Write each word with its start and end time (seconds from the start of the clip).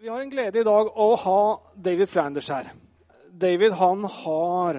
Vi 0.00 0.08
har 0.08 0.20
en 0.20 0.30
glede 0.30 0.60
i 0.60 0.62
dag 0.62 0.92
å 0.94 1.06
ha 1.18 1.40
David 1.74 2.06
Flanders 2.06 2.52
her. 2.54 2.68
David 3.34 3.72
han 3.80 4.04
har 4.06 4.76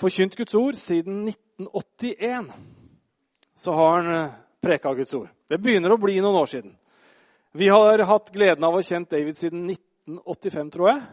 forkynt 0.00 0.32
Guds 0.38 0.54
ord 0.56 0.78
siden 0.80 1.26
1981. 1.28 2.48
Så 3.52 3.74
har 3.76 3.92
han 3.98 4.08
eh, 4.14 4.38
preka 4.64 4.94
Guds 4.96 5.12
ord. 5.18 5.28
Det 5.44 5.60
begynner 5.60 5.92
å 5.92 6.00
bli 6.00 6.16
noen 6.24 6.40
år 6.40 6.48
siden. 6.54 6.72
Vi 7.52 7.68
har 7.68 8.00
hatt 8.08 8.32
gleden 8.32 8.64
av 8.64 8.72
å 8.72 8.80
ha 8.80 8.88
kjent 8.88 9.12
David 9.12 9.36
siden 9.36 9.68
1985, 9.68 10.72
tror 10.72 10.92
jeg. 10.94 11.04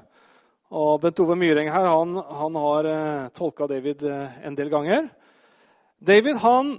Og 0.71 1.03
Bent 1.03 1.19
Ove 1.19 1.35
Myreng 1.35 1.75
her, 1.75 1.91
han, 1.91 2.15
han 2.15 2.63
har 2.63 2.91
uh, 2.95 3.29
tolka 3.35 3.67
David 3.67 4.07
uh, 4.07 4.39
en 4.39 4.55
del 4.55 4.71
ganger. 4.71 5.11
David 5.99 6.39
han 6.47 6.77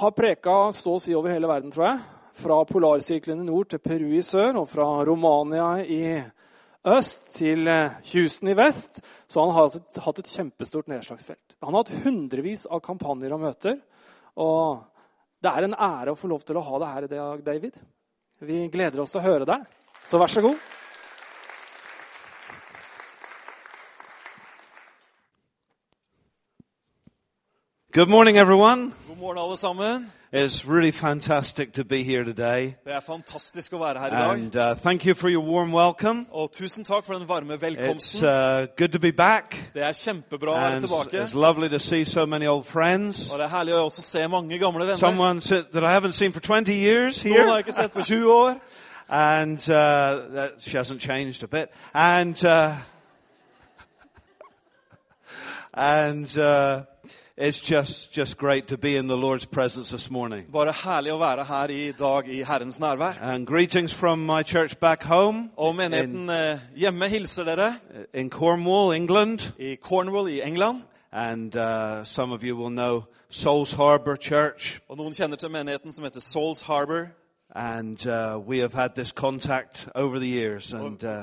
har 0.00 0.16
preka 0.16 0.62
så 0.72 0.96
å 0.96 1.04
si 1.04 1.12
over 1.12 1.36
hele 1.36 1.52
verden, 1.52 1.76
tror 1.76 1.90
jeg. 1.92 2.04
Fra 2.34 2.64
polarsirkelen 2.66 3.44
i 3.44 3.46
nord 3.46 3.70
til 3.70 3.82
Peru 3.82 4.10
i 4.18 4.22
sør, 4.26 4.58
og 4.62 4.68
fra 4.68 4.88
Romania 5.06 5.68
i 5.86 6.02
øst 6.84 7.28
til 7.36 7.68
uh, 7.70 7.94
Houston 8.12 8.50
i 8.50 8.56
vest. 8.58 9.00
Så 9.30 9.44
han 9.44 9.54
har 9.54 9.70
hatt 10.06 10.18
et 10.18 10.32
kjempestort 10.32 10.90
nedslagsfelt. 10.90 11.56
Han 11.62 11.74
har 11.74 11.84
hatt 11.84 12.04
hundrevis 12.04 12.66
av 12.66 12.82
kampanjer 12.84 13.36
og 13.36 13.44
møter. 13.46 13.78
Og 14.34 14.82
det 15.44 15.52
er 15.52 15.68
en 15.68 15.78
ære 15.78 16.14
å 16.14 16.18
få 16.18 16.30
lov 16.32 16.42
til 16.42 16.58
å 16.58 16.66
ha 16.66 16.82
deg 16.82 16.94
her 16.96 17.06
i 17.06 17.12
dag, 17.14 17.44
David. 17.46 17.78
Vi 18.44 18.64
gleder 18.72 19.04
oss 19.04 19.14
til 19.14 19.22
å 19.22 19.28
høre 19.28 19.48
deg. 19.48 19.68
Så 20.04 20.18
vær 20.20 20.32
så 20.32 20.42
god. 20.44 20.58
Good 27.94 28.10
morning, 28.10 28.36
everyone. 28.38 28.90
God 29.14 29.20
morgen, 29.20 29.38
alle 29.38 29.56
sammen. 29.56 30.12
It's 30.32 30.68
really 30.68 30.90
fantastic 30.90 31.72
to 31.74 31.84
be 31.84 32.02
here 32.02 32.24
today. 32.24 32.74
Det 32.84 32.92
er 32.92 33.00
fantastisk 33.00 33.72
å 33.72 33.78
være 33.78 33.98
her 34.00 34.06
i 34.06 34.10
dag. 34.10 34.30
And 34.30 34.56
uh, 34.56 34.74
thank 34.74 35.06
you 35.06 35.14
for 35.14 35.28
your 35.28 35.44
warm 35.44 35.72
welcome. 35.74 36.26
Og 36.32 36.50
tusen 36.52 36.84
takk 36.84 37.04
for 37.04 37.14
den 37.14 37.28
varme 37.28 37.54
It's 37.54 37.62
velkomsten. 37.62 38.24
uh, 38.28 38.66
good 38.76 38.88
to 38.88 38.98
be 38.98 39.12
back. 39.12 39.70
Det 39.74 39.82
er 39.82 39.92
kjempebra 39.92 40.50
å 40.50 40.54
være 40.54 40.66
And 40.74 40.82
it's, 40.84 40.90
tilbake. 40.90 41.22
it's 41.22 41.34
lovely 41.34 41.68
to 41.68 41.78
see 41.78 42.04
so 42.04 42.26
many 42.26 42.46
old 42.46 42.66
friends. 42.66 43.30
Og 43.32 43.38
det 43.38 43.44
er 43.44 43.48
herlig 43.54 43.74
å 43.74 43.84
også 43.84 44.02
se 44.02 44.26
mange 44.28 44.58
gamle 44.58 44.80
venner. 44.80 44.96
Someone 44.96 45.40
sit- 45.40 45.70
that 45.72 45.84
I 45.84 45.92
haven't 45.94 46.12
seen 46.12 46.32
for 46.32 46.40
20 46.40 46.72
years 46.74 47.24
Noen 47.24 47.36
har 47.36 47.42
here. 47.44 47.54
jeg 47.54 47.58
ikke 47.66 47.72
sett 47.72 47.92
på 47.92 48.02
20 48.02 48.26
år. 48.32 48.58
And 49.08 49.58
uh, 49.70 50.34
that, 50.34 50.50
she 50.58 50.70
hasn't 50.78 50.98
changed 51.00 51.44
a 51.44 51.46
bit. 51.46 51.68
And, 51.94 52.44
uh, 52.44 52.72
and 55.74 56.38
uh, 56.38 56.82
it's 57.36 57.60
just, 57.60 58.12
just 58.12 58.38
great 58.38 58.68
to 58.68 58.78
be 58.78 58.96
in 58.96 59.08
the 59.08 59.16
Lord's 59.16 59.44
presence 59.44 59.90
this 59.90 60.10
morning. 60.10 60.46
Bare 60.52 60.72
herlig 60.72 61.12
å 61.12 61.18
være 61.18 61.44
her 61.48 61.70
i 61.70 61.92
dag 61.98 62.28
i 62.30 62.42
Herrens 62.46 62.78
nærvær. 62.80 63.18
And 63.20 63.46
greetings 63.46 63.92
from 63.92 64.26
my 64.26 64.42
church 64.42 64.78
back 64.80 65.02
home 65.04 65.50
Og 65.56 65.74
menigheten 65.74 66.30
eh, 66.30 66.58
hjemme 66.76 67.08
hilser 67.08 67.44
dere 67.44 67.74
in 68.14 68.30
Cornwall, 68.30 68.92
England. 68.94 69.52
i 69.58 69.74
Cornwall 69.74 70.28
i 70.28 70.40
England. 70.40 70.82
And 71.12 71.56
uh, 71.56 72.04
some 72.04 72.32
of 72.32 72.42
you 72.42 72.56
will 72.56 72.70
know 72.70 73.04
Souls 73.30 73.72
Harbour 73.72 74.16
Church. 74.16 74.80
Og 74.88 74.96
noen 74.96 75.14
kjenner 75.14 75.36
til 75.36 75.50
menigheten 75.50 75.92
som 75.92 76.04
heter 76.04 76.20
Souls 76.20 76.62
Harbor. 76.62 77.08
And 77.54 78.06
uh, 78.06 78.38
we 78.38 78.58
have 78.58 78.72
had 78.74 78.94
this 78.94 79.12
contact 79.12 79.88
over 79.94 80.18
the 80.18 80.26
years, 80.26 80.72
and 80.72 81.04
uh, 81.04 81.22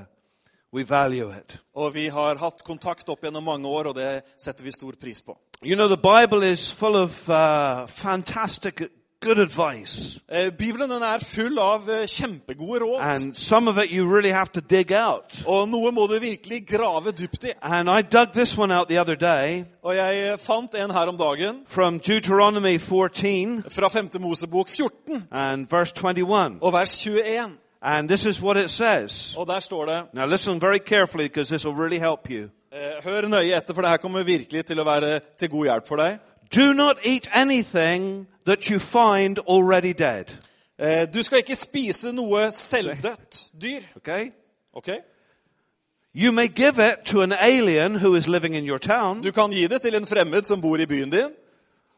we 0.72 0.84
value 0.84 1.30
it. 1.30 1.60
Og 1.76 1.94
vi 1.94 2.08
har 2.08 2.36
hatt 2.40 2.64
kontakt 2.64 3.10
opp 3.10 3.24
gjennom 3.24 3.44
mange 3.44 3.68
år, 3.68 3.92
og 3.92 3.96
det 3.96 4.22
setter 4.40 4.64
vi 4.64 4.72
stor 4.72 4.96
pris 5.02 5.22
på. 5.22 5.36
You 5.64 5.76
know, 5.76 5.88
the 5.88 5.96
Bible 5.96 6.42
is 6.42 6.72
full 6.72 6.96
of 6.96 7.30
uh, 7.30 7.86
fantastic, 7.86 8.92
good 9.20 9.38
advice. 9.38 10.20
Eh, 10.28 10.50
Bibelen 10.50 10.92
er 10.92 11.20
full 11.20 11.60
av 11.60 11.90
eh, 11.90 12.08
kjempegode 12.08 12.80
råd. 12.80 13.02
And 13.02 13.36
some 13.36 13.70
of 13.70 13.78
it 13.78 13.92
you 13.92 14.08
really 14.08 14.32
have 14.32 14.52
to 14.54 14.62
dig 14.62 14.92
out. 14.92 15.44
Og 15.46 15.70
noe 15.70 15.92
må 15.92 16.08
du 16.08 16.20
virkelig 16.20 16.68
grave 16.68 17.12
dypt 17.12 17.44
i. 17.44 17.52
And 17.62 17.90
I 17.90 18.02
dug 18.02 18.34
this 18.34 18.58
one 18.58 18.74
out 18.74 18.88
the 18.88 19.00
other 19.02 19.16
day 19.16 19.66
Og 19.84 19.96
jeg 19.96 20.32
eh, 20.32 20.38
fant 20.40 20.76
en 20.76 20.92
her 20.92 21.08
om 21.08 21.18
dagen 21.18 21.62
from 21.68 22.00
Deuteronomy 22.00 22.80
14 22.80 23.64
fra 23.70 23.88
5. 23.90 24.10
Mosebok 24.20 24.70
14 24.70 25.28
and 25.32 25.68
verse 25.70 25.94
21. 25.94 26.58
og 26.62 26.74
vers 26.74 27.00
21. 27.00 27.58
And 27.82 28.10
this 28.10 28.26
is 28.26 28.42
what 28.42 28.58
it 28.58 28.70
says. 28.70 29.36
Og 29.38 29.48
der 29.48 29.60
står 29.60 29.86
det 29.86 30.04
Now 30.14 30.26
listen 30.26 30.62
very 30.62 30.80
carefully 30.80 31.28
because 31.28 31.56
this 31.56 31.66
will 31.66 31.78
really 31.78 32.00
help 32.00 32.30
you. 32.30 32.50
Eh, 32.72 33.04
Hør 33.04 33.28
nøye 33.28 33.56
etter, 33.58 33.74
for 33.74 33.82
det 33.82 33.90
her 33.90 33.98
kommer 33.98 34.24
virkelig 34.24 34.66
til 34.66 34.80
å 34.80 34.86
være 34.86 35.20
til 35.38 35.50
god 35.50 35.66
hjelp 35.66 35.88
for 35.88 35.96
deg. 36.02 36.20
Do 36.56 36.74
not 36.74 36.98
eat 37.06 37.28
anything 37.34 38.28
that 38.46 38.64
you 38.70 38.80
find 38.80 39.40
already 39.50 39.94
dead. 39.94 40.26
Eh, 40.80 41.08
Du 41.14 41.24
skal 41.24 41.38
ikke 41.38 41.56
spise 41.56 42.12
noe 42.12 42.52
selvdødt 42.52 43.52
dyr. 43.62 43.82
Okay? 43.98 44.32
Okay? 44.74 44.98
You 46.16 46.32
may 46.32 46.48
give 46.48 46.78
it 46.80 47.06
to 47.06 47.22
an 47.22 47.32
alien 47.32 47.96
who 47.96 48.16
is 48.16 48.28
living 48.28 48.56
in 48.56 48.66
your 48.66 48.78
town, 48.80 49.22
Du 49.24 49.32
kan 49.32 49.52
gi 49.52 49.68
det 49.68 49.82
til 49.82 49.96
en 49.96 50.06
fremmed 50.06 50.44
som 50.46 50.62
bor 50.62 50.78
i 50.78 50.86
byen 50.86 51.10
din, 51.10 51.30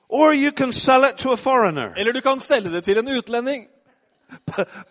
or 0.10 0.34
you 0.34 0.52
can 0.52 0.74
sell 0.74 1.04
it 1.04 1.16
to 1.18 1.32
a 1.32 1.36
foreigner. 1.38 1.94
eller 1.98 2.12
du 2.12 2.22
kan 2.22 2.40
selge 2.40 2.70
det 2.72 2.84
til 2.84 2.98
en 2.98 3.08
utlending. 3.18 3.66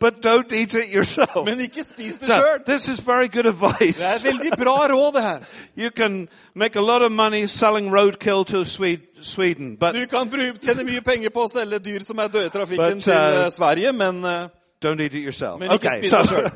But 0.00 0.22
don't 0.26 0.52
eat 0.52 0.74
it 0.74 0.94
yourself. 0.94 1.44
Men 1.44 1.60
ikke 1.60 1.82
spis 1.84 2.18
det 2.18 2.28
So, 2.28 2.34
sjøl. 2.34 2.64
this 2.68 2.88
is 2.88 3.06
very 3.06 3.28
good 3.28 3.44
Det 3.44 3.54
er 3.62 3.74
advice. 3.74 4.24
veldig 4.24 4.52
bra 4.58 4.86
råd, 4.86 5.12
det 5.12 5.22
her. 5.22 5.38
You 5.84 5.90
can 5.96 6.28
make 6.54 6.78
a 6.78 6.82
lot 6.82 7.02
of 7.02 7.12
money 7.12 7.46
selling 7.46 7.94
roadkill 7.96 8.44
to 8.44 8.64
Swede- 8.64 9.06
Sweden, 9.22 9.76
but 9.76 9.94
Du 9.94 10.06
kan 10.06 10.30
tjene 10.62 10.84
mye 10.84 11.00
penger 11.00 11.30
på 11.30 11.44
å 11.44 11.48
selge 11.48 11.78
dyr 11.78 12.02
som 12.02 12.18
er 12.18 12.26
døde 12.28 12.46
i 12.46 12.48
trafikken 12.48 12.94
But, 12.94 13.02
til 13.02 13.12
uh, 13.12 13.44
eh, 13.46 13.50
Sverige, 13.50 13.92
men 13.92 14.24
eh, 14.24 14.48
don't 14.84 15.00
eat 15.00 15.14
it 15.14 15.24
yourself. 15.24 15.58
Men 15.60 15.70
ikke 15.72 15.74
Okay, 15.88 15.98
spis 15.98 16.10
so 16.10 16.18
det 16.18 16.28
selv. 16.28 16.50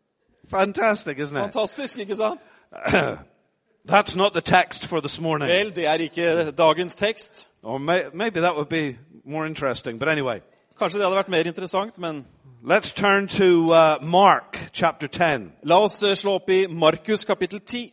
fantastic, 0.50 1.18
isn't 1.18 1.36
it? 1.36 1.42
fantastisk, 1.42 1.98
ikke 1.98 2.16
sant? 2.16 2.40
That's 3.88 4.16
not 4.16 4.32
the 4.32 4.40
text 4.40 4.86
for 4.86 5.00
this 5.00 5.20
morning. 5.20 5.48
Vel, 5.48 5.70
det 5.76 5.86
er 5.86 5.94
ikke 5.94 6.50
dagens 6.50 6.96
tekst. 6.96 7.48
Or 7.62 7.78
may, 7.78 8.00
maybe 8.14 8.40
that 8.40 8.54
would 8.54 8.68
be 8.68 8.96
more 9.24 9.46
interesting. 9.46 9.98
But 9.98 10.08
anyway, 10.08 10.40
Kanskje 10.78 10.98
det 10.98 11.06
hadde 11.06 11.16
vært 11.16 11.28
mer 11.32 11.46
interessant, 11.48 11.98
men 11.98 12.26
let's 12.62 12.92
turn 12.92 13.26
to 13.28 13.72
uh, 13.72 13.96
Mark 14.02 14.58
chapter 14.72 15.08
10, 15.08 15.52
la 15.64 15.78
oss 15.80 16.02
eh, 16.02 16.12
slå 16.12 16.34
opp 16.36 16.50
i 16.52 16.66
Markus 16.68 17.24
kapittel 17.24 17.60
10. 17.60 17.92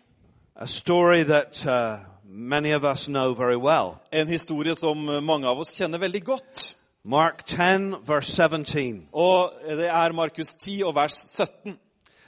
a 0.55 0.67
story 0.67 1.23
that 1.23 1.65
uh, 1.65 1.99
many 2.27 2.71
of 2.71 2.83
us 2.83 3.07
know 3.07 3.33
very 3.33 3.55
well. 3.55 4.01
En 4.11 4.27
historie 4.27 4.75
som 4.75 5.09
eh, 5.09 5.21
mange 5.21 5.47
av 5.47 5.59
oss 5.59 5.71
kjenner 5.79 5.97
veldig 5.97 6.23
godt. 6.25 6.75
Mark 7.05 7.45
10, 7.45 8.03
verse 8.05 8.35
17. 8.35 9.07
Og 9.13 9.53
det 9.63 9.87
er 9.87 10.11
Markus 10.11 10.53
10 10.53 10.83
og 10.83 10.95
vers 10.95 11.13
17. 11.13 11.79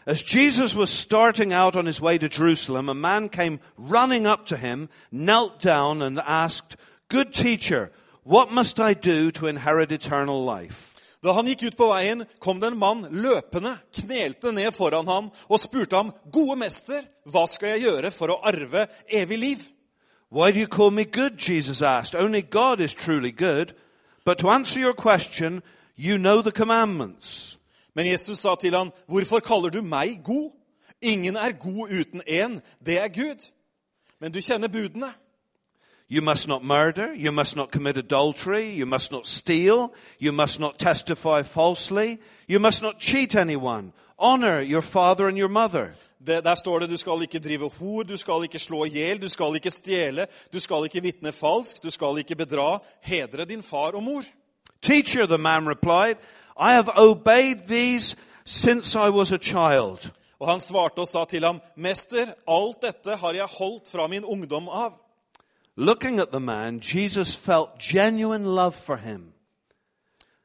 As 0.06 0.24
Jesus 0.24 0.76
was 0.76 0.90
starting 0.90 1.54
out 1.54 1.76
on 1.76 1.86
his 1.86 2.02
way 2.02 2.18
to 2.18 2.30
Jerusalem, 2.30 2.90
a 2.90 2.94
man 2.94 3.28
came 3.28 3.60
running 3.78 4.26
up 4.26 4.46
to 4.46 4.56
him, 4.56 4.88
knelt 5.12 5.62
down, 5.62 6.02
and 6.02 6.20
asked, 6.20 6.78
Good 7.10 7.34
teacher, 7.34 7.90
what 8.26 8.52
must 8.52 8.80
I 8.80 8.94
do 8.94 9.32
to 9.32 9.48
inherit 9.48 9.92
eternal 9.92 10.44
life? 10.44 10.92
Da 11.24 11.34
han 11.34 11.48
gikk 11.48 11.64
ut 11.64 11.78
på 11.78 11.88
veien, 11.90 12.26
kom 12.40 12.60
det 12.60 12.68
en 12.68 12.78
mann 12.78 13.08
løpende, 13.10 13.78
knelte 13.94 14.52
ned 14.54 14.72
foran 14.76 15.08
ham 15.08 15.32
og 15.50 15.60
spurte 15.60 15.96
ham, 15.96 16.12
'Gode 16.32 16.56
mester, 16.56 17.02
hva 17.26 17.48
skal 17.48 17.70
jeg 17.70 17.82
gjøre 17.88 18.12
for 18.12 18.30
å 18.30 18.42
arve 18.46 18.88
evig 19.10 19.40
liv?' 19.40 19.64
Why 20.30 20.52
do 20.52 20.60
you 20.60 20.68
call 20.68 20.92
me 20.92 21.04
good? 21.04 21.38
Jesus 21.38 21.82
asked. 21.82 22.16
Only 22.16 22.42
God 22.42 22.80
is 22.80 22.94
truly 22.94 23.32
good. 23.32 23.74
But 24.26 24.38
to 24.40 24.50
answer 24.50 24.80
your 24.80 24.94
question, 24.94 25.62
you 25.98 26.18
know 26.18 26.42
the 26.42 26.52
commandments. 26.52 27.58
Men 27.96 28.06
Jesus 28.06 28.40
sa 28.40 28.56
til 28.56 28.76
ham, 28.76 28.92
'Hvorfor 29.08 29.40
kaller 29.40 29.70
du 29.70 29.82
meg 29.82 30.22
god?' 30.24 30.52
'Ingen 31.02 31.36
er 31.36 31.52
god 31.52 31.90
uten 31.90 32.22
én, 32.28 32.62
det 32.86 33.00
er 33.00 33.08
Gud.' 33.08 33.52
Men 34.20 34.32
du 34.32 34.42
kjenner 34.42 34.68
budene. 34.68 35.14
You 36.08 36.22
must 36.22 36.48
not 36.48 36.64
murder. 36.64 37.14
You 37.16 37.32
must 37.32 37.56
not 37.56 37.72
commit 37.72 37.98
adultery. 37.98 38.80
You 38.80 38.86
must 38.86 39.12
not 39.12 39.28
steal. 39.28 39.94
You 40.20 40.32
must 40.32 40.60
not 40.60 40.78
testify 40.78 41.44
falsely. 41.44 42.20
You 42.48 42.60
must 42.60 42.84
not 42.84 43.00
cheat 43.00 43.36
anyone. 43.36 43.92
Honor 44.20 44.62
your 44.62 44.82
father 44.82 45.28
and 45.28 45.38
your 45.38 45.50
mother. 45.50 45.94
Det, 46.20 46.44
der 46.44 46.56
står 46.56 46.80
det 46.80 46.90
du 46.90 46.98
skal 46.98 47.22
ikke 47.22 47.40
drive 47.40 47.70
hor, 47.80 48.04
du 48.04 48.18
skal 48.18 48.44
ikke 48.44 48.60
slå 48.60 48.86
i 48.86 48.90
hjel, 48.90 49.22
du 49.22 49.30
skal 49.30 49.56
ikke 49.56 49.72
stjele, 49.72 50.28
du 50.54 50.60
skal 50.60 50.84
ikke 50.84 51.02
vitne 51.02 51.32
falskt, 51.32 51.84
du 51.84 51.90
skal 51.90 52.18
ikke 52.18 52.36
bedra. 52.36 52.80
Hedre 53.02 53.46
din 53.46 53.64
far 53.64 53.92
og 53.92 54.04
mor. 54.04 54.24
Teacher, 54.82 55.26
the 55.26 55.38
man 55.38 55.68
replied, 55.70 56.16
I 56.58 56.74
have 56.74 56.90
obeyed 56.98 57.68
these 57.68 58.16
since 58.46 58.96
I 58.96 59.10
was 59.10 59.32
a 59.32 59.38
child. 59.38 60.12
Og 60.40 60.50
han 60.50 60.60
svarte 60.60 61.00
og 61.00 61.08
sa 61.08 61.26
til 61.26 61.46
ham, 61.46 61.62
'Mester, 61.78 62.34
alt 62.48 62.82
dette 62.82 63.16
har 63.16 63.34
jeg 63.34 63.48
holdt 63.60 63.92
fra 63.92 64.08
min 64.08 64.26
ungdom 64.26 64.70
av.' 64.70 65.05
Looking 65.78 66.20
at 66.20 66.32
the 66.32 66.40
man, 66.40 66.80
Jesus 66.80 67.36
felt 67.36 67.80
genuine 67.80 68.46
love 68.46 68.76
for 68.76 68.96
him. 68.96 69.34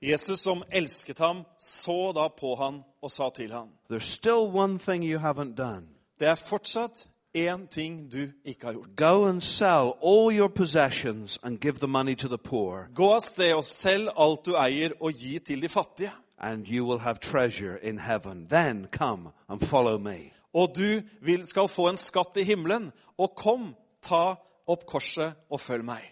Jesus, 0.02 0.40
som 0.40 0.62
elsket 0.72 1.18
ham, 1.18 1.44
så 1.58 2.12
da 2.12 2.28
på 2.28 2.54
han 2.56 2.82
og 3.02 3.10
sa 3.10 3.30
til 3.30 3.52
ham, 3.52 3.68
There's 3.90 4.10
still 4.10 4.50
one 4.54 4.78
thing 4.78 5.04
you 5.04 5.18
haven't 5.18 5.54
done. 5.54 5.86
Det 6.18 6.28
er 6.28 6.34
fortsatt 6.34 7.08
én 7.36 7.66
ting 7.68 8.12
du 8.12 8.28
ikke 8.44 8.66
har 8.66 8.72
gjort. 8.72 8.96
Go 8.96 9.24
and 9.24 9.40
sell 9.40 9.92
all 10.02 10.38
your 10.38 10.48
possessions 10.48 11.38
and 11.42 11.58
give 11.60 11.78
the 11.78 11.88
money 11.88 12.14
to 12.16 12.28
the 12.28 12.38
poor. 12.38 12.88
Gå 12.94 13.12
av 13.14 13.20
sted 13.20 13.54
og 13.54 13.64
selg 13.64 14.10
alt 14.18 14.46
du 14.46 14.56
eier, 14.56 14.92
og 15.00 15.12
gi 15.12 15.38
til 15.38 15.62
de 15.62 15.68
fattige. 15.68 16.12
and 16.40 16.66
you 16.68 16.84
will 16.84 16.98
have 16.98 17.20
treasure 17.20 17.76
in 17.76 17.98
heaven. 17.98 18.46
Then 18.48 18.88
come 18.90 19.32
and 19.48 19.60
follow 19.60 19.98
me. 19.98 20.32
Og 20.54 20.76
du 20.76 21.02
vil, 21.22 21.46
skal 21.46 21.68
få 21.68 21.88
en 21.88 21.96
skatt 21.96 22.36
i 22.36 22.42
himmelen. 22.42 22.92
Og 23.18 23.34
kom, 23.36 23.76
ta 24.02 24.34
opp 24.72 24.86
korset 24.86 25.34
og 25.50 25.60
følg 25.60 25.84
meg. 25.84 26.02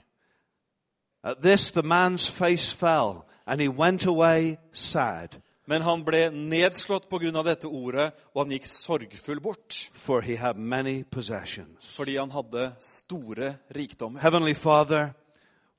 At 1.24 1.42
this, 1.42 1.70
the 1.70 1.82
man's 1.82 2.28
face 2.30 2.72
fell, 2.76 3.24
and 3.46 3.60
he 3.60 3.68
went 3.68 4.06
away 4.06 4.56
sad, 4.72 5.28
Men 5.66 5.82
han 5.82 6.04
ble 6.04 6.30
nedslått 6.30 7.08
pga. 7.10 7.42
dette 7.44 7.66
ordet, 7.66 8.12
og 8.34 8.44
han 8.46 8.52
gikk 8.54 8.66
sorgfull 8.66 9.40
bort. 9.40 9.90
for 9.94 10.20
he 10.20 10.36
had 10.36 10.56
many 10.56 11.04
possessions. 11.04 11.94
Fordi 11.96 12.16
han 12.16 12.30
hadde 12.30 12.72
store 12.80 13.54
rikdommer. 13.76 14.20
Heavenly 14.20 14.54
Father, 14.54 15.08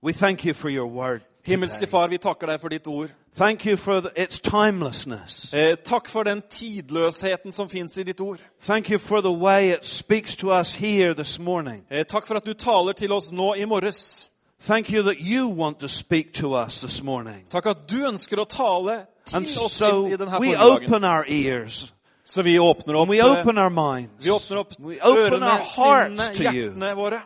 we 0.04 0.14
thank 0.14 0.46
you 0.46 0.54
for 0.54 0.70
your 0.70 0.86
word. 0.88 1.22
Himmelske. 1.48 1.88
Far, 1.88 2.08
vi 2.08 2.18
takker 2.18 2.48
deg 2.48 2.60
for 2.62 2.70
ditt 2.70 2.88
ord. 2.88 3.10
Thank 3.36 3.66
you 3.66 3.78
for 3.78 4.02
the, 4.02 4.10
its 4.16 4.40
timelessness. 4.40 5.54
Eh, 5.54 5.76
takk 5.76 6.10
for 6.10 6.24
den 6.24 6.42
tidløsheten 6.50 7.54
som 7.54 7.70
fins 7.70 7.98
i 7.98 8.04
ditt 8.04 8.22
ord. 8.22 8.40
Thank 8.62 8.90
you 8.90 9.00
for 9.00 9.22
the 9.22 9.32
way 9.32 9.72
it 9.72 9.86
speaks 9.86 10.36
to 10.36 10.52
us 10.60 10.74
here 10.74 11.14
this 11.14 11.40
morning. 11.40 11.86
Eh, 11.90 12.04
takk 12.04 12.28
for 12.28 12.36
at 12.36 12.46
du 12.46 12.54
taler 12.54 12.94
til 12.94 13.12
oss 13.12 13.32
nå 13.32 13.54
i 13.54 13.66
morges. 13.66 14.30
Thank 14.62 14.90
you 14.90 15.04
that 15.04 15.18
you 15.22 15.48
want 15.48 15.80
to 15.80 15.88
speak 15.88 16.34
to 16.34 16.56
us 16.56 16.82
this 16.82 17.04
morning. 17.04 17.46
Takk 17.50 17.66
at 17.66 17.78
du 17.90 18.08
ønsker 18.08 18.40
å 18.40 18.46
tale 18.46 19.06
til 19.26 19.38
And 19.38 19.46
oss 19.46 19.74
so 19.74 20.08
i, 20.08 20.14
i 20.14 20.18
denne 20.18 20.40
we 20.40 20.56
open 20.58 21.04
our 21.04 21.26
ears 21.28 21.94
Så 22.24 22.42
vi 22.42 22.60
åpner 22.60 22.96
opp, 22.96 23.10
and 23.10 23.10
we 23.10 23.20
eh, 23.20 23.40
open 23.40 23.58
our 23.58 23.70
minds. 23.70 24.26
vi 24.26 24.32
åpner 24.32 24.58
opp 24.58 24.74
We 24.80 25.00
open 25.02 25.34
ørene, 25.34 25.46
our 25.46 25.64
hearts 25.66 26.26
sinnene, 26.36 26.52
hjertene 26.52 26.96
våre. 26.96 27.22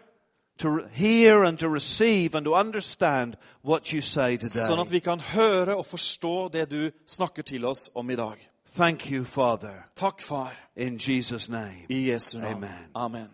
To 0.64 0.80
hear 0.92 1.44
and 1.44 1.60
to 1.60 1.70
receive 1.70 2.36
and 2.38 2.46
to 2.46 2.54
understand 2.56 3.36
what 3.62 3.94
you 3.94 4.02
say 4.02 4.38
Sånn 4.38 4.80
at 4.80 4.88
today. 4.88 4.92
vi 4.92 5.00
kan 5.00 5.20
høre 5.20 5.76
og 5.76 5.86
forstå 5.86 6.50
det 6.54 6.70
du 6.72 6.92
snakker 7.08 7.44
til 7.44 7.66
oss 7.66 7.90
om 7.96 8.10
i 8.10 8.16
dag. 8.16 8.38
Thank 8.76 9.12
you, 9.12 9.24
Father, 9.26 9.84
Takk, 9.96 10.22
Far, 10.22 10.52
in 10.76 10.98
Jesus' 10.98 11.50
name. 11.50 11.86
i 11.90 12.12
Jesu 12.12 12.40
navn. 12.40 12.54
Amen. 12.56 12.88
Amen. 12.96 13.30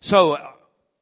So, 0.00 0.32
uh, 0.32 0.38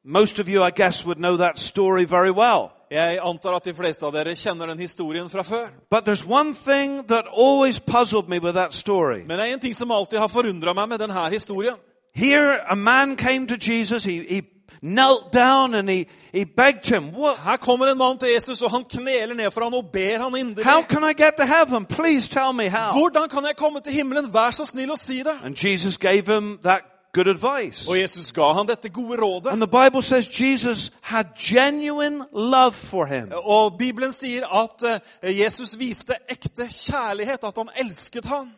most 0.03 0.39
of 0.39 0.47
you, 0.47 0.63
I 0.63 0.69
guess, 0.71 1.05
would 1.05 1.17
know 1.17 1.37
that 1.37 1.59
story 1.59 2.05
very 2.05 2.31
well. 2.31 2.71
Jeg 2.91 3.19
antar 3.23 3.55
at 3.55 3.65
de 3.65 3.73
fleste 3.73 4.05
av 4.05 4.13
dere 4.13 4.35
kjenner 4.35 4.65
den 4.65 4.79
historien 4.79 5.29
fra 5.29 5.41
før. 5.43 5.67
But 5.89 6.03
there's 6.07 6.23
one 6.29 6.53
thing 6.53 7.07
that 7.07 7.25
always 7.37 7.79
puzzled 7.79 8.29
me 8.29 8.39
with 8.39 8.53
that 8.53 8.73
story. 8.73 9.25
Men 9.25 9.39
det 9.39 9.39
er 9.39 9.53
en 9.53 9.59
ting 9.59 9.75
som 9.75 9.91
alltid 9.91 10.19
har 10.19 10.27
forundra 10.27 10.73
meg 10.73 10.89
med 10.89 10.99
denne 10.99 11.29
historien. 11.29 11.75
Here, 12.15 12.71
a 12.71 12.75
man 12.75 13.17
came 13.17 13.47
to 13.47 13.55
Jesus. 13.55 14.03
He, 14.03 14.23
he 14.29 14.41
knelt 14.81 15.33
down 15.33 15.75
and 15.75 15.89
he, 15.89 16.05
he 16.31 16.45
begged 16.45 16.87
him, 16.87 17.03
what, 17.13 17.37
Her 17.37 17.57
kommer 17.57 17.87
en 17.87 17.97
mann 17.97 18.17
til 18.17 18.29
Jesus, 18.29 18.61
og 18.61 18.71
han 18.71 18.83
kneler 18.83 19.33
ned 19.33 19.51
for 19.51 19.63
han 19.63 19.73
og 19.73 19.85
ber 19.93 20.17
han 20.17 20.55
How 20.63 20.81
can 20.81 21.03
I 21.03 21.13
get 21.13 21.33
to 21.37 21.45
heaven? 21.45 21.85
Please 21.85 22.29
tell 22.29 22.53
me 22.53 22.69
how. 22.69 22.99
Hvordan 22.99 23.29
kan 23.29 23.43
jeg 23.45 23.55
komme 23.55 23.79
til 23.79 23.93
himmelen? 23.93 24.33
Vær 24.33 24.51
så 24.51 24.65
snill 24.65 24.91
og 24.91 24.97
si 24.97 25.17
det. 25.17 25.33
And 25.43 25.65
Jesus 25.65 25.97
gave 25.97 26.23
him 26.35 26.59
that 26.63 26.81
good 27.13 27.27
advice. 27.27 27.89
Og 27.89 27.99
Jesus 27.99 28.31
ga 28.31 28.53
han 28.53 28.67
dette 28.67 28.89
gode 28.89 29.21
rådet. 29.21 29.51
And 29.51 29.61
the 29.61 29.67
Bible 29.67 30.03
says 30.03 30.41
Jesus 30.41 30.91
had 31.01 31.25
genuine 31.39 32.25
love 32.33 32.71
for 32.71 33.05
him. 33.05 33.31
Og 33.31 33.77
Bibelen 33.79 34.13
sier 34.13 34.47
at 34.47 35.01
eh, 35.23 35.39
Jesus 35.39 35.79
viste 35.79 36.13
ekte 36.29 36.67
kjærlighet, 36.67 37.43
at 37.43 37.57
han 37.57 37.69
elsket 37.77 38.25
han. 38.25 38.51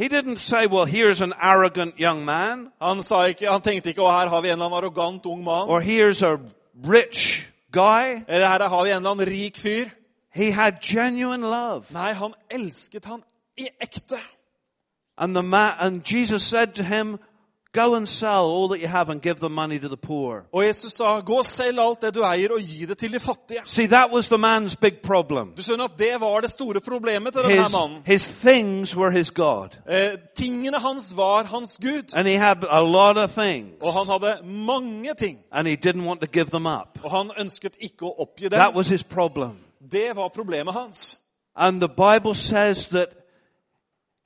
He 0.00 0.08
didn't 0.08 0.38
say, 0.38 0.66
well, 0.66 0.86
here's 0.86 1.20
an 1.20 1.34
arrogant 1.38 2.00
young 2.00 2.24
man, 2.24 2.72
Han, 2.80 3.02
sa 3.02 3.26
ikke, 3.28 3.50
han 3.50 3.60
tenkte 3.60 3.90
ikke 3.90 4.00
'Å, 4.00 4.20
her 4.20 4.28
har 4.28 4.40
vi 4.40 4.48
en 4.48 4.52
eller 4.52 4.64
annen 4.64 4.78
arrogant 4.78 5.26
ung 5.26 5.44
mann'. 5.44 5.68
or 5.68 5.82
here's 5.82 6.22
a 6.22 6.40
rich 6.82 7.46
guy. 7.70 8.24
Eller 8.26 8.46
'her 8.46 8.68
har 8.68 8.84
vi 8.84 8.90
en 8.90 8.96
eller 8.96 9.10
annen 9.10 9.28
rik 9.28 9.58
fyr'. 9.58 9.90
He 10.32 10.52
had 10.52 10.80
genuine 10.80 11.42
love. 11.42 11.84
Nei, 11.90 12.12
han 12.12 12.32
elsket 12.50 13.04
han 13.04 13.22
i 13.58 13.68
ekte. 13.80 14.18
And, 15.18 15.36
the 15.36 15.42
and 15.80 16.02
Jesus 16.02 16.42
said 16.42 16.74
to 16.76 16.82
him, 16.82 17.18
go 17.72 17.94
and 17.94 18.06
sell 18.08 18.44
all 18.44 18.68
that 18.68 18.80
you 18.80 18.88
have 18.88 19.12
and 19.12 19.22
give 19.22 19.34
the 19.34 19.48
money 19.48 19.78
to 19.78 19.88
the 19.88 19.96
poor. 19.96 20.42
Og 20.52 20.66
Jesus 20.66 20.92
sa 20.92 21.20
'Gå 21.20 21.36
og 21.36 21.44
selg 21.44 21.78
alt 21.78 22.02
det 22.02 22.14
du 22.14 22.22
eier, 22.24 22.48
og 22.52 22.60
gi 22.60 22.84
det 22.84 22.98
til 22.98 23.12
de 23.12 23.16
fattige'. 23.16 23.62
See, 23.64 23.86
that 23.86 24.10
was 24.12 24.28
the 24.28 24.36
man's 24.36 24.74
big 24.80 24.94
problem. 25.02 25.52
Du 25.56 25.62
skjønner 25.62 25.84
at 25.84 25.98
Det 25.98 26.20
var 26.20 26.40
det 26.40 26.50
store 26.50 26.80
problemet 26.80 27.32
til 27.32 27.42
denne 27.42 27.62
His, 27.62 27.72
mannen. 27.80 28.02
his 28.06 28.26
things 28.26 28.96
were 28.96 29.10
his 29.10 29.30
God. 29.30 29.68
Eh, 29.88 30.18
tingene 30.36 30.78
hans 30.78 31.16
var 31.16 31.42
hans 31.44 31.78
Gud. 31.82 32.14
And 32.14 32.28
he 32.28 32.34
had 32.38 32.56
a 32.70 32.82
lot 32.82 33.16
of 33.16 33.30
things. 33.30 33.74
Og 33.82 33.92
han 33.92 34.06
hadde 34.06 34.38
mange 34.44 35.14
ting. 35.18 35.38
And 35.52 35.68
he 35.68 35.76
didn't 35.86 36.06
want 36.06 36.20
to 36.20 36.26
give 36.32 36.46
them 36.46 36.66
up. 36.66 36.98
Og 37.02 37.10
han 37.10 37.30
ønsket 37.38 37.76
ikke 37.80 38.06
å 38.06 38.14
oppgi 38.20 38.48
That 38.48 38.74
was 38.74 38.86
his 38.86 39.04
problem. 39.04 39.56
Det 39.92 40.16
var 40.16 40.28
problemet 40.28 40.74
hans. 40.74 41.18
And 41.56 41.80
the 41.80 41.88
Bible 41.88 42.34
says 42.34 42.86
that 42.88 43.08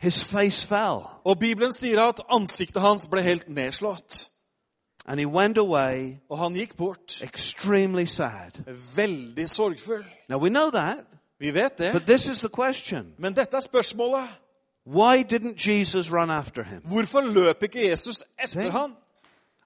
his 0.04 0.24
face 0.24 0.66
fell. 0.66 1.02
Og 1.24 1.38
Bibelen 1.38 1.72
sier 1.72 2.00
at 2.02 2.20
ansiktet 2.30 2.82
hans 2.82 3.06
ble 3.06 3.22
helt 3.22 3.48
nedslått. 3.48 4.28
And 5.06 5.20
he 5.20 5.26
went 5.26 5.58
away 5.58 6.16
Og 6.30 6.38
han 6.38 6.54
gikk 6.54 6.76
bort 6.76 7.20
extremely 7.22 8.06
sad. 8.06 8.50
veldig 8.96 9.48
sorgfull. 9.50 10.04
Now 10.28 10.38
we 10.38 10.48
know 10.48 10.70
that, 10.70 10.96
Vi 11.40 11.54
vet 11.54 11.78
det. 11.78 11.92
but 11.92 12.02
this 12.06 12.26
is 12.26 12.38
the 12.40 12.48
question. 12.48 13.12
Men 13.18 13.36
dette 13.36 13.56
er 13.56 13.60
spørsmålet. 13.60 14.28
Why 14.86 15.22
didn't 15.32 15.68
Jesus 15.68 16.12
run 16.12 16.30
after 16.30 16.62
him? 16.62 16.80
Hvorfor 16.84 17.20
løp 17.20 17.62
ikke 17.62 17.90
Jesus 17.90 18.22
etter 18.42 18.70
han? 18.70 18.90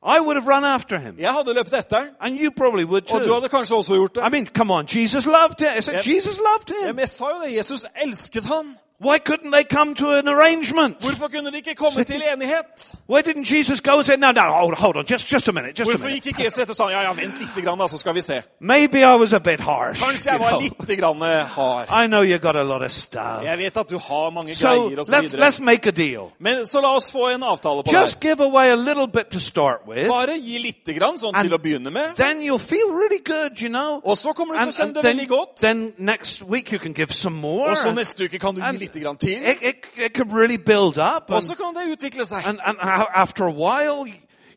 I 0.03 0.21
would 0.21 0.37
have 0.43 0.47
run 0.57 0.65
after 0.65 0.99
him. 0.99 1.19
Jeg 1.19 1.33
hadde 1.33 1.55
løpt 1.55 1.73
etter 1.75 1.99
han, 1.99 2.09
And 2.21 2.39
you 2.41 2.51
probably 2.57 2.85
would 2.85 3.13
og 3.13 3.25
du 3.25 3.33
hadde 3.33 3.49
kanskje 3.49 3.77
også 3.77 3.95
gjort 3.95 4.15
det. 4.15 4.23
I 4.27 4.31
mean, 4.31 4.47
come 4.47 4.73
on, 4.75 4.87
Jesus 4.87 5.27
loved 5.27 5.59
him. 5.59 5.79
I 5.79 5.81
said, 5.81 5.95
jeg, 5.95 6.15
Jesus 6.15 6.39
loved 6.39 6.69
him. 6.81 6.87
Jeg, 6.97 7.01
jeg 7.01 7.09
sa 7.09 7.25
jo 7.25 7.43
det. 7.45 7.57
Jesus 7.57 7.87
elsket 8.03 8.45
han. 8.45 8.77
Why 9.01 9.19
couldn't 9.19 9.53
they 9.53 9.63
come 9.77 9.95
to 9.95 10.07
an 10.19 10.29
arrangement? 10.29 10.97
Hvorfor 11.01 11.29
kunne 11.29 11.51
de 11.53 11.57
ikke 11.57 11.75
komme 11.75 12.05
til 12.05 12.23
enighet? 12.35 12.95
Why 13.09 13.21
didn't 13.23 13.45
Jesus 13.57 13.81
go 13.81 13.95
and 13.97 14.05
say, 14.05 14.17
no, 14.17 14.33
no, 14.33 14.41
hold, 14.43 14.75
hold 14.75 14.97
on, 14.97 15.05
just, 15.07 15.29
just 15.33 15.49
a 15.49 15.53
minute, 15.53 15.75
just 15.79 15.89
a 15.89 15.93
Hvorfor 15.93 16.07
minute. 16.07 16.15
gikk 16.25 16.27
ikke 16.27 16.45
Jesus 16.45 16.59
etter 16.59 16.73
og 16.73 16.77
sa 16.77 16.89
ja, 16.91 17.03
ja, 17.07 17.13
vent 17.15 17.39
litt, 17.39 17.65
grann, 17.65 17.79
da, 17.79 17.87
så 17.89 17.99
skal 17.99 18.15
vi 18.15 18.23
se? 18.27 18.41
Maybe 18.61 18.99
I 19.07 19.15
was 19.15 19.33
a 19.33 19.39
bit 19.41 19.61
harsh. 19.61 20.03
Kanskje 20.03 20.31
jeg 20.33 20.41
var 20.41 20.49
know. 20.51 20.61
litt 20.61 20.99
grann 21.01 21.23
eh, 21.23 21.47
hard. 21.47 21.87
I 22.05 22.07
know 22.11 22.23
you 22.23 22.39
got 22.39 22.57
a 22.57 22.63
lot 22.65 22.83
of 22.85 22.91
stuff. 22.93 23.45
Jeg 23.45 23.59
vet 23.59 23.77
at 23.77 23.91
du 23.91 23.99
har 23.99 24.31
mange 24.31 24.55
So 24.55 24.67
greier 24.67 24.99
og 24.99 25.07
så 25.07 25.13
let's, 25.13 25.23
videre. 25.23 25.47
let's 25.47 25.61
make 25.63 25.87
a 25.89 25.93
deal. 25.93 26.33
Men 26.41 26.67
så 26.67 26.81
la 26.81 26.89
oss 26.97 27.13
få 27.13 27.29
en 27.29 27.43
avtale 27.43 27.83
på 27.87 27.93
Just 28.01 28.21
det. 28.21 28.29
give 28.29 28.41
away 28.45 28.69
a 28.71 28.77
little 28.77 29.07
bit 29.07 29.27
to 29.31 29.39
start 29.41 29.87
with. 29.89 30.09
Bare 30.09 30.35
gi 30.43 30.59
litt 30.59 30.91
grann, 30.99 31.19
sånn 31.19 31.37
And 31.39 31.47
til 31.47 31.55
å 31.55 31.59
begynne 31.63 31.91
med. 31.95 32.17
Then 32.17 32.43
you'll 32.43 32.59
feel 32.59 32.91
really 32.91 33.23
good, 33.25 33.61
you 33.63 33.69
know. 33.69 34.01
Og 34.05 34.19
så 34.19 34.33
kommer 34.33 34.55
du 34.55 34.61
til 34.61 34.69
å 34.69 34.77
kjenne 34.77 34.89
and 34.89 34.95
det 34.97 35.05
veldig 35.05 35.29
godt. 35.29 35.57
then 35.61 35.93
next 35.99 36.43
week 36.43 36.73
you 36.73 36.79
can 36.83 36.93
give 36.93 37.13
some 37.15 37.37
more. 37.39 37.71
Og 37.71 37.77
så 37.77 37.93
neste 37.95 38.25
uke 38.25 38.39
kan 38.39 38.55
du 38.55 38.61
gi 38.61 38.67
and 38.69 38.88
grann 39.03 39.17
til. 39.17 39.31
it, 39.31 39.63
it, 39.63 40.05
it 40.07 40.13
can 40.15 40.33
really 40.33 40.57
build 40.57 40.99
up. 40.99 41.25
Og 41.31 41.37
And, 41.37 41.43
så 41.43 41.55
kan 41.55 41.65
det 41.77 41.93
utvikle 41.93 42.27
seg. 42.27 42.43
and, 42.47 42.59
and 42.65 42.77
after 43.15 43.45
a 43.45 43.53
while, 43.53 44.07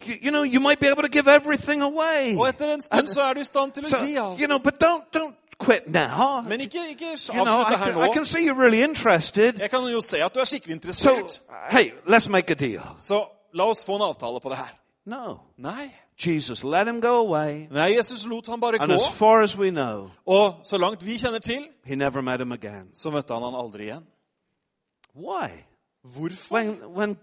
you, 0.08 0.14
you 0.24 0.32
know, 0.32 0.44
you 0.44 0.60
might 0.62 0.80
be 0.80 0.88
able 0.92 1.04
to 1.04 1.10
give 1.12 1.28
everything 1.28 1.82
away. 1.82 2.36
Og 2.38 2.50
etter 2.50 2.74
en 2.74 2.82
stund 2.82 3.08
så 3.08 3.22
er 3.22 3.34
du 3.34 3.40
i 3.40 3.44
stand 3.44 3.72
til 3.72 3.84
å 3.86 3.90
So, 3.90 4.06
gi 4.06 4.16
alt. 4.16 4.40
you 4.40 4.48
know, 4.48 4.60
but 4.60 4.74
don't, 4.84 5.04
don't 5.18 5.34
quit 5.60 5.88
now. 5.88 6.42
Men 6.50 6.62
ikke, 6.62 6.80
ikke 6.90 7.06
You 7.34 7.44
know, 7.46 7.62
I 7.62 7.76
her 7.78 7.78
can, 7.78 8.04
I 8.04 8.08
can 8.14 8.22
nå. 8.22 8.24
see 8.26 8.46
you're 8.50 8.62
really 8.64 8.84
interested. 8.84 9.60
Jeg 9.60 9.70
kan 9.70 9.80
jo 9.92 10.02
se 10.02 10.24
at 10.24 10.36
du 10.36 10.40
er 10.40 10.44
skikkelig 10.46 10.80
So, 10.94 11.10
interessert. 11.10 11.42
hey, 11.70 11.92
let's 12.08 12.30
make 12.30 12.52
a 12.52 12.56
deal. 12.56 12.82
Så 13.00 13.26
la 13.54 13.64
oss 13.64 13.86
få 13.86 13.96
en 13.96 14.02
avtale 14.02 14.40
på 14.40 14.50
det 14.50 14.58
her. 14.58 14.74
No. 15.06 15.38
Nei. 15.58 15.92
Jesus 16.28 16.64
let 16.64 16.88
him 16.88 17.02
go 17.02 17.08
away. 17.28 17.68
Nei, 17.72 17.96
Jesus 17.98 18.26
lot 18.28 18.48
han 18.48 18.60
bare 18.62 18.78
And 18.82 18.92
gå. 18.92 18.96
as 18.96 19.10
far 19.10 19.42
as 19.44 19.58
we 19.58 19.70
know, 19.72 20.10
Og 20.26 20.54
så 20.64 20.78
langt 20.78 21.06
vi 21.06 21.18
kjenner 21.18 21.40
til, 21.40 21.64
he 21.86 21.96
never 21.96 22.22
met 22.22 22.40
him 22.40 22.52
again. 22.52 22.86
så 22.96 23.10
møtte 23.10 23.34
han 23.34 23.44
han 23.44 23.56
aldri 23.56 23.82
igjen. 23.84 24.04
Why? 25.16 25.66
Hvorfor? 26.04 26.56
When, 26.56 26.84
when 26.98 27.18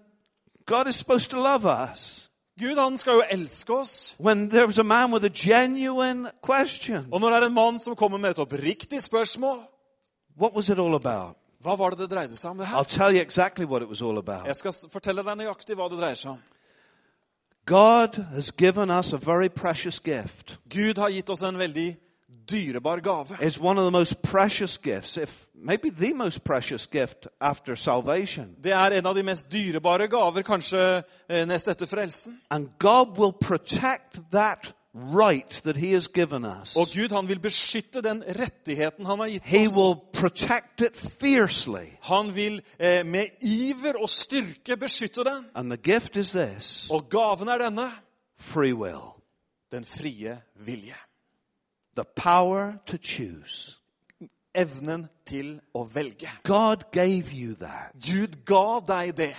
God 0.66 0.88
is 0.88 0.94
supposed 0.94 1.30
to 1.30 1.40
love 1.40 1.64
us. 1.92 2.30
Gud, 2.60 2.76
han 2.76 2.96
skal 2.96 3.12
jo 3.12 3.22
elske 3.30 3.72
oss. 3.72 4.16
When 4.20 4.50
there 4.50 4.66
was 4.66 4.78
a 4.78 4.82
man 4.82 5.12
with 5.12 5.24
a 5.24 5.28
genuine 5.28 6.30
question. 6.42 7.06
Og 7.12 7.20
når 7.20 7.30
det 7.30 7.42
er 7.42 7.46
en 7.46 7.54
mann 7.54 7.78
som 7.78 7.96
kommer 7.96 8.18
med 8.18 8.30
et 8.30 8.38
oppriktig 8.38 9.02
spørsmål, 9.02 9.58
What 10.40 10.54
was 10.54 10.68
it 10.68 10.78
all 10.78 10.94
about? 10.94 11.36
hva 11.60 11.74
var 11.76 11.90
det 11.90 11.98
det 11.98 12.10
dreide 12.10 12.36
seg 12.36 12.50
om 12.50 12.58
det 12.58 12.66
I'll 12.66 12.84
tell 12.84 13.14
you 13.14 13.20
exactly 13.20 13.64
what 13.64 13.82
it 13.82 13.88
was 13.88 14.02
all 14.02 14.18
about. 14.18 14.46
Jeg 14.46 14.56
skal 14.56 14.74
fortelle 14.90 15.24
deg 15.26 15.36
nøyaktig 15.40 15.76
hva 15.76 15.88
det 15.90 15.98
dreier 15.98 16.14
seg 16.14 16.30
om. 16.30 16.42
God 17.66 18.24
has 18.32 18.52
given 18.52 18.90
us 18.90 19.12
a 19.12 19.16
very 19.16 19.48
precious 19.48 19.98
gift. 20.00 20.58
Gud 20.70 20.98
har 20.98 21.10
gitt 21.10 21.30
oss 21.30 21.42
en 21.42 21.58
veldig 21.58 21.96
dyrebar 22.50 23.00
gave. 23.02 23.36
It's 23.40 23.58
one 23.60 23.78
of 23.80 23.84
the 23.84 23.90
most 23.98 24.22
precious 24.22 24.78
gifts, 24.78 25.16
if 25.16 25.46
maybe 25.54 25.90
the 25.90 26.14
most 26.14 26.44
precious 26.44 26.86
gift 26.86 27.26
after 27.40 27.74
salvation. 27.76 28.56
Det 28.64 28.72
er 28.72 28.90
en 28.98 29.06
av 29.06 29.14
de 29.14 29.22
mest 29.22 29.52
dyrebare 29.52 30.08
gaver, 30.08 30.42
kanskje 30.42 31.02
eh, 31.28 31.44
nest 31.46 31.68
etter 31.68 31.86
frelsen. 31.86 32.40
And 32.50 32.68
God 32.78 33.18
will 33.18 33.32
protect 33.32 34.20
that 34.32 34.72
right 34.94 35.60
that 35.64 35.76
He 35.76 35.92
has 35.94 36.08
given 36.08 36.44
us. 36.44 36.76
Og 36.76 36.88
Gud 36.94 37.12
han 37.12 37.28
vil 37.28 37.38
beskytte 37.40 38.00
den 38.02 38.22
rettigheten 38.38 39.06
han 39.06 39.18
har 39.18 39.28
gitt 39.28 39.44
He 39.46 39.66
oss. 39.66 39.76
will 39.76 39.94
protect 40.12 40.80
it 40.80 40.96
fiercely. 40.96 41.86
Han 42.02 42.34
vil 42.34 42.62
eh, 42.80 43.06
med 43.06 43.26
iver 43.42 44.00
og 44.02 44.08
styrke 44.10 44.76
beskytte 44.76 45.24
den. 45.24 45.44
And 45.54 45.70
the 45.70 45.92
gift 45.92 46.16
is 46.16 46.32
this 46.32 46.90
Og 46.90 47.08
gaven 47.10 47.48
er 47.48 47.58
denne 47.58 47.90
free 48.40 48.74
will, 48.74 49.12
den 49.72 49.84
frie 49.84 50.38
vilje. 50.64 50.94
The 51.98 52.06
power 52.14 52.78
to 52.86 52.96
choose. 52.96 53.78
evnen 54.58 55.06
til 55.28 55.58
å 55.76 55.84
velge. 55.86 56.30
God 56.42 56.88
gave 56.94 57.32
you 57.32 57.54
that. 57.60 57.94
Gud 58.02 58.40
ga 58.48 58.80
deg 58.88 59.14
det. 59.18 59.34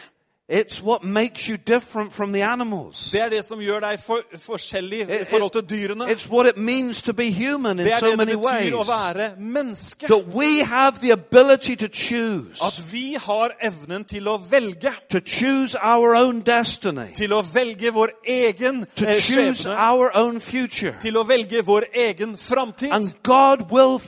It's 0.51 0.81
what 0.81 1.03
makes 1.03 1.47
you 1.47 1.57
different 1.57 2.11
from 2.13 2.33
the 2.33 2.41
animals. 2.43 3.11
Det 3.11 3.21
er 3.21 3.29
det 3.29 3.43
som 3.45 3.59
gjør 3.59 3.79
deg 3.79 3.99
for, 3.99 4.21
forskjellig 4.37 5.01
i 5.01 5.25
forhold 5.29 5.51
til 5.51 5.61
dyrene. 5.69 6.05
It's 6.09 6.25
what 6.31 6.47
it 6.49 6.57
means 6.57 7.01
to 7.01 7.13
be 7.13 7.29
human 7.31 7.79
in 7.79 7.85
Det 7.85 7.93
er 7.93 7.99
so 7.99 8.05
det 8.05 8.17
det 8.19 8.27
many 8.27 8.35
betyr 8.37 8.75
å 8.75 8.83
være 8.87 9.31
menneske. 9.37 10.07
That 10.07 10.25
we 10.35 10.63
have 10.65 10.97
the 11.01 11.11
ability 11.11 11.75
to 11.75 11.87
choose, 11.93 12.57
At 12.65 12.81
vi 12.91 13.13
har 13.19 13.49
evnen 13.61 14.03
til 14.05 14.27
å 14.27 14.37
velge. 14.49 14.91
to 15.09 15.19
choose 15.19 15.75
our 15.81 16.15
own 16.15 16.41
destiny, 16.41 17.13
Til 17.15 17.33
å 17.33 17.41
velge 17.53 17.91
vår 17.93 18.09
egen 18.27 18.85
to 18.95 19.05
eh, 19.05 19.13
choose 19.21 19.63
skjebne. 19.63 19.77
our 19.77 20.11
own 20.15 20.39
future. 20.39 20.95
Til 21.01 21.17
å 21.17 21.23
velge 21.27 21.61
vår 21.65 21.83
egen 21.93 22.37
framtid. 22.37 22.91
And 22.91 23.13
God 23.23 23.71
will 23.71 24.01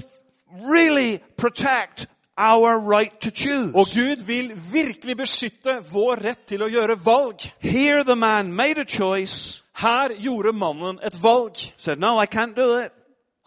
really 0.71 1.19
protect 1.37 2.07
our 2.37 2.79
right 2.79 3.19
to 3.21 3.29
choose. 3.29 3.75
Og 3.75 3.85
Gud 3.93 4.25
vil 4.25 4.51
virkelig 4.73 5.17
beskytte 5.17 5.79
vår 5.91 6.15
rett 6.15 6.45
til 6.47 6.63
å 6.63 6.69
gjøre 6.69 6.97
valg. 7.05 7.51
Here 7.61 8.03
the 8.03 8.15
man 8.15 8.53
made 8.53 8.81
a 8.81 8.85
choice, 8.85 9.63
Her 9.73 10.09
gjorde 10.19 10.53
mannen 10.53 10.99
et 11.03 11.23
valg. 11.23 11.57
said, 11.77 11.99
No, 11.99 12.21
I 12.23 12.25
can't 12.25 12.55
do 12.55 12.77
it. 12.77 12.91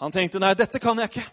Han 0.01 0.13
tenkte 0.13 0.39
nei, 0.39 0.55
dette 0.55 0.79
kan 0.79 0.99
jeg 0.99 1.05
ikke. 1.05 1.25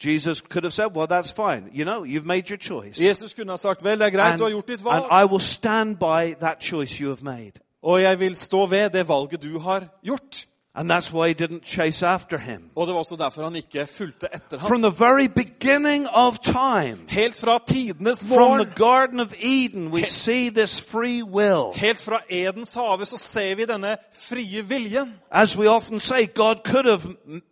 Jesus 0.00 0.40
could 0.40 0.64
have 0.64 0.72
said, 0.72 0.94
Well, 0.94 1.06
that's 1.06 1.32
fine. 1.32 1.70
You 1.72 1.84
know, 1.84 2.04
you've 2.04 2.26
made 2.26 2.50
your 2.50 2.58
choice. 2.58 3.00
Jesus 3.00 3.34
kunne 3.34 3.52
ha 3.52 3.56
sagt 3.56 3.84
vel, 3.84 3.98
det 3.98 4.06
er 4.06 4.10
greit, 4.10 4.30
And, 4.32 4.38
du 4.38 4.44
har 4.44 4.50
gjort 4.50 4.68
ditt 4.68 4.80
and 4.80 4.84
valg. 4.84 5.22
I 5.22 5.24
will 5.32 5.40
stand 5.40 5.96
by 5.96 6.34
that 6.40 6.62
choice 6.62 7.00
you 7.00 7.08
have 7.08 7.22
made. 7.22 7.52
Og 7.82 8.02
jeg 8.02 8.20
vil 8.20 8.36
stå 8.36 8.66
ved 8.66 8.90
det 8.90 9.08
valget 9.08 9.42
du 9.42 9.58
har 9.58 9.84
gjort. 10.04 10.46
And 10.74 10.88
that's 10.90 11.12
why 11.12 11.28
he 11.28 11.34
didn't 11.34 11.64
chase 11.64 12.02
after 12.06 12.38
him. 12.38 12.70
Og 12.76 12.86
det 12.86 12.92
var 12.94 12.98
også 13.00 13.16
derfor 13.16 13.44
han 13.44 13.56
ikke 13.56 13.86
fulgte 13.86 14.28
etter 14.34 14.58
ham. 14.58 14.68
From 14.68 14.82
the 14.82 14.90
very 15.04 15.26
beginning 15.26 16.06
of 16.12 16.38
time, 16.38 16.98
Helt 17.08 17.34
fra 17.34 17.58
tidenes 17.66 18.24
from 18.34 18.58
the 18.58 18.72
Garden 18.76 19.20
of 19.20 19.32
Eden, 19.42 19.88
we 19.92 20.04
see 20.04 20.50
this 20.50 20.80
free 20.80 21.22
will. 21.22 21.72
helt 21.74 22.00
fra 22.00 22.20
Edens 22.30 22.74
have 22.74 23.06
så 23.06 23.16
ser 23.18 23.54
vi 23.54 23.64
denne 23.64 23.96
frie 24.12 24.62
viljen. 24.62 25.14
As 25.30 25.56
we 25.58 25.68
often 25.70 26.00
say, 26.00 26.26
God 26.34 26.56
could 26.64 26.86
have 26.86 27.02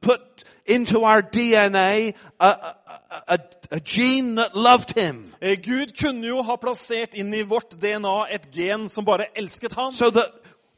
put 0.02 0.20
into 0.66 0.98
our 1.04 1.20
DNA 1.22 2.12
a, 2.40 2.48
a, 2.48 2.54
a, 3.28 3.36
a 3.70 3.78
gene 3.84 4.36
that 4.36 4.50
loved 4.54 4.92
him 5.02 5.32
Eh, 5.42 5.56
Gud 5.62 5.86
kunne 6.02 6.26
jo 6.26 6.42
ha 6.42 6.56
plassert 6.56 7.14
inn 7.14 7.34
i 7.34 7.42
vårt 7.42 7.70
DNA 7.82 8.26
et 8.34 8.48
gen 8.54 8.88
som 8.88 9.04
bare 9.04 9.26
elsket 9.38 9.72
ham. 9.72 9.92
so 9.92 10.10
that 10.10 10.26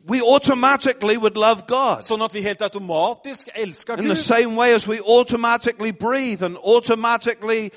we 0.09 0.21
automatically 0.23 1.17
would 1.17 1.37
love 1.37 1.63
God. 1.67 2.03
Sånn 2.03 2.23
at 2.25 2.35
vi 2.35 2.41
helt 2.43 2.63
automatisk 2.63 3.49
elsker 3.55 3.99
In 3.99 4.09
the 4.09 4.17
same 4.17 4.57
way 4.57 4.73
as 4.75 4.89
we 4.89 4.99
automatically 5.01 5.91
breathe 5.93 6.43
and 6.43 6.57
automatically 6.57 7.71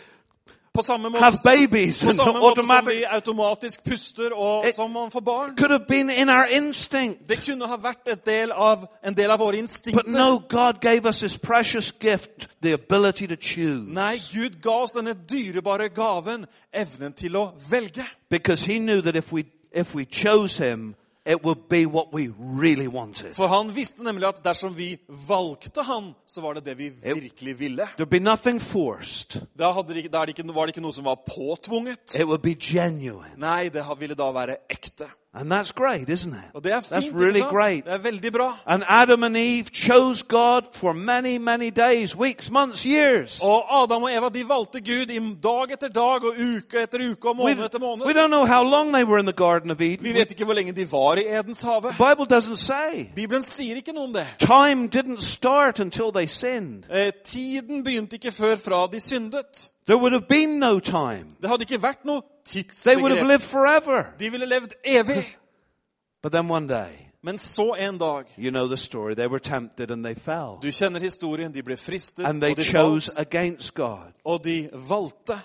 På 0.74 0.82
samme 0.82 1.10
måte, 1.10 1.24
have 1.24 1.36
babies 1.44 2.04
på 2.06 2.14
samme 2.14 2.40
måte 2.40 2.64
som 2.66 2.88
vi 2.88 3.04
automatisk 3.04 3.84
puster 3.84 4.30
og 4.34 4.68
It- 4.68 4.76
som 4.76 4.92
man 4.92 5.12
får 5.12 5.20
barn. 5.20 5.56
could 5.58 5.72
have 5.72 5.86
been 5.88 6.10
in 6.10 6.30
our 6.30 6.46
instinct. 6.58 7.28
Det 7.30 7.44
kunne 7.46 7.68
ha 7.68 7.76
vært 7.78 8.26
del 8.26 8.52
av, 8.52 8.86
en 9.04 9.14
del 9.14 9.32
av 9.32 9.40
våre 9.40 9.52
But 9.52 9.60
instinkter. 9.60 10.12
no, 10.12 10.40
God 10.50 10.80
gave 10.82 11.06
us 11.06 11.20
this 11.20 11.38
precious 11.38 11.92
gift, 12.02 12.48
the 12.62 12.72
ability 12.74 13.28
to 13.28 13.36
choose. 13.36 13.84
Nei, 13.88 14.18
Gud 14.34 14.62
ga 14.62 14.70
oss 14.72 14.92
denne 14.92 15.14
dyrebare 15.14 15.90
gaven, 15.90 16.46
evnen 16.74 17.14
til 17.14 17.36
å 17.36 17.52
velge. 17.70 18.06
Because 18.30 18.66
he 18.66 18.80
knew 18.80 19.02
that 19.02 19.16
if 19.16 19.34
we 19.34 19.44
if 19.74 19.94
we 19.96 20.06
chose 20.06 20.58
him, 20.58 20.96
it 21.32 21.44
would 21.44 21.70
be 21.70 21.86
what 21.86 22.14
we 22.14 22.30
really 22.38 22.88
wanted. 22.88 23.36
For 23.36 23.48
han 23.48 23.72
visste 23.76 24.04
nemlig 24.04 24.28
at 24.28 24.44
dersom 24.44 24.76
vi 24.78 24.98
valgte 25.28 25.86
han, 25.88 26.12
så 26.28 26.42
var 26.42 26.54
det 26.54 26.66
det 26.66 26.78
vi 26.78 26.90
virkelig 26.90 27.60
ville. 27.60 27.88
There'd 27.98 28.12
be 28.12 28.20
nothing 28.20 28.60
forced. 28.62 29.42
Da, 29.60 29.72
hadde 29.72 29.94
det, 29.94 30.12
det 30.12 30.30
ikke, 30.36 30.48
var 30.54 30.68
det 30.68 30.76
ikke 30.76 30.84
noe 30.84 30.96
som 30.96 31.08
var 31.08 31.22
påtvunget. 31.28 32.20
It 32.20 32.28
would 32.28 32.44
be 32.44 32.56
genuine. 32.56 33.36
Nei, 33.38 33.70
det 33.70 33.86
ville 34.00 34.18
da 34.18 34.32
være 34.36 34.58
ekte. 34.70 35.08
And 35.34 35.52
that's 35.52 35.72
great, 35.72 36.10
isn't 36.10 36.34
it? 36.34 36.44
Og 36.54 36.64
det 36.64 36.72
er 36.74 36.80
That's 36.80 37.00
fint, 37.06 37.16
really 37.16 37.28
ikke 37.28 37.38
sant? 37.40 37.52
great. 37.52 37.86
Det 37.86 37.94
er 37.94 37.98
veldig 37.98 38.32
bra. 38.34 38.58
And 38.66 38.84
Adam 38.88 39.24
and 39.24 39.38
Eve 39.38 39.66
chose 39.74 40.24
God 40.28 40.62
for 40.74 40.94
many, 40.94 41.38
many 41.38 41.70
days, 41.70 42.18
weeks, 42.18 42.50
months, 42.52 42.84
years. 42.84 43.40
Og 43.44 43.84
Adam 43.84 44.04
og 44.04 44.14
Eva 44.14 44.30
de 44.30 44.50
valgte 44.50 44.82
Gud 44.82 45.10
i 45.10 45.20
dag 45.44 45.72
etter 45.74 45.88
dag 45.88 46.24
og 46.24 46.34
uke 46.56 46.82
etter 46.84 47.12
uke 47.12 47.30
og 47.30 47.36
måned 47.36 47.64
etter 47.66 47.80
måned. 47.80 48.06
we 48.06 48.14
don't 48.14 48.28
know 48.28 48.46
how 48.46 48.64
long 48.64 48.94
they 48.94 49.04
were 49.04 49.20
in 49.20 49.26
the 49.26 49.34
Garden 49.46 49.72
of 49.72 49.82
Eden. 49.82 50.04
Vi 50.04 50.14
vet 50.14 50.32
ikke 50.32 50.46
hvor 50.46 50.54
lenge 50.54 50.72
de 50.72 50.92
var 50.92 51.16
i 51.16 51.24
Edens 51.40 51.62
hage. 51.62 51.82
The 51.82 52.16
Bible 52.16 52.38
doesn't 52.38 52.56
say. 52.56 53.06
Bibelen 53.16 53.44
sier 53.44 53.76
ikke 53.76 53.92
noe 53.94 54.04
om 54.04 54.14
det. 54.14 54.28
Time 54.40 54.90
didn't 54.96 55.22
start 55.22 55.80
until 55.80 56.12
they 56.16 56.28
sinned. 56.28 56.84
Eh, 56.92 57.12
tiden 57.26 57.84
begynte 57.84 58.16
ikke 58.16 58.32
før 58.32 58.56
fra 58.56 58.88
de 58.92 59.00
syndet. 59.00 59.70
There 59.88 59.98
would 59.98 60.12
have 60.14 60.28
been 60.30 60.60
no 60.60 60.80
time. 60.80 61.26
Det 61.42 61.50
hadde 61.50 61.62
ikke 61.62 61.82
vært 61.84 62.06
noe 62.06 62.22
tidsbegrep. 62.46 63.28
lived 63.28 63.42
forever. 63.44 64.04
De 64.20 64.30
ville 64.32 64.46
levd 64.46 64.74
evig. 64.84 65.38
But 66.24 66.32
then 66.32 66.52
one 66.52 66.68
day, 66.68 67.08
Men 67.24 67.38
så 67.38 67.76
en 67.80 67.98
dag 67.98 68.24
you 68.38 68.50
know 68.52 68.68
the 68.68 68.78
story, 68.78 69.16
they 69.16 69.28
were 69.28 69.40
tempted 69.40 69.92
and 69.92 70.04
they 70.06 70.16
fell. 70.16 70.58
Du 70.62 70.72
kjenner 70.72 71.00
historien. 71.00 71.52
De 71.54 71.64
ble 71.64 71.78
fristet, 71.78 72.26
And 72.26 72.42
they 72.42 72.52
og 72.52 72.58
de 72.58 72.64
chose 72.64 73.12
falt, 73.16 73.28
against 73.28 73.74
God. 73.74 74.12
og 74.26 74.44
de 74.44 74.70
valgte. 74.74 75.40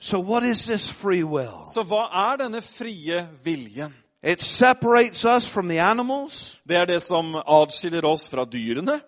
So 0.00 0.20
what 0.20 0.42
is 0.42 0.66
this 0.66 0.90
free 0.92 1.24
will? 1.24 1.64
Så 1.74 1.82
hva 1.82 2.04
er 2.32 2.36
denne 2.36 2.62
frie 2.62 3.28
viljen? 3.44 3.94
It 4.22 4.42
separates 4.44 5.24
us 5.24 5.48
from 5.48 5.68
the 5.68 5.80
animals. 5.80 6.60
Det 6.68 6.76
er 6.76 6.84
det 6.84 7.02
som 7.02 7.34
adskiller 7.46 8.04
oss 8.04 8.28
fra 8.28 8.44
dyrene. 8.44 9.00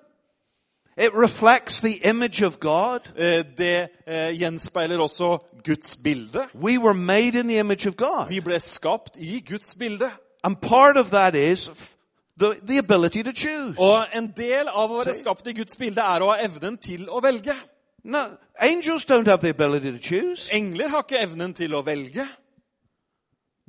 It 1.01 1.15
reflects 1.15 1.81
the 1.81 1.95
image 2.05 2.43
of 2.43 2.61
God. 2.61 3.01
Eh, 3.17 3.45
Det 3.59 3.89
eh, 4.07 4.41
gjenspeiler 4.41 4.99
også 4.99 5.39
Guds 5.65 5.97
bilde. 5.97 6.49
We 6.55 6.79
were 6.79 6.95
made 6.95 7.41
in 7.41 7.49
the 7.49 7.59
image 7.59 7.89
of 7.89 7.97
God. 7.97 8.29
Vi 8.29 8.41
ble 8.41 8.61
skapt 8.61 9.17
i 9.17 9.41
Guds 9.51 9.75
bilde. 9.75 10.11
And 10.45 10.57
part 10.57 10.97
of 10.97 11.11
that 11.11 11.35
is 11.35 11.71
the, 12.39 12.55
the 12.67 12.79
ability 12.79 13.23
to 13.23 13.33
choose. 13.33 13.79
Og 13.79 14.07
en 14.15 14.33
del 14.37 14.69
av 14.69 14.91
å 14.91 14.99
være 15.01 15.15
skapt 15.15 15.47
i 15.47 15.53
Guds 15.53 15.77
bilde 15.77 16.01
er 16.01 16.21
å 16.21 16.33
ha 16.35 16.39
evnen 16.45 16.77
til 16.77 17.09
å 17.09 17.21
velge. 17.21 17.57
No, 18.05 18.37
angels 18.59 19.05
don't 19.05 19.29
have 19.29 19.41
the 19.41 19.51
ability 19.51 19.93
to 19.93 19.99
choose. 19.99 20.49
Engler 20.53 20.89
har 20.89 20.99
ikke 21.05 21.21
evnen 21.21 21.55
til 21.55 21.75
å 21.75 21.83
velge. 21.85 21.97
We 22.09 22.15
have 22.15 22.19
the 22.19 22.19
ability 22.21 22.27
to 22.27 22.29
choose 23.57 23.60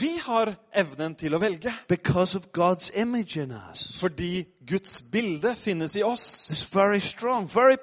Vi 0.00 0.18
har 0.24 0.54
evnen 0.74 1.14
til 1.14 1.34
å 1.34 1.38
velge. 1.38 1.72
Fordi 4.00 4.44
Guds 4.66 5.02
bilde 5.12 5.54
finnes 5.54 5.94
i 5.96 6.02
oss. 6.02 6.66
Very 6.74 6.98
strong, 7.00 7.46
very 7.46 7.76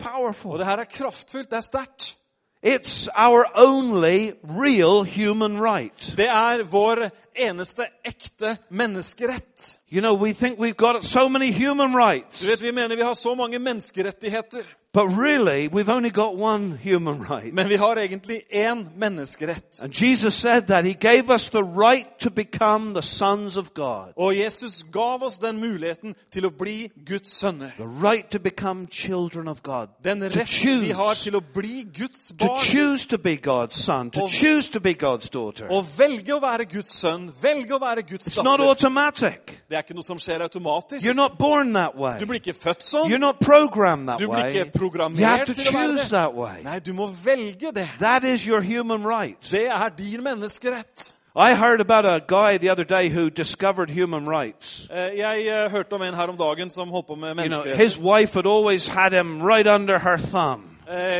Og 0.43 0.59
det 0.59 0.65
her 0.65 0.79
er 0.79 0.85
kraftfullt, 0.85 1.49
det 1.49 1.57
er 1.57 1.61
sterkt. 1.61 2.15
It's 2.61 3.07
our 3.15 3.45
only 3.55 4.33
real 4.43 5.05
human 5.05 5.61
right. 5.61 6.13
Det 6.17 6.27
er 6.27 6.63
vår 6.63 7.09
eneste 7.33 7.85
ekte 8.03 8.57
menneskerett. 8.69 9.79
You 9.89 10.01
know, 10.01 10.13
we 10.13 10.33
think 10.33 10.59
we've 10.59 10.75
got 10.75 11.03
so 11.03 11.29
many 11.29 11.51
human 11.51 11.95
rights, 11.95 12.41
Du 12.41 12.47
vet, 12.47 12.61
Vi 12.61 12.71
mener 12.71 12.95
vi 12.95 13.01
har 13.01 13.13
så 13.13 13.35
mange 13.35 13.59
menneskerettigheter, 13.59 14.63
but 14.91 15.07
really, 15.07 15.67
we've 15.67 15.87
only 15.89 16.09
got 16.09 16.35
one 16.35 16.75
human 16.83 17.21
right. 17.21 17.53
men 17.53 17.69
vi 17.69 17.75
har 17.75 17.95
egentlig 17.97 18.41
én 18.51 18.87
menneskerett. 18.97 19.83
And 19.83 19.93
Jesus 19.93 20.33
said 20.35 20.67
that 20.67 20.83
He 20.85 20.93
gave 20.93 21.29
us 21.29 21.49
the 21.49 21.63
right 21.63 22.07
to 22.19 22.29
become 22.31 22.93
the 22.93 23.01
sons 23.03 23.57
of 23.57 23.73
God, 23.73 24.13
Og 24.15 24.35
Jesus 24.35 24.83
gav 24.91 25.21
oss 25.23 25.37
den 25.37 25.59
muligheten 25.59 26.15
til 26.31 26.45
å 26.45 26.49
bli 26.49 26.89
Guds 27.05 27.31
sønner. 27.43 27.71
the 27.77 27.85
right 28.07 28.31
to 28.31 28.39
become 28.39 28.87
children 28.91 29.47
of 29.47 29.61
God, 29.63 29.87
Den 30.03 30.19
to 30.21 30.25
rett 30.39 30.63
vi 30.81 30.91
har 30.91 31.13
choose, 31.13 31.23
til 31.23 31.35
å 31.35 31.41
bli 31.53 31.83
Guds 31.99 32.31
to 32.39 32.47
choose 32.57 33.05
to 33.07 33.17
be 33.17 33.35
God's 33.37 33.75
son, 33.75 34.09
to 34.11 34.21
Og- 34.21 34.29
choose 34.29 34.69
to 34.71 34.79
be 34.79 34.93
God's 34.93 35.29
daughter. 35.29 35.67
Å 35.69 35.85
velge 35.97 36.33
å 36.33 36.41
være 36.41 36.65
Guds 36.65 36.91
sønn, 37.03 37.31
velge 37.41 37.73
å 37.75 37.79
være 37.79 38.01
Guds 38.09 38.27
It's 38.27 38.43
not 38.43 38.59
automatic. 38.59 39.61
Det 39.69 39.75
er 39.77 39.81
ikke 39.83 39.93
noe 39.93 40.03
som 40.03 40.17
skjer 40.17 40.41
automatisk. 40.41 41.05
You're 41.05 41.13
not 41.15 41.37
born 41.37 41.73
that 41.73 41.95
way. 41.95 42.17
Du 42.19 42.25
blir 42.25 42.39
ikke 42.39 42.53
født 42.57 42.81
sånn. 42.83 43.07
You're 43.11 43.19
not 43.19 43.39
programmed 43.39 44.07
that 44.07 44.17
Du 44.19 44.25
blir 44.27 44.43
way. 44.43 44.53
Ikke 44.85 45.19
You 45.19 45.25
have 45.25 45.45
to 45.45 45.53
til 45.53 45.67
å 45.67 45.71
være 45.77 45.87
choose 45.87 46.01
det. 46.03 46.09
that 46.09 46.33
way. 46.35 46.63
Nei, 46.63 46.79
du 46.79 46.93
må 46.93 47.07
velge 47.23 47.71
det. 47.75 47.89
That 47.99 48.23
is 48.23 48.41
your 48.45 48.61
human 48.61 49.03
right. 49.03 49.37
Det 49.51 49.67
er 49.67 49.89
din 49.97 50.23
menneskerett. 50.23 51.13
I 51.35 51.53
heard 51.53 51.79
about 51.79 52.05
a 52.05 52.19
guy 52.27 52.57
the 52.57 52.71
other 52.71 52.83
day 52.83 53.07
who 53.09 53.29
discovered 53.29 53.89
human 53.89 54.27
rights. 54.27 54.87
Eh, 54.91 55.17
Jeg 55.19 55.47
eh, 55.47 55.71
hørte 55.71 55.93
om 55.93 56.01
en 56.01 56.13
her 56.13 56.27
om 56.27 56.37
dagen 56.37 56.69
som 56.71 56.89
holdt 56.89 57.07
på 57.07 57.15
med 57.15 57.35
You 57.37 57.49
know, 57.49 57.63
his 57.75 57.97
wife 57.99 58.33
had 58.33 58.45
always 58.47 58.87
had 58.87 59.13
him 59.13 59.41
right 59.41 59.67
under 59.67 59.99
her 59.99 60.17
thumb, 60.17 60.63
Eh, 60.63 60.68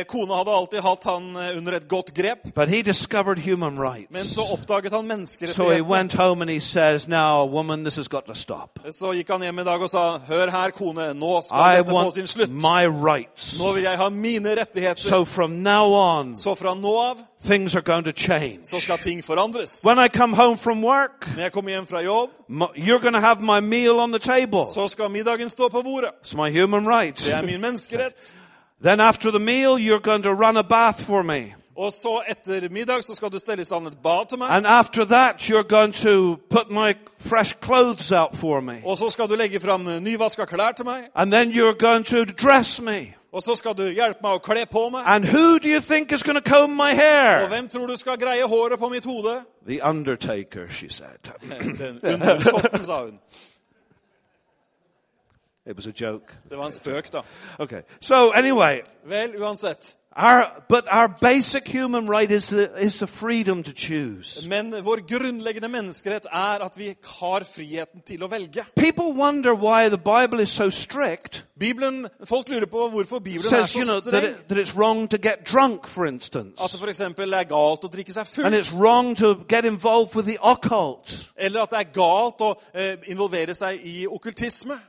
Kona 0.08 0.34
hadde 0.34 0.50
alltid 0.50 0.80
hatt 0.82 1.04
han 1.04 1.36
eh, 1.36 1.56
under 1.56 1.72
et 1.72 1.88
godt 1.88 2.14
grep, 2.14 2.38
men 4.10 4.24
så 4.24 4.42
oppdaget 4.52 4.92
han 4.92 5.06
menneskerettighetene. 5.06 5.82
went 5.88 6.12
home 6.12 6.42
and 6.42 6.50
he 6.50 6.60
says, 6.60 7.08
"Now, 7.08 7.44
woman, 7.44 7.84
this 7.84 7.96
has 7.96 8.08
got 8.08 8.26
to 8.26 8.34
stop. 8.34 8.78
Så 8.92 9.12
gikk 9.12 9.28
han 9.30 9.42
hjem 9.42 9.58
i 9.58 9.64
dag 9.64 9.82
og 9.82 9.90
sa, 9.90 10.18
hør 10.18 10.50
her, 10.50 10.70
kone, 10.70 11.14
nå 11.14 11.42
skal 11.44 11.56
I 11.58 11.76
dette 11.76 11.90
få 11.90 12.10
sin 12.14 12.26
slutt. 12.26 12.50
Nå 12.50 13.72
vil 13.74 13.82
jeg 13.82 13.96
ha 13.96 14.08
mine 14.08 14.56
rettigheter. 14.56 14.96
So 14.96 15.24
on, 15.94 16.36
Så 16.36 16.54
fra 16.54 16.74
nå 16.74 17.10
av 17.10 17.16
things 17.44 17.74
are 17.74 17.82
going 17.82 18.04
to 18.04 18.12
change. 18.12 18.58
så 18.64 18.80
skal 18.80 18.98
ting 18.98 19.24
forandres. 19.24 19.84
When 19.84 19.98
I 19.98 20.08
come 20.08 20.36
home 20.36 20.56
from 20.58 20.84
work, 20.84 21.28
Når 21.36 21.42
jeg 21.42 21.52
kommer 21.52 21.70
hjem 21.70 21.86
fra 21.86 22.02
jobb, 22.02 22.30
you're 22.76 22.98
going 22.98 23.14
to 23.14 23.20
have 23.20 23.40
my 23.40 23.60
meal 23.60 24.00
on 24.00 24.12
the 24.12 24.18
table. 24.18 24.66
så 24.74 24.88
skal 24.88 25.10
middagen 25.10 25.48
stå 25.48 25.68
på 25.68 25.82
bordet. 25.82 26.10
It's 26.24 26.36
my 26.36 26.60
human 26.60 26.88
right. 26.88 27.16
Det 27.18 27.34
er 27.34 27.42
min 27.42 27.60
menneskerett. 27.60 28.34
Then 28.84 29.00
after 29.00 29.30
the 29.30 29.38
meal, 29.40 29.78
you're 29.78 30.00
going 30.00 30.22
to 30.22 30.32
run 30.34 30.56
a 30.56 30.62
bath 30.62 31.02
for 31.04 31.22
me. 31.22 31.54
Og 31.76 31.92
så 31.92 32.20
etter 32.28 32.68
middag 32.68 33.04
så 33.04 33.14
skal 33.14 33.30
du 33.32 33.38
stelle 33.38 33.62
i 33.62 33.64
stand 33.64 33.86
et 33.86 33.98
bad 34.02 34.28
til 34.28 34.38
meg. 34.38 34.48
And 34.50 34.66
after 34.66 35.04
that, 35.04 35.36
you're 35.50 35.68
going 35.68 35.92
to 35.94 36.36
put 36.50 36.70
my 36.70 36.94
fresh 37.18 37.54
clothes 37.62 38.12
out 38.12 38.36
for 38.36 38.60
me. 38.60 38.82
Og 38.84 38.98
så 38.98 39.10
skal 39.10 39.28
du 39.28 39.34
legge 39.34 39.60
fram 39.60 39.80
nyvaska 39.80 40.44
klær 40.44 40.72
til 40.76 40.84
meg. 40.84 41.04
And 41.14 41.32
then 41.32 41.50
you're 41.52 41.78
going 41.78 42.04
to 42.06 42.24
dress 42.24 42.80
me. 42.80 43.14
Og 43.32 43.42
så 43.42 43.54
skal 43.54 43.72
du 43.78 43.82
hjelpe 43.86 44.18
meg 44.22 44.32
å 44.32 44.38
kle 44.42 44.66
på 44.66 44.88
meg. 44.90 45.02
And 45.06 45.24
who 45.24 45.58
do 45.58 45.68
you 45.68 45.80
think 45.80 46.12
is 46.12 46.22
going 46.22 46.44
to 46.44 46.50
comb 46.54 46.72
my 46.76 46.90
Og 46.90 46.96
hair? 46.96 47.48
hvem 47.48 47.68
tror 47.68 47.86
du 47.86 47.96
skal 47.96 48.18
greie 48.18 48.44
håret 48.44 48.78
på 48.78 48.88
mitt 48.88 49.04
hode? 49.04 49.40
The 49.68 49.82
undertaker, 49.88 50.68
she 50.68 50.88
said. 50.88 51.30
Den 52.02 52.22
undersåtten, 52.22 52.84
sa 52.84 53.04
hun. 53.04 53.18
It 55.66 55.76
was 55.76 55.86
a 55.86 55.92
joke. 56.00 56.32
Det 56.48 56.58
var 56.58 56.66
en 56.66 56.72
spøk, 56.72 57.12
da. 57.12 57.20
Okay. 57.58 57.82
So 58.00 58.30
anyway, 58.30 58.80
Vel, 59.04 59.34
uansett. 59.40 59.96
our, 60.16 60.64
but 60.68 60.92
our 60.92 61.08
basic 61.08 61.68
human 61.68 62.06
right 62.06 62.30
is 62.30 62.48
the, 62.48 62.74
is 62.78 62.98
the 62.98 63.06
freedom 63.06 63.62
to 63.62 63.72
choose. 63.72 64.48
Men 64.48 64.84
vår 64.84 64.96
grunnleggende 65.06 65.68
menneskerett 65.68 66.26
er 66.32 66.64
at 66.64 66.78
vi 66.78 66.94
har 67.04 67.44
friheten 67.44 68.00
til 68.06 68.24
å 68.24 68.28
velge. 68.28 68.64
People 68.74 69.12
wonder 69.12 69.54
why 69.54 69.88
the 69.88 69.98
Bible 69.98 70.42
is 70.42 70.48
so 70.48 70.70
strict. 70.70 71.44
Bibelen, 71.58 72.08
Folk 72.24 72.48
lurer 72.48 72.66
på 72.66 72.88
hvorfor 72.88 73.18
Bibelen 73.18 73.54
er 73.54 73.66
says, 73.66 73.70
så 73.70 73.78
you 73.78 73.84
know, 73.84 74.00
that, 74.00 74.24
it, 74.24 74.48
that 74.48 74.58
it's 74.58 74.74
wrong 74.74 75.08
to 75.08 75.18
get 75.18 75.44
drunk, 75.52 75.86
for 75.86 76.06
At 76.06 76.32
det 76.72 76.80
for 76.80 76.88
eksempel 76.88 77.32
er 77.32 77.44
galt 77.44 77.84
å 77.84 77.88
drikke 77.88 78.12
seg 78.12 78.44
And 78.44 78.54
it's 78.54 78.72
wrong 78.72 79.14
to 79.16 79.44
get 79.48 79.64
involved 79.64 80.16
with 80.16 80.26
the 80.26 80.38
occult. 80.42 81.30
Eller 81.36 81.62
at 81.62 81.70
det 81.70 81.78
er 81.78 81.92
galt 81.92 82.40
å 82.40 82.54
eh, 82.74 82.96
involvere 83.12 83.54
seg 83.54 83.80
i 83.84 84.06
okkultisme. 84.06 84.80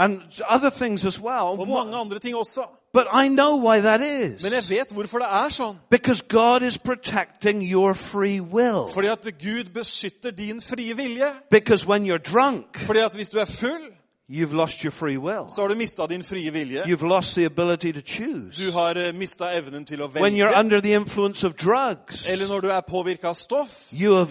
And 0.00 0.20
other 0.48 0.70
things 0.70 1.04
as 1.04 1.20
well. 1.20 1.60
Og 1.60 1.68
mange 1.68 1.96
andre 1.96 2.18
ting 2.18 2.36
også. 2.36 2.60
But 2.92 3.06
I 3.24 3.28
know 3.28 3.56
why 3.68 3.80
that 3.80 4.00
is. 4.00 4.42
Men 4.42 4.52
jeg 4.52 4.62
vet 4.68 4.92
hvorfor 4.92 5.18
det 5.18 5.26
er 5.30 5.48
sånn. 5.48 5.76
Because 5.90 6.22
God 6.28 6.62
is 6.62 6.78
protecting 6.78 7.62
your 7.62 7.94
free 7.94 8.40
will. 8.40 8.88
Fordi 8.94 9.06
at 9.06 9.28
Gud 9.38 9.64
beskytter 9.74 10.30
din 10.30 10.60
frie 10.60 10.96
vilje. 10.96 11.26
Because 11.50 11.86
when 11.86 12.06
you're 12.06 12.32
drunk, 12.32 12.78
Fordi 12.78 12.98
at 12.98 13.14
hvis 13.14 13.28
du 13.28 13.38
er 13.38 13.44
full, 13.44 13.82
you've 14.30 14.54
lost 14.54 14.80
your 14.80 14.90
free 14.90 15.18
will. 15.18 15.44
så 15.48 15.60
har 15.60 15.68
du 15.68 15.74
mista 15.74 16.06
din 16.06 16.24
frie 16.24 16.50
vilje. 16.52 16.82
You've 16.82 17.06
lost 17.08 17.34
the 17.34 17.44
ability 17.44 17.92
to 17.92 18.00
choose. 18.00 18.66
Du 18.66 18.72
har 18.72 19.12
mista 19.12 19.44
evnen 19.58 19.84
til 19.84 20.02
å 20.02 20.06
When 20.06 20.34
you're 20.36 20.58
under 20.58 20.80
the 20.80 20.94
influence 20.94 21.46
of 21.46 21.52
drugs, 21.54 22.30
Eller 22.30 22.48
når 22.48 22.60
du 22.60 22.68
er 22.68 22.80
påvirka 22.80 23.28
av 23.28 23.34
stoff, 23.34 23.92
you 23.92 24.14
have 24.14 24.30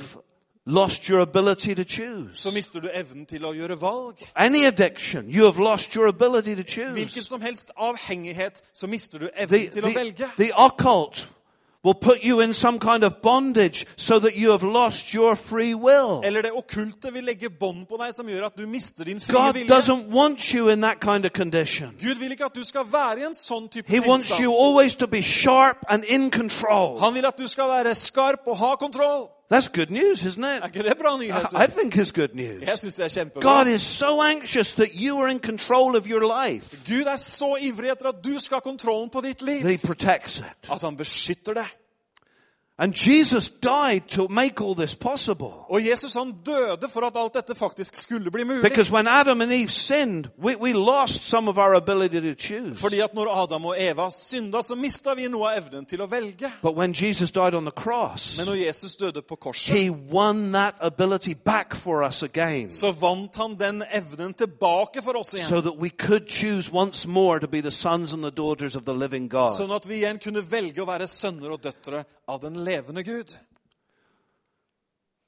lost 0.69 1.09
your 1.09 1.21
ability 1.21 1.73
to 1.75 1.83
choose. 1.83 2.33
så 2.41 2.51
mister 2.51 2.79
du 2.79 2.89
evnen 2.93 3.25
til 3.25 3.45
å 3.45 3.53
gjøre 3.53 3.81
valg. 3.81 4.15
Any 4.35 4.65
addiction, 4.65 5.29
you 5.29 5.45
have 5.45 5.59
lost 5.63 5.93
your 5.95 6.07
ability 6.07 6.55
to 6.55 6.63
Hvilken 6.91 7.09
choose. 7.09 7.25
som 7.29 7.41
helst 7.41 7.71
avhengighet, 7.77 8.61
så 8.73 8.88
mister 8.88 9.19
du 9.19 9.25
The, 9.25 9.43
evnen 9.43 9.71
til 9.71 9.83
å 9.85 9.88
the, 9.89 9.95
velge. 9.99 10.29
the 10.38 10.51
occult 10.57 11.27
will 11.83 11.93
put 11.95 12.23
you 12.25 12.41
in 12.41 12.53
some 12.53 12.77
kind 12.79 13.03
of 13.03 13.13
bondage 13.21 13.85
so 13.95 14.19
that 14.19 14.35
you 14.35 14.51
have 14.51 14.63
lost 14.63 15.13
your 15.13 15.35
free 15.35 15.73
will. 15.73 16.21
Eller 16.23 16.41
det 16.41 16.51
okkulte 16.51 17.13
vil 17.13 17.23
legge 17.23 17.49
bånd 17.49 17.85
på 17.88 17.97
deg 17.97 18.13
som 18.13 18.27
gjør 18.27 18.45
at 18.45 18.57
du 18.57 18.65
mister 18.67 19.05
din 19.05 19.19
frie 19.19 19.38
God 19.38 19.53
vilje. 19.53 19.71
doesn't 19.77 20.11
want 20.11 20.53
you 20.53 20.67
in 20.69 20.81
that 20.81 20.99
kind 20.99 21.25
of 21.25 21.31
condition. 21.31 21.95
Gud 22.01 22.19
vil 22.19 22.31
ikke 22.31 22.45
at 22.45 22.55
du 22.55 22.63
skal 22.63 22.83
være 22.91 23.19
i 23.19 23.23
en 23.29 23.33
sånn 23.35 23.69
type 23.69 23.88
He 23.88 23.99
wants 24.07 24.29
you 24.39 24.51
always 24.51 24.95
to 24.95 25.07
be 25.07 25.21
sharp 25.21 25.77
and 25.89 26.03
in 26.03 26.29
control. 26.31 26.99
Han 26.99 27.13
vil 27.13 27.25
at 27.25 27.38
du 27.39 27.47
skal 27.47 27.69
være 27.69 27.95
skarp 27.95 28.39
og 28.47 28.57
ha 28.57 28.75
kontroll. 28.75 29.29
That's 29.51 29.68
good 29.68 29.89
news, 29.89 30.25
isn't 30.25 30.44
it? 30.44 30.74
det 30.74 30.86
I 30.86 31.18
nyheter? 31.18 31.68
think 31.72 31.96
it's 31.96 32.12
good 32.12 32.36
news. 32.36 32.62
Jeg 32.62 32.77
syns 32.79 32.96
det 32.96 33.06
er 33.06 33.10
kjempebra. 33.10 33.41
God 33.41 33.68
is 33.68 33.82
so 33.82 34.22
anxious 34.22 34.74
that 34.74 34.89
you 34.94 35.18
are 35.22 35.32
in 35.32 35.39
control 35.39 35.96
of 35.96 36.06
your 36.08 36.22
life 36.46 36.77
Gud 36.88 37.08
er 37.08 37.15
så 37.15 37.56
ivrig 37.62 37.89
etter 37.91 38.08
at 38.10 38.15
du 38.24 38.38
skal 38.39 38.56
ha 38.56 38.60
kontrollen 38.60 39.10
på 39.10 39.22
ditt 39.22 39.41
liv, 39.41 39.62
that 39.62 39.72
He 39.82 39.88
protects 39.88 40.39
it. 40.39 40.70
at 40.72 40.82
han 40.82 40.98
beskytter 40.98 41.53
deg. 41.53 41.65
And 42.81 42.93
Jesus 42.93 43.50
died 43.50 44.01
to 44.07 44.27
make 44.29 44.62
all 44.62 44.74
this 44.75 44.95
possible. 44.95 45.51
Og 45.69 45.86
Jesus 45.89 46.13
han 46.13 46.31
døde 46.45 46.89
for 46.89 47.01
at 47.07 47.17
alt 47.17 47.33
dette 47.33 47.55
faktisk 47.55 47.95
skulle 47.95 48.31
bli 48.31 48.43
mulig. 48.43 48.62
Because 48.63 48.91
when 48.93 49.08
Adam 49.08 49.41
and 49.41 49.51
Eve 49.51 49.69
sinned, 49.71 50.25
we, 50.43 50.56
we 50.56 50.73
lost 50.73 51.23
some 51.30 51.49
of 51.49 51.58
our 51.58 51.73
ability 51.75 52.21
to 52.21 52.34
choose. 52.39 52.80
Fordi 52.80 52.99
at 52.99 53.13
når 53.13 53.43
Adam 53.43 53.65
og 53.65 53.75
Eva 53.80 54.10
synda, 54.12 54.62
så 54.62 54.75
mista 54.75 55.13
vi 55.13 55.27
noe 55.27 55.49
av 55.51 55.58
evnen 55.63 55.86
til 55.86 56.01
å 56.01 56.08
velge. 56.08 56.51
But 56.62 56.75
when 56.77 56.93
Jesus 56.93 57.32
died 57.32 57.54
on 57.54 57.65
the 57.65 57.71
cross, 57.75 58.38
Men 58.38 58.45
når 58.47 58.56
Jesus 58.65 58.95
døde 58.95 59.21
på 59.21 59.36
korset, 59.36 59.75
He 59.75 59.89
won 59.89 60.51
that 60.54 60.75
ability 60.80 61.34
back 61.45 61.75
for 61.75 62.04
us 62.08 62.23
again. 62.23 62.71
så 62.71 62.91
vant 62.91 63.36
han 63.36 63.56
den 63.60 63.84
evnen 63.91 64.34
tilbake 64.34 65.01
for 65.04 65.17
oss 65.17 65.27
So 65.27 65.38
igjen. 65.38 65.63
that 65.63 65.75
we 65.80 65.89
could 65.89 66.27
choose 66.30 66.71
once 66.73 67.08
more 67.08 67.39
to 67.39 67.47
be 67.47 67.62
the 67.62 67.71
sons 67.71 68.13
and 68.13 68.23
the 68.23 68.32
daughters 68.32 68.75
of 68.75 68.84
the 68.86 68.93
living 68.93 69.27
God. 69.30 69.58
Sånn 69.60 69.75
at 69.75 69.86
vi 69.89 69.95
igjen 69.99 70.19
kunne 70.23 70.41
velge 70.51 70.82
å 70.82 70.88
være 70.88 71.08
sønner 71.08 71.51
og 71.51 71.63
døtre 71.63 72.06
av 72.30 72.39
den 72.44 72.60
levende 72.63 73.04
Gud. 73.04 73.34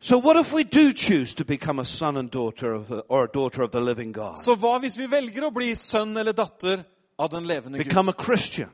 So 0.03 0.17
what 0.17 0.35
if 0.37 0.53
we 0.53 0.63
do 0.63 0.93
choose 0.93 1.33
to 1.35 1.43
become 1.45 1.79
a 1.81 1.85
son 1.85 2.17
and 2.17 2.31
daughter 2.31 2.73
of 2.73 2.87
the, 2.87 3.03
or 3.07 3.23
a 3.25 3.27
daughter 3.33 3.61
of 3.63 3.71
the 3.71 3.79
living 3.79 4.11
God? 4.11 4.37
Så 4.39 4.55
hva 4.57 4.79
hvis 4.81 4.97
vi 4.97 5.05
velger 5.09 5.45
å 5.45 5.51
bli 5.53 5.73
sønn 5.77 6.15
eller 6.17 6.33
datter 6.33 6.83
av 7.21 7.29
den 7.29 7.45
levende 7.49 7.77
Become 7.77 8.09
a 8.09 8.13
Gud? 8.17 8.25
Christian, 8.25 8.69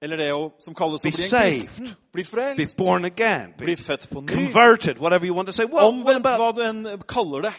Eller 0.00 0.16
det 0.20 0.28
å, 0.32 0.52
som 0.62 0.74
kalles 0.78 1.02
å 1.02 1.08
bli 1.08 1.24
en 1.24 1.30
kristen. 1.42 1.88
Bli 2.12 2.22
be 2.22 2.28
frelst. 2.28 2.76
born 2.78 3.04
again, 3.04 3.54
Bli 3.58 3.74
født 3.76 4.08
på 4.10 4.20
ny. 4.20 4.28
converted, 4.34 4.98
whatever 4.98 5.26
you 5.26 5.34
want 5.34 5.48
to 5.48 5.52
say. 5.52 5.64
Well, 5.64 5.88
Omvendt 5.88 6.26
hva 6.26 6.52
du 6.54 6.60
enn 6.62 6.84
kaller 7.08 7.48
det. 7.48 7.54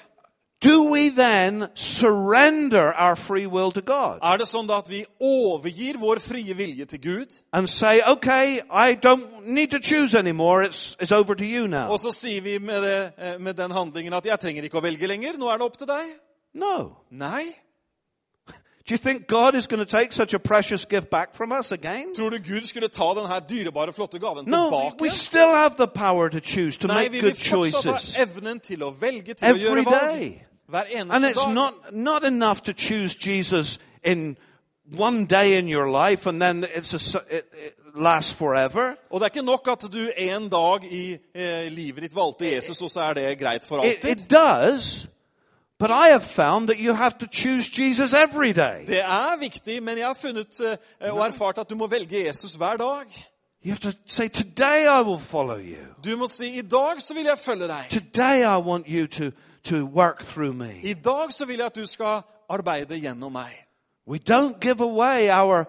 Do 0.62 0.92
we 0.92 1.10
then 1.10 1.68
surrender 1.76 2.94
our 2.94 3.16
free 3.16 3.48
will 3.48 3.72
to 3.72 3.82
God 3.82 4.20
Er 4.24 4.38
det 4.38 4.48
sånn 4.48 4.70
at 4.72 4.90
vi 4.90 5.06
overgir 5.22 5.98
vår 6.00 6.20
frie 6.20 6.54
vilje 6.58 6.86
til 6.86 7.00
Gud, 7.02 7.38
and 7.54 7.68
say, 7.70 8.00
okay, 8.08 8.60
I 8.70 8.96
don't 8.96 9.46
need 9.46 9.72
to 9.72 9.80
choose 9.80 10.14
anymore. 10.18 10.64
It's, 10.66 10.96
it's 11.00 11.12
over 11.12 11.34
to 11.36 11.44
you 11.46 11.68
now. 11.68 11.90
og 11.92 12.00
så 12.00 12.12
sier 12.12 12.42
vi 12.42 12.58
med, 12.58 12.82
det, 12.84 13.12
eh, 13.18 13.40
med 13.42 13.54
den 13.54 13.72
handlingen 13.72 14.14
at 14.14 14.26
'jeg 14.26 14.40
trenger 14.40 14.64
ikke 14.64 14.78
å 14.78 14.82
velge 14.82 15.08
lenger', 15.08 15.38
nå 15.38 15.48
er 15.50 15.58
det 15.58 15.62
opp 15.66 15.78
til 15.78 15.88
deg? 15.88 16.06
No. 16.54 16.92
Nei. 17.12 17.44
Do 18.90 18.94
you 18.94 18.98
think 18.98 19.28
God 19.28 19.56
is 19.56 19.68
going 19.68 19.86
to 19.88 19.98
take 19.98 20.12
such 20.14 20.34
a 20.34 20.40
precious 20.40 20.86
gift 20.86 21.10
back 21.10 21.36
from 21.36 21.52
us 21.52 21.72
again? 21.72 22.14
Tror 22.16 22.30
du 22.30 22.38
Gud 22.40 22.64
skulle 22.66 22.88
ta 22.88 23.14
denne 23.14 23.40
dyrebare, 23.50 23.94
flotte 23.94 24.20
gaven 24.20 24.46
No, 24.48 24.70
tilbake? 24.70 25.02
we 25.02 25.10
still 25.10 25.56
have 25.56 25.76
the 25.78 25.88
power 25.88 26.28
to 26.30 26.40
choose, 26.40 26.78
to 26.80 26.88
Nei, 26.88 26.96
make 26.96 27.12
vi 27.12 27.20
vil 27.22 27.30
good 27.30 27.36
fortsatt 27.38 27.84
choices. 27.84 28.16
ha 28.16 28.22
evnen 28.24 28.60
til 28.60 28.84
å 28.84 28.90
velge, 29.00 29.34
til 29.34 29.48
Every 29.48 29.60
å 29.66 29.70
gjøre 29.70 29.86
valg. 29.86 30.20
day. 30.20 30.44
Hver 30.70 30.86
And 31.14 31.26
it's 31.26 31.46
dag. 31.46 31.54
not, 31.54 31.74
not 31.92 32.24
enough 32.24 32.62
to 32.64 32.74
choose 32.74 33.16
Jesus 33.16 33.80
in 34.04 34.38
one 34.98 35.26
day 35.26 35.58
in 35.58 35.68
your 35.68 35.90
life 35.92 36.30
and 36.30 36.42
then 36.42 36.66
it's 36.76 36.94
a, 36.94 37.20
it, 37.30 37.46
it 37.54 37.74
lasts 37.96 38.34
forever. 38.34 38.96
Og 39.10 39.20
det 39.20 39.26
er 39.26 39.30
ikke 39.30 39.42
nok 39.46 39.68
at 39.68 39.86
du 39.94 40.10
en 40.18 40.50
dag 40.50 40.84
i 40.92 41.18
eh, 41.36 41.72
livet 41.72 42.04
ditt 42.04 42.16
valgte 42.16 42.56
Jesus, 42.56 42.82
og 42.82 42.92
så 42.92 43.02
er 43.02 43.14
det 43.14 43.40
greit 43.40 43.66
for 43.68 43.84
It, 43.84 43.86
alltid. 43.86 44.12
it 44.12 44.30
does, 44.32 45.08
but 45.80 45.90
I 45.90 46.10
have 46.12 46.22
found 46.24 46.68
that 46.68 46.78
you 46.80 46.94
have 46.94 47.12
to 47.20 47.26
choose 47.32 47.70
Jesus 47.82 48.14
every 48.14 48.52
day. 48.52 48.86
Det 48.88 49.02
er 49.02 49.40
viktig, 49.40 49.84
men 49.84 49.98
jeg 49.98 50.08
har 50.08 50.14
funnet 50.22 50.62
eh, 51.02 51.14
og 51.14 51.28
erfart 51.28 51.58
at 51.58 51.70
du 51.70 51.76
må 51.76 51.88
velge 51.88 52.28
Jesus 52.28 52.54
hver 52.54 52.78
dag. 52.78 53.06
You 53.66 53.72
have 53.72 53.92
to 53.92 53.98
say, 54.08 54.28
today 54.30 54.86
I 55.00 55.02
will 55.04 55.20
follow 55.20 55.58
you. 55.58 55.78
Du 56.06 56.18
må 56.18 56.28
si 56.28 56.46
'i 56.60 56.62
dag 56.62 57.02
så 57.02 57.14
vil 57.14 57.24
jeg 57.26 57.40
følge 57.40 57.68
deg'. 57.68 57.90
Today 57.90 58.40
I 58.44 58.58
want 58.68 58.86
you 58.88 59.08
to, 59.08 59.24
to 59.64 59.86
work 59.86 60.24
through 60.24 60.54
me. 60.54 60.82
I 60.84 60.94
dag 60.94 61.34
så 61.34 61.46
vil 61.46 61.58
jeg 61.58 61.66
at 61.66 61.76
du 61.76 61.86
skal 61.86 62.22
arbeide 62.50 63.00
gjennom 63.00 63.32
meg. 63.32 63.66
We 64.08 64.18
don't 64.18 64.60
give 64.60 64.82
away 64.82 65.30
our 65.30 65.66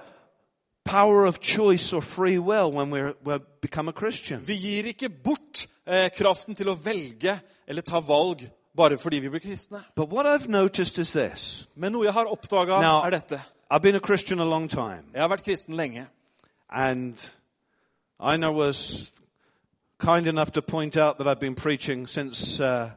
power 0.85 1.26
of 1.26 1.40
choice 1.40 1.92
or 1.92 2.03
free 2.03 2.38
will 2.38 2.72
when 2.72 2.90
we 2.90 3.38
become 3.61 3.88
a 3.88 3.92
Christian. 3.92 4.40
Vi 4.46 4.57
gir 4.57 4.87
ikke 4.87 5.09
bort 5.09 5.66
eh, 5.87 6.11
kraften 6.16 6.55
til 6.55 6.68
å 6.68 6.74
velge 6.74 7.38
eller 7.66 7.83
ta 7.83 8.00
valg 8.00 8.46
bare 8.76 8.98
fordi 8.98 9.18
vi 9.18 9.29
blir 9.29 9.40
kristne. 9.40 9.83
But 9.96 10.09
what 10.09 10.26
I've 10.26 10.48
noticed 10.48 10.98
is 10.98 11.12
this. 11.12 11.68
Men 11.74 11.92
noe 11.92 12.05
jeg 12.05 12.12
har 12.12 12.26
oppdaga, 12.26 12.81
Now- 12.81 13.05
er 13.05 13.11
dette. 13.11 13.40
I've 13.70 13.83
been 13.83 13.94
a 13.94 14.00
Christian 14.00 14.40
a 14.40 14.44
long 14.44 14.68
time. 14.68 15.05
Jeg 15.12 15.20
har 15.20 15.29
vært 15.29 15.44
kristen 15.44 15.76
lenge. 15.76 16.07
And 16.68 17.14
Ina 18.20 18.53
was 18.53 19.12
kind 19.98 20.26
enough 20.26 20.50
to 20.53 20.62
point 20.62 20.96
out 20.96 21.18
that 21.18 21.29
I've 21.29 21.40
been 21.40 21.55
preaching 21.55 22.07
since 22.09 22.59
uh, 22.61 22.90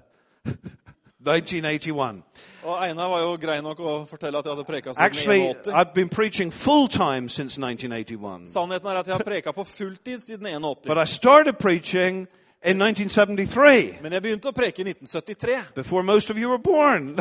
1981. 1.26 2.24
Og 2.64 2.84
Einar 2.84 3.10
var 3.10 3.20
jo 3.20 3.38
grei 3.42 3.62
nok 3.62 3.80
å 3.80 4.06
fortelle 4.08 4.38
at 4.40 4.46
jeg 4.46 4.56
hadde 4.56 4.66
preka 4.68 4.94
siden 4.94 5.06
Actually, 5.06 5.54
I've 5.68 5.94
been 5.94 6.10
preaching 6.10 6.54
full 6.54 6.88
time 6.88 7.30
since 7.30 7.60
1981. 7.60 8.48
Sannheten 8.48 8.88
er 8.88 8.96
at 9.02 9.08
jeg 9.08 9.16
har 9.16 9.24
preka 9.24 9.52
på 9.52 9.64
fulltid 9.64 10.20
siden 10.28 10.48
81. 10.48 10.88
But 10.88 10.98
I 10.98 11.06
started 11.06 11.54
preaching 11.60 12.28
in 12.64 12.82
1973, 12.82 14.00
Men 14.02 14.14
jeg 14.14 14.22
begynte 14.24 14.50
å 14.50 14.56
preke 14.56 14.82
i 14.82 14.86
1973. 14.88 15.76
before 15.76 16.04
most 16.04 16.30
of 16.30 16.38
you 16.38 16.50
were 16.50 16.58
born. 16.58 17.16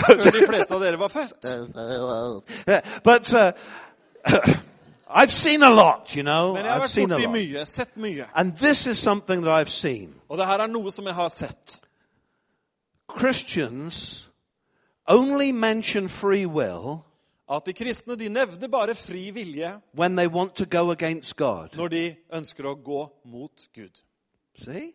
But 3.05 3.35
uh, 3.35 3.53
I've 5.15 5.33
seen 5.33 5.63
a 5.63 5.71
lot, 5.71 6.15
you 6.17 6.23
know. 6.23 6.57
I've 6.57 6.89
seen 6.89 7.11
a 7.13 7.19
lot. 7.19 8.29
And 8.35 8.57
this 8.57 8.87
is 8.87 8.99
something 8.99 9.43
that 9.43 9.51
I've 9.51 9.71
seen. 9.71 10.15
Og 10.29 10.39
det 10.39 10.47
her 10.47 10.59
er 10.65 10.67
noe 10.67 10.91
som 10.91 11.07
jeg 11.07 11.15
har 11.15 11.29
sett. 11.29 11.81
Christians 13.19 14.29
only 15.09 15.53
mention 15.53 16.09
free 16.09 16.47
will 16.47 17.05
at 17.51 17.67
de 17.67 17.73
kristne 17.73 18.17
de 18.17 18.29
nevner 18.29 18.69
bare 18.69 18.95
fri 18.95 19.31
vilje 19.31 19.81
when 19.95 20.17
they 20.17 20.27
want 20.27 20.55
to 20.57 20.65
go 20.65 20.91
against 20.91 21.37
God. 21.37 21.69
når 21.77 21.89
de 21.89 22.15
ønsker 22.35 22.65
å 22.65 22.75
gå 22.85 23.09
mot 23.25 23.69
Gud. 23.75 24.01
See? 24.57 24.95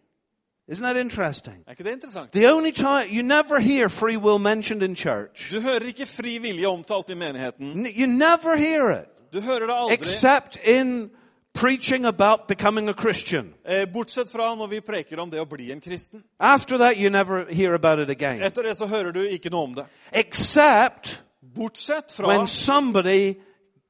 Isn't 0.69 0.83
that 0.83 0.97
interesting? 0.97 1.63
Er 1.67 1.71
ikke 1.71 1.83
det 1.83 1.93
interessant? 1.93 2.31
The 2.31 2.51
only 2.51 2.71
time 2.71 3.05
you 3.09 3.23
never 3.23 3.59
hear 3.59 3.89
free 3.89 4.17
will 4.17 4.37
mentioned 4.39 4.83
in 4.83 4.95
church. 4.95 5.49
Du 5.51 5.61
hører 5.61 5.87
ikke 5.87 6.05
fri 6.05 6.37
vilje 6.37 6.67
omtalt 6.67 7.09
i 7.09 7.13
menigheten. 7.15 7.67
N- 7.85 7.87
You 7.99 8.05
never 8.07 8.55
hear 8.57 8.89
it 9.01 9.07
Du 9.33 9.41
hører 9.41 9.65
det 9.67 9.73
aldri, 9.75 9.93
except 9.93 10.57
in 10.67 11.09
preaching 11.59 12.05
about 12.05 12.47
becoming 12.47 12.89
a 12.89 12.93
Christian. 12.93 13.53
eh, 13.65 13.85
bortsett 13.93 14.29
fra 14.29 14.55
når 14.55 14.67
vi 14.67 14.81
preker 14.81 15.19
om 15.19 15.29
det 15.29 15.39
å 15.41 15.45
bli 15.45 15.71
en 15.71 15.81
kristen. 15.81 16.23
After 16.39 16.77
that, 16.77 16.97
you 16.97 17.09
never 17.09 17.45
hear 17.53 17.73
about 17.73 17.99
it 17.99 18.09
again. 18.09 18.41
Etter 18.43 18.63
det 18.63 18.75
så 18.77 18.85
hører 18.87 19.11
du 19.11 19.21
ikke 19.27 19.49
noe 19.49 19.63
om 19.63 19.73
det. 19.75 19.85
Except 20.13 21.21
Bortsett 21.55 22.11
fra 22.11 22.27
when 22.27 22.47
somebody 22.47 23.33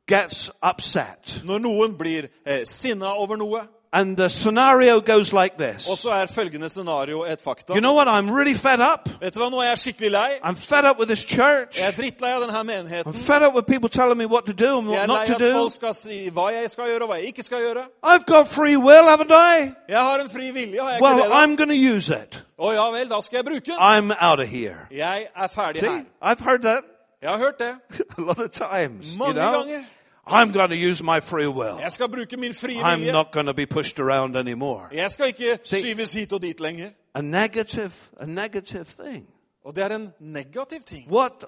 gets 0.08 0.52
upset. 0.64 1.42
når 1.44 1.60
noen 1.60 1.98
blir 1.98 2.30
eh, 2.46 2.64
sinna 2.66 3.14
over 3.14 3.36
noe. 3.36 3.68
And 3.94 4.18
the 4.18 4.28
scenario 4.30 5.00
goes 5.00 5.32
like 5.34 5.54
Og 5.60 5.74
this. 5.74 5.84
så 6.00 6.10
er 6.12 6.26
følgende 6.26 6.70
scenario 6.70 7.24
et. 7.24 7.40
You 7.70 7.80
know 7.80 7.94
what? 7.96 8.08
I'm 8.08 8.30
really 8.30 8.54
fed 8.56 8.80
up. 8.80 9.10
Vet 9.22 9.34
du 9.36 9.40
hva, 9.40 9.50
Nå 9.50 9.60
er 9.62 9.68
jeg 9.70 9.78
skikkelig 9.78 10.12
lei. 10.12 10.32
I'm 10.44 10.56
fed 10.56 10.84
up 10.90 11.00
with 11.00 11.08
this 11.08 11.20
church. 11.26 11.80
Jeg 11.80 11.88
er 11.88 11.92
drittlei 11.92 12.32
av 12.34 12.42
denne 12.42 13.02
I'm 13.06 13.14
fed 13.14 13.42
up 13.48 13.56
with 13.56 13.66
people 13.68 13.90
telling 13.90 14.18
me 14.18 14.26
what 14.26 14.46
to 14.46 14.54
do 14.54 14.78
and 14.80 14.88
Jeg 14.90 15.00
what 15.00 15.04
er 15.04 15.08
not 15.08 15.18
lei 15.18 15.26
to 15.26 15.34
at 15.34 15.40
do. 15.40 15.52
folk 15.54 15.74
skal 15.74 15.94
si 15.94 16.30
hva 16.30 16.48
jeg 16.54 16.70
skal 16.72 16.84
gjøre 16.86 17.02
og 17.02 17.10
hva 17.10 17.16
jeg 17.16 17.26
ikke 17.26 17.44
skal 17.44 17.58
gjøre. 17.60 17.84
I've 18.04 18.26
got 18.26 18.48
free 18.48 18.78
will, 18.78 19.06
haven't 19.08 19.32
I? 19.32 19.72
Jeg 19.90 20.00
har 20.00 20.20
en 20.20 20.30
fri 20.30 20.52
vilje, 20.52 20.82
har 20.82 20.90
jeg 20.90 20.98
ikke 21.00 21.04
Well, 21.08 21.18
det? 21.24 21.32
I'm 21.32 21.56
going 21.56 21.72
to 21.72 21.96
use 21.96 22.10
it. 22.10 22.44
Å 22.60 22.72
ja 22.74 22.92
vel, 22.92 23.10
da 23.10 23.22
skal 23.22 23.38
jeg 23.38 23.46
bruke 23.46 23.66
den. 23.66 23.76
I'm 23.80 24.12
out 24.20 24.40
of 24.40 24.48
here. 24.50 24.88
Jeg 24.92 25.28
er 25.36 25.48
ferdig 25.48 25.80
See, 25.80 25.90
her. 25.90 26.04
I've 26.22 26.40
heard 26.44 26.62
that 26.62 26.84
Jeg 27.22 27.30
har 27.30 27.38
hørt 27.38 27.60
det 27.60 27.74
a 28.18 28.22
lot 28.22 28.40
of 28.40 28.52
times. 28.52 29.16
You 29.16 29.34
know, 29.34 29.64
ganger. 29.64 29.84
I'm 30.30 30.52
going 30.54 30.70
to 30.70 30.90
use 30.90 31.04
my 31.04 31.20
free 31.22 31.48
will. 31.48 31.80
Jeg 31.82 31.92
skal 31.92 32.10
bruke 32.10 32.38
min 32.38 32.54
frie 32.54 32.82
I'm 32.82 33.00
vilje. 33.00 33.12
not 33.12 33.32
going 33.32 33.48
to 33.48 33.54
be 33.54 33.66
pushed 33.66 34.00
around 34.00 34.36
anymore. 34.36 34.88
Jeg 34.94 35.12
skal 35.12 35.28
ikke 35.28 35.60
See- 35.64 35.80
skyves 35.80 36.14
hit 36.14 36.34
og 36.34 36.42
dit 36.42 36.60
lenger. 36.60 36.90
A 37.16 37.22
negative, 37.22 37.92
a 38.20 38.26
negative 38.26 38.86
thing. 38.86 39.28
Og 39.66 39.76
det 39.76 39.84
er 39.84 39.96
en 39.96 40.14
negativ 40.20 40.82
ting. 40.86 41.12
What 41.12 41.46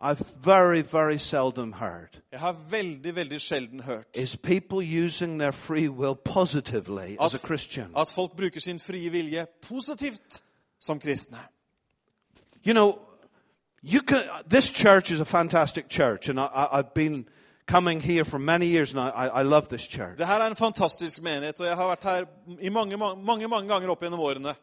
I've 0.00 0.24
very, 0.44 0.82
very 0.92 1.16
seldom 1.16 1.72
heard 1.72 2.20
Jeg 2.32 2.40
har 2.40 2.52
veldig, 2.70 3.14
veldig 3.16 3.40
sjelden 3.40 3.80
hørt 3.82 4.06
is 4.14 4.36
people 4.36 5.04
using 5.06 5.38
their 5.40 5.52
free 5.52 5.88
will 5.88 6.14
positively 6.24 7.16
as 7.20 7.34
a 7.34 7.46
Christian. 7.46 7.92
at 7.96 8.10
folk 8.14 8.36
bruker 8.36 8.60
sin 8.60 8.78
frie 8.80 9.08
vilje 9.10 9.46
positivt 9.68 10.42
som 10.80 11.00
kristne. 11.00 11.38
You 12.66 12.72
know, 12.72 12.92
you 13.86 14.02
can. 14.02 14.22
This 14.48 14.70
church 14.70 15.10
is 15.10 15.20
a 15.20 15.24
fantastic 15.24 15.88
church, 15.88 16.28
and 16.28 16.40
I, 16.40 16.68
I've 16.72 16.94
been 16.94 17.26
coming 17.66 18.00
here 18.00 18.24
for 18.24 18.38
many 18.38 18.66
years, 18.66 18.92
and 18.92 19.00
I, 19.00 19.40
I 19.40 19.42
love 19.42 19.68
this 19.68 19.86
church. 19.86 20.16
Det 20.18 20.24
här 20.24 20.40
er 20.40 20.46
en 20.46 20.56
fantastisk 20.56 21.22
menighet, 21.22 21.60
og 21.60 21.66
jeg 21.66 21.76
har 21.76 21.88
vært 21.88 22.04
her 22.04 22.24
i 22.60 22.68
mange, 22.68 22.96
mange, 22.96 23.22
många 23.24 23.48
gånger 23.48 23.68
ganger 23.68 23.90
opp 23.90 24.02
gjennom 24.02 24.20
årene. 24.20 24.54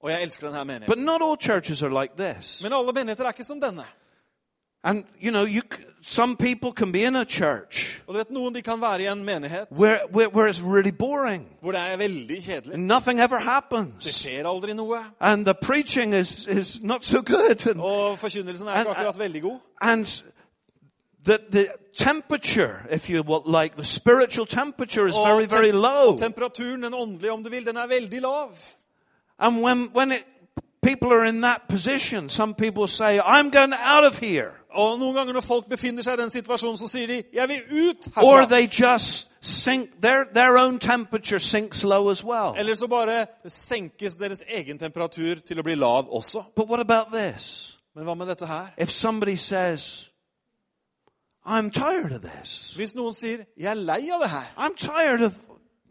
Og 0.00 0.10
jeg 0.10 0.22
elsker 0.22 0.46
denne 0.46 0.64
menigheten. 0.64 0.86
But 0.86 0.98
not 0.98 1.22
all 1.22 1.36
churches 1.36 1.82
are 1.82 2.00
like 2.02 2.16
this. 2.16 2.62
Men 2.62 2.72
alle 2.72 2.92
menigheter 2.92 3.24
er 3.24 3.28
ikke 3.28 3.44
som 3.44 3.60
denne. 3.60 3.84
And 4.84 5.04
you 5.20 5.30
know, 5.30 5.44
you 5.44 5.62
some 6.02 6.36
people 6.36 6.72
can 6.72 6.92
be 6.92 7.04
in 7.04 7.16
a 7.16 7.24
church 7.24 8.02
Og 8.06 8.14
du 8.14 8.18
vet, 8.18 8.30
Noen 8.30 8.54
de 8.54 8.62
kan 8.62 8.80
være 8.80 9.02
i 9.02 9.06
en 9.06 9.24
menighet 9.24 9.66
where 9.78 9.98
where, 10.14 10.28
where 10.28 10.48
it's 10.50 10.62
really 10.62 10.90
boring, 10.98 11.44
hvor 11.62 11.70
det 11.72 11.80
er 11.80 11.96
veldig 11.96 12.42
kjedelig. 12.44 12.74
and 12.74 12.86
nothing 12.86 13.20
ever 13.20 13.36
Det 13.36 13.46
happens, 13.46 14.04
skjer 14.04 14.46
aldri 14.48 14.72
noe. 14.74 14.98
and 15.20 15.44
the 15.44 15.54
preaching 15.62 16.14
is 16.14 16.46
is 16.46 16.78
not 16.82 17.04
so 17.04 17.22
good, 17.22 17.66
and 17.66 17.80
Og 17.80 18.18
forkynnelsen 18.18 18.68
er 18.68 18.78
ikke 18.78 18.90
akkurat 18.90 19.18
veldig 19.18 19.42
god. 19.42 19.58
and 19.80 20.06
the 21.24 21.38
the 21.52 21.66
temperature, 21.92 22.86
if 22.90 23.10
you 23.10 23.22
will, 23.22 23.42
like 23.62 23.76
the 23.76 23.84
spiritual 23.84 24.46
temperature, 24.46 25.08
is 25.08 25.16
very 25.16 25.46
tem- 25.46 25.50
very 25.58 25.70
low. 25.72 26.12
og 26.12 26.18
temperaturen, 26.18 26.82
den 26.82 26.94
åndelige 26.94 27.32
om 27.32 27.44
du 27.44 27.50
vil, 27.50 27.66
den 27.66 27.76
er 27.76 27.86
veldig 27.86 28.20
lav. 28.20 28.48
And 29.38 29.62
when, 29.62 29.90
when 29.96 30.12
it, 30.12 30.24
people 30.82 31.08
are 31.12 31.28
in 31.28 31.42
that 31.42 31.62
position, 31.68 32.28
some 32.28 32.54
people 32.54 32.88
say, 32.88 33.18
I'm 33.18 33.50
going 33.50 33.74
out 33.74 34.04
of 34.06 34.18
here. 34.18 34.50
Og 34.74 34.98
noen 34.98 35.14
ganger 35.14 35.32
når 35.32 35.40
folk 35.40 35.68
befinner 35.68 36.02
seg 36.02 36.14
i 36.18 36.22
den 36.22 36.30
situasjonen, 36.30 36.76
så 36.76 36.88
sier 36.88 37.06
de 37.06 37.22
'Jeg 37.32 37.48
vil 37.48 37.62
ut 37.90 38.08
Or 38.16 38.22
herfra'. 38.42 38.48
they 38.48 38.66
just 38.66 39.28
sink, 39.40 39.90
their, 40.02 40.24
their 40.34 40.56
own 40.56 40.78
temperature 40.78 41.38
sinks 41.40 41.84
low 41.84 42.10
as 42.10 42.24
well. 42.24 42.54
Eller 42.56 42.74
så 42.74 42.86
bare 42.86 43.26
senkes 43.48 44.16
deres 44.16 44.44
egen 44.48 44.78
temperatur 44.78 45.34
til 45.34 45.58
å 45.58 45.62
bli 45.62 45.74
lav 45.74 46.08
også. 46.10 46.42
But 46.56 46.68
what 46.68 46.80
about 46.80 47.06
this? 47.12 47.76
Men 47.96 48.04
hva 48.04 48.14
med 48.14 48.26
dette 48.26 48.46
her? 48.46 48.66
If 48.78 48.90
somebody 48.90 49.36
says, 49.36 50.10
I'm 51.46 51.70
tired 51.70 52.12
of 52.12 52.22
this. 52.22 52.74
Hvis 52.76 52.94
noen 52.94 53.14
sier 53.14 53.38
'Jeg 53.56 53.70
er 53.70 53.74
lei 53.74 54.10
av 54.12 54.20
det 54.20 54.30
her', 54.30 54.52
I'm 54.56 54.76
tired 54.76 55.22
of 55.22 55.32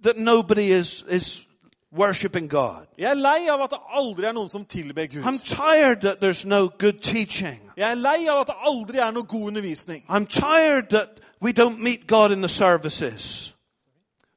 that 0.04 0.18
nobody 0.18 0.72
is, 0.72 1.04
is 1.10 1.46
worshiping 1.92 2.50
God. 2.50 2.86
'Jeg 2.98 3.10
er 3.10 3.14
lei 3.14 3.48
av 3.50 3.62
at 3.62 3.70
det 3.70 3.80
aldri 3.94 4.26
er 4.26 4.32
noen 4.32 4.50
som 4.50 4.66
tilber 4.66 5.04
I'm 5.04 5.38
Gud', 5.38 5.46
tired 5.46 6.02
that 6.02 6.18
there's 6.22 6.46
no 6.48 6.70
good 6.80 7.02
teaching. 7.02 7.69
'Jeg 7.80 7.92
er 7.92 7.96
lei 7.96 8.28
av 8.28 8.42
at 8.42 8.48
det 8.48 8.56
aldri 8.68 8.98
er 9.00 9.12
noe 9.16 9.24
god 9.24 9.48
undervisning', 9.48 10.04
I'm 10.10 10.26
tired 10.26 10.90
that 10.90 11.10
we 11.42 11.52
don't 11.52 11.80
meet 11.80 12.08
God 12.08 12.32
in 12.32 12.42
the 12.42 12.50
services. 12.50 13.54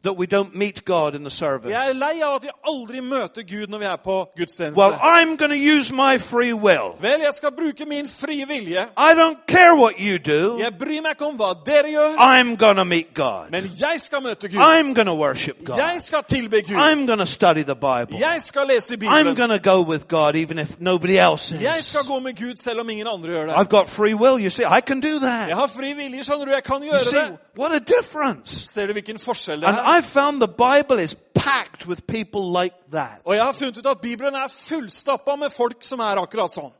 That 0.04 0.16
we 0.18 0.26
don't 0.26 0.54
meet 0.54 0.84
God 0.84 1.14
in 1.14 1.20
the 1.22 1.30
service. 1.30 1.70
'Jeg 1.70 1.88
er 1.88 1.92
lei 1.92 2.22
av 2.24 2.34
at 2.34 2.42
vi 2.42 2.48
aldri 2.68 3.00
møter 3.00 3.42
Gud 3.42 3.66
når 3.68 3.78
vi 3.78 3.84
er 3.84 3.96
på 4.04 4.26
gudstjeneste'. 4.38 4.76
Well, 4.80 4.92
I'm 5.00 5.36
going 5.36 5.52
to 5.52 5.78
use 5.78 5.94
my 5.94 6.18
free 6.18 6.52
will. 6.52 6.88
Vel, 7.00 7.20
jeg 7.20 7.34
skal 7.34 7.48
bruke 7.56 7.84
min 7.88 8.08
frie 8.08 8.46
vilje. 8.48 8.80
I 8.98 9.12
don't 9.14 9.38
care 9.46 9.74
what 9.76 9.92
you 9.98 10.18
do. 10.18 10.58
Jeg 10.58 10.72
bryr 10.78 11.00
meg 11.02 11.10
ikke 11.10 11.26
om 11.26 11.36
hva 11.36 11.52
dere 11.66 11.88
gjør, 11.92 12.16
I'm 12.18 12.56
going 12.56 12.76
to 12.76 12.84
meet 12.84 13.14
God. 13.14 13.50
men 13.50 13.70
jeg 13.80 14.00
skal 14.00 14.22
møte 14.22 14.48
Gud. 14.48 14.58
I'm 14.60 14.94
going 14.94 15.06
to 15.06 15.14
worship 15.14 15.56
God. 15.64 15.76
Jeg 15.78 15.96
skal 16.00 16.18
tilbe 16.28 16.56
Gud. 16.62 16.76
I'm 16.76 17.06
going 17.06 17.18
to 17.20 17.26
study 17.26 17.62
the 17.62 17.74
Bible. 17.76 18.18
Jeg 18.18 18.40
skal 18.40 18.66
lese 18.66 18.94
I'm 18.96 19.34
going 19.36 19.62
to 19.62 19.70
go 19.74 19.82
with 19.90 20.08
God 20.08 20.34
even 20.34 20.58
if 20.58 20.68
nobody 20.78 21.16
else 21.18 21.58
Jeg 21.60 21.78
is. 21.78 21.84
skal 21.86 22.00
gå 22.08 22.18
med 22.18 22.34
Gud 22.36 22.56
selv 22.56 22.80
om 22.80 22.90
ingen 22.90 23.06
andre 23.06 23.28
gjør 23.30 23.46
det. 23.46 23.52
I've 23.54 23.68
got 23.76 23.88
free 23.88 24.14
will. 24.14 24.40
You 24.44 24.50
see, 24.50 24.64
I 24.64 24.80
can 24.86 25.00
do 25.00 25.08
Jeg 25.08 25.20
that. 25.20 25.54
har 25.54 25.66
fri 25.66 25.92
vilje, 25.92 26.24
skjønner 26.24 26.44
du. 26.44 26.50
Jeg 26.50 26.64
kan 26.64 26.76
You 26.82 26.90
gjøre 26.90 27.00
see, 27.00 27.18
det. 27.20 27.38
What 27.56 27.72
a 27.74 27.78
difference. 27.78 28.50
Ser 28.72 28.86
du 28.86 28.92
hvilken 28.92 29.18
forskjell 29.18 29.60
det 29.60 29.68
And 29.68 29.76
er? 29.78 29.98
I 29.98 30.02
found 30.02 30.40
the 30.40 30.48
Bible 30.48 31.02
is 31.04 31.14
packed 31.34 31.86
with 31.86 32.02
people 32.06 32.62
like 32.62 32.74
that. 32.92 33.20
Og 33.24 33.34
jeg 33.34 33.44
har 33.44 33.52
funnet 33.52 33.78
ut 33.78 33.86
at 33.86 34.00
Bibelen 34.00 34.34
er 34.34 34.48
fullstappa 34.48 35.36
med 35.36 35.50
folk 35.50 35.84
som 35.84 36.00
er 36.00 36.16
akkurat 36.22 36.52
sånn. 36.52 36.72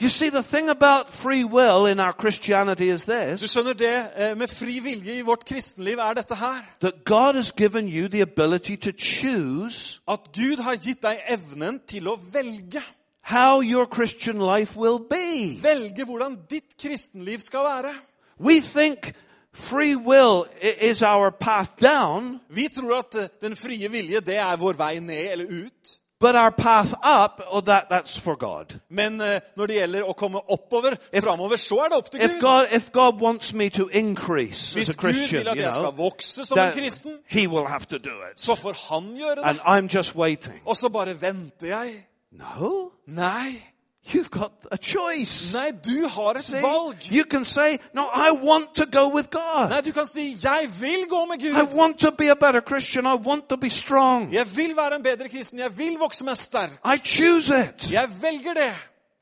You 0.00 0.08
see, 0.08 0.30
the 0.30 0.42
thing 0.42 0.68
about 0.70 1.10
free 1.10 1.44
will 1.44 1.86
in 1.86 2.00
our 2.00 2.12
Christianity 2.20 2.90
is 2.90 3.04
Du 3.04 3.12
this 3.12 3.50
skjønner 3.56 3.72
det, 3.72 4.10
eh, 4.16 4.36
Med 4.36 4.48
fri 4.50 4.80
vilje 4.80 5.14
i 5.18 5.20
vårt 5.22 5.44
kristenliv 5.44 5.98
er 5.98 6.14
dette 6.14 6.34
her. 6.34 6.64
that 6.80 7.04
God 7.04 7.34
has 7.34 7.52
given 7.52 7.88
you 7.88 8.08
the 8.08 8.20
ability 8.22 8.76
to 8.76 8.90
choose 8.98 10.00
At 10.08 10.20
Gud 10.34 10.58
har 10.62 10.74
gitt 10.76 11.02
deg 11.02 11.18
evnen 11.28 11.80
til 11.88 12.08
å 12.08 12.18
velge. 12.32 12.82
how 13.24 13.60
your 13.60 13.86
Christian 13.86 14.38
life 14.38 14.76
will 14.76 14.98
be. 15.10 15.58
Velge 15.62 16.04
hvordan 16.04 16.38
ditt 16.50 16.76
kristenliv 16.82 17.38
skal 17.40 17.60
være. 17.60 17.94
We 18.40 18.60
think 18.60 19.12
free 19.54 19.96
will 19.96 20.44
is 20.80 21.02
our 21.02 21.30
path 21.30 21.70
down, 21.80 22.40
Vi 22.50 22.68
tror 22.68 22.98
at 22.98 23.14
eh, 23.22 23.28
den 23.42 23.56
frie 23.56 23.88
vilje 23.90 24.20
det 24.20 24.36
er 24.36 24.56
vår 24.56 24.72
vei 24.72 24.98
ned 25.00 25.32
eller 25.32 25.44
ut. 25.64 25.98
but 26.20 26.36
our 26.36 26.50
path 26.52 26.92
up, 27.02 27.40
oh, 27.50 27.60
that, 27.60 27.88
that's 27.90 28.16
for 28.20 28.36
God. 28.36 28.78
Men 28.90 29.20
uh, 29.20 29.40
når 29.56 29.66
det 29.66 29.74
gjelder 29.76 30.02
å 30.06 30.12
komme 30.14 30.38
oppover, 30.48 30.94
framover, 31.20 31.56
så 31.56 31.78
er 31.82 31.88
det 31.88 31.96
opp 31.98 32.10
til 32.10 32.22
If 32.22 32.30
Gud. 32.36 32.40
God, 32.40 32.66
if 32.76 32.92
God 32.92 33.20
wants 33.20 33.52
me 33.54 33.68
to 33.70 33.88
increase 33.88 34.76
as 34.78 34.86
Hvis 34.86 34.96
Christian, 35.00 35.28
Gud 35.42 35.44
vil 35.44 35.48
at 35.48 35.58
jeg 35.58 35.72
skal 35.72 35.82
know, 35.82 35.96
vokse 36.04 36.44
som 36.44 36.58
en 36.58 36.72
kristen, 36.72 37.18
He 37.26 37.48
will 37.48 37.66
have 37.66 37.86
to 37.90 37.98
do 37.98 38.14
it. 38.30 38.40
så 38.40 38.54
får 38.54 38.72
han 38.92 39.16
gjøre 39.16 39.44
And 39.44 39.58
det. 39.58 39.64
I'm 39.64 39.96
just 39.98 40.14
waiting. 40.16 40.60
Og 40.64 40.76
så 40.76 40.88
bare 40.88 41.20
venter 41.20 41.66
jeg. 41.66 42.06
No, 42.32 42.90
Nei. 43.06 43.71
You've 44.04 44.30
got 44.30 44.52
a 44.70 44.76
choice. 44.76 45.54
Nei, 45.54 45.70
du 45.84 46.08
har 46.08 46.34
et 46.36 46.44
See? 46.44 46.60
valg. 46.62 46.96
You 47.12 47.24
can 47.24 47.44
say, 47.44 47.78
No, 47.94 48.02
I 48.02 48.30
want 48.42 48.74
to 48.74 48.86
go 48.86 49.08
with 49.14 49.28
God. 49.30 49.70
Nei, 49.70 49.80
du 49.80 49.92
kan 49.92 50.06
si 50.06 50.36
'Jeg 50.42 50.68
vil 50.80 51.06
gå 51.08 51.26
med 51.26 51.42
I 51.42 51.50
Gud'. 51.50 51.76
want 51.76 51.98
to 51.98 52.10
be 52.10 52.30
a 52.30 52.34
better 52.34 52.60
Christian. 52.60 53.06
I 53.06 53.14
want 53.14 53.48
to 53.48 53.56
be 53.56 53.70
strong. 53.70 54.32
Jeg 54.32 54.56
vil 54.56 54.76
være 54.76 54.96
en 54.96 55.02
bedre 55.02 55.28
kristen. 55.28 55.58
Jeg 55.58 55.78
vil 55.78 55.96
vokse 55.98 56.24
meg 56.24 56.36
sterk. 56.36 56.70
I 56.84 56.98
choose 57.04 57.52
it. 57.68 57.92
Jeg 57.92 58.08
velger 58.22 58.54
det. 58.54 58.74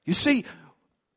You 0.09 0.14
see, 0.14 0.45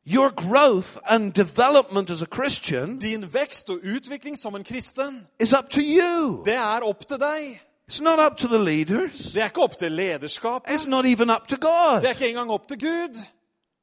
your 0.06 0.30
growth 0.30 0.88
and 1.06 1.32
development 1.32 2.10
as 2.10 2.22
a 2.22 2.26
Christian 2.34 2.98
Din 2.98 3.34
vekst 3.34 3.70
og 3.70 3.78
utvikling 3.96 4.38
som 4.38 4.54
en 4.54 4.64
kristen, 4.64 5.26
is 5.40 5.52
up 5.52 5.70
to 5.70 5.80
you. 5.80 6.44
det 6.44 6.54
er 6.54 6.80
opp 6.82 7.08
til 7.08 7.16
deg. 7.20 7.60
It's 7.90 8.02
not 8.02 8.18
up 8.18 8.36
to 8.38 8.48
the 8.48 8.58
leaders. 8.64 9.32
Det 9.32 9.42
er 9.42 9.44
ikke 9.46 9.60
opp 9.62 9.76
til 9.76 9.92
lederskapet. 9.92 10.70
It's 10.70 10.88
not 10.88 11.06
even 11.06 11.30
up 11.30 11.48
to 11.48 11.56
God. 11.60 12.00
Det 12.00 12.04
er 12.06 12.12
ikke 12.12 12.28
engang 12.28 12.50
opp 12.50 12.68
til 12.68 12.78
Gud. 12.80 13.22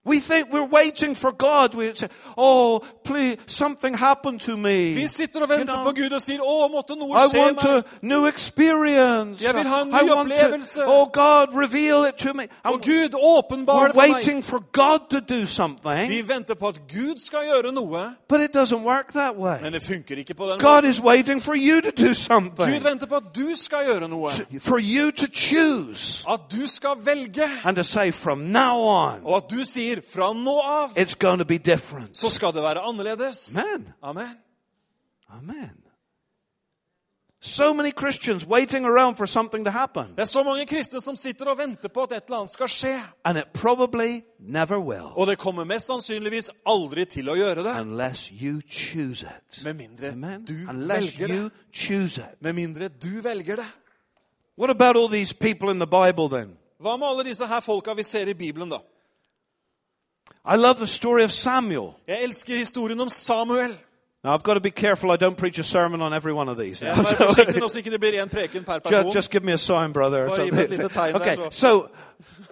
We 0.04 0.20
think 0.20 0.52
we're 0.52 0.66
waiting 0.66 1.16
for 1.16 1.32
God. 1.32 1.76
We 1.76 1.92
say, 1.94 2.08
"Oh, 2.36 2.80
please, 3.04 3.38
something 3.46 3.94
happened 3.94 4.40
to 4.42 4.58
me. 4.58 4.94
Vi 4.96 5.08
sitter 5.08 5.40
You 5.42 5.64
know, 5.66 5.84
på 5.84 5.92
Gud 5.92 6.12
og 6.14 6.22
sier 6.22 6.40
'Å, 6.40 6.68
måtte 6.72 6.96
noe 6.96 7.16
I 7.18 7.28
want 7.38 7.64
a 7.64 7.84
new 8.02 8.26
experience. 8.26 9.44
Jeg 9.44 9.54
vil 9.56 9.68
ha 9.68 9.82
en 9.82 9.88
ny 9.90 9.94
I 9.94 10.04
want 10.04 10.32
to, 10.74 10.84
oh 10.86 11.06
God, 11.14 11.48
reveal 11.54 12.06
it 12.06 12.16
to 12.18 12.34
me. 12.34 12.48
And 12.66 12.82
Gud, 12.82 13.14
åpenbar 13.14 13.74
we're 13.76 13.88
det 13.88 13.94
for 13.96 14.02
meg. 14.02 14.14
waiting 14.16 14.42
for 14.44 14.60
God 14.72 15.00
to 15.12 15.20
do 15.20 15.46
something, 15.46 16.10
Vi 16.10 16.22
venter 16.28 16.56
på 16.56 16.68
at 16.68 16.80
Gud 16.88 17.20
skal 17.20 17.40
gjøre 17.46 17.72
noe, 17.72 18.16
but 18.28 18.42
it 18.42 18.56
doesn't 18.56 18.84
work 18.84 19.14
that 19.14 19.36
way. 19.38 19.58
men 19.62 19.74
det 19.74 19.84
funker 19.84 20.18
ikke 20.18 20.34
på 20.34 20.46
den 20.50 20.60
God 20.60 20.84
måten. 20.84 20.90
is 20.90 21.02
waiting 21.02 21.42
for 21.42 21.54
you 21.56 21.82
to 21.82 21.92
do 21.92 22.08
Gud 22.08 22.16
something, 22.16 22.82
på 23.10 23.16
at 23.16 23.24
du 23.36 23.56
skal 23.56 23.80
gjøre 23.86 24.08
noe. 24.08 24.32
for 24.60 24.80
you 24.80 25.12
to 25.12 25.28
choose, 25.34 26.26
At 26.30 26.40
du 26.52 26.68
skal 26.68 26.94
velge. 27.04 27.44
and 27.66 27.76
to 27.78 27.84
say 27.84 28.12
from 28.12 28.38
now 28.40 28.78
on, 28.80 29.22
Og 29.26 29.36
at 29.38 29.44
du 29.52 29.64
sier 29.92 30.02
fra 30.14 30.34
nå 30.34 30.60
av 30.62 30.90
it's 30.98 31.16
going 31.20 31.40
to 31.40 31.46
be 31.46 31.58
different. 31.58 32.18
så 32.18 32.30
skal 32.30 32.54
det 32.54 32.64
være 32.64 32.80
annerledes. 32.82 33.58
Amen. 33.58 33.94
Amen. 34.04 34.38
Amen. 35.30 35.72
So 37.44 37.74
many 37.74 37.92
Christians 37.92 38.46
waiting 38.46 38.86
around 38.86 39.16
for 39.18 39.26
something 39.26 39.66
to 39.66 39.72
happen, 39.72 40.06
Det 40.16 40.20
er 40.22 40.26
så 40.26 40.44
mange 40.44 40.66
kristne 40.66 41.02
som 41.02 41.16
sitter 41.16 41.46
og 41.46 41.58
venter 41.58 41.90
på 41.90 42.04
at 42.04 42.12
et 42.12 42.24
eller 42.28 42.38
annet 42.38 42.52
skal 42.54 42.68
skje. 42.70 43.02
and 43.26 43.38
it 43.38 43.44
probably 43.54 44.22
never 44.40 44.78
will 44.78 45.10
Og 45.16 45.28
det 45.28 45.38
kommer 45.38 45.64
mest 45.64 45.86
sannsynligvis 45.86 46.50
aldri 46.66 47.06
til 47.06 47.30
å 47.30 47.36
gjøre 47.36 47.64
det. 47.64 47.80
unless 47.82 48.28
you 48.42 48.62
choose 48.70 49.26
it. 49.26 49.64
Med 49.64 49.74
mindre 49.74 50.08
Amen. 50.12 50.46
du 50.46 50.54
Unless 50.70 51.20
velger 51.20 51.36
you 51.36 51.44
det. 51.44 51.52
choose 51.74 52.22
it. 52.22 52.42
Med 52.42 52.54
mindre 52.54 52.88
du 52.88 53.22
velger 53.22 53.56
det. 53.56 53.66
What 54.58 54.70
about 54.70 54.96
all 54.96 55.10
these 55.10 55.34
people 55.36 55.72
in 55.72 55.80
the 55.80 55.88
Bible 55.88 56.38
then? 56.38 56.58
Hva 56.80 56.98
med 56.98 57.08
alle 57.08 57.24
disse 57.24 57.48
her 57.48 57.60
folka 57.60 57.94
vi 57.94 58.04
ser 58.04 58.28
i 58.28 58.34
Bibelen, 58.34 58.70
da? 58.70 58.78
I 60.46 60.56
love 60.56 60.76
the 60.78 60.88
story 60.88 61.24
of 61.24 61.32
Samuel. 61.32 61.94
Jeg 62.08 62.24
elsker 62.24 62.58
historien 62.58 63.00
om 63.00 63.10
Samuel. 63.10 63.78
Now 64.24 64.34
I've 64.36 64.44
got 64.44 64.54
to 64.54 64.60
be 64.60 64.70
careful 64.70 65.12
I 65.12 65.18
don't 65.18 65.36
preach 65.36 65.60
a 65.60 65.64
sermon 65.64 66.02
on 66.02 66.14
every 66.14 66.34
one 66.34 66.50
of 66.50 66.58
these. 66.58 66.86
Now. 66.86 66.96
må 66.96 67.04
være 67.04 67.28
forsiktig 67.28 67.60
nå 67.60 67.68
så 67.68 67.78
ikke 67.78 67.92
det 67.92 68.00
blir 68.00 68.24
én 68.24 68.30
per 68.30 68.80
just, 68.92 69.16
just 69.16 69.32
give 69.32 69.44
me 69.44 69.52
a 69.54 69.58
sign, 69.58 69.94
brother. 69.94 70.26
Or 70.26 70.30
Bare 70.30 70.46
gi 70.46 70.52
meg 70.52 70.60
et 70.60 70.70
something. 70.70 70.84
lite 70.84 70.94
tegn 70.94 71.14
der, 71.14 71.22
Okay, 71.22 71.38
so 71.52 71.88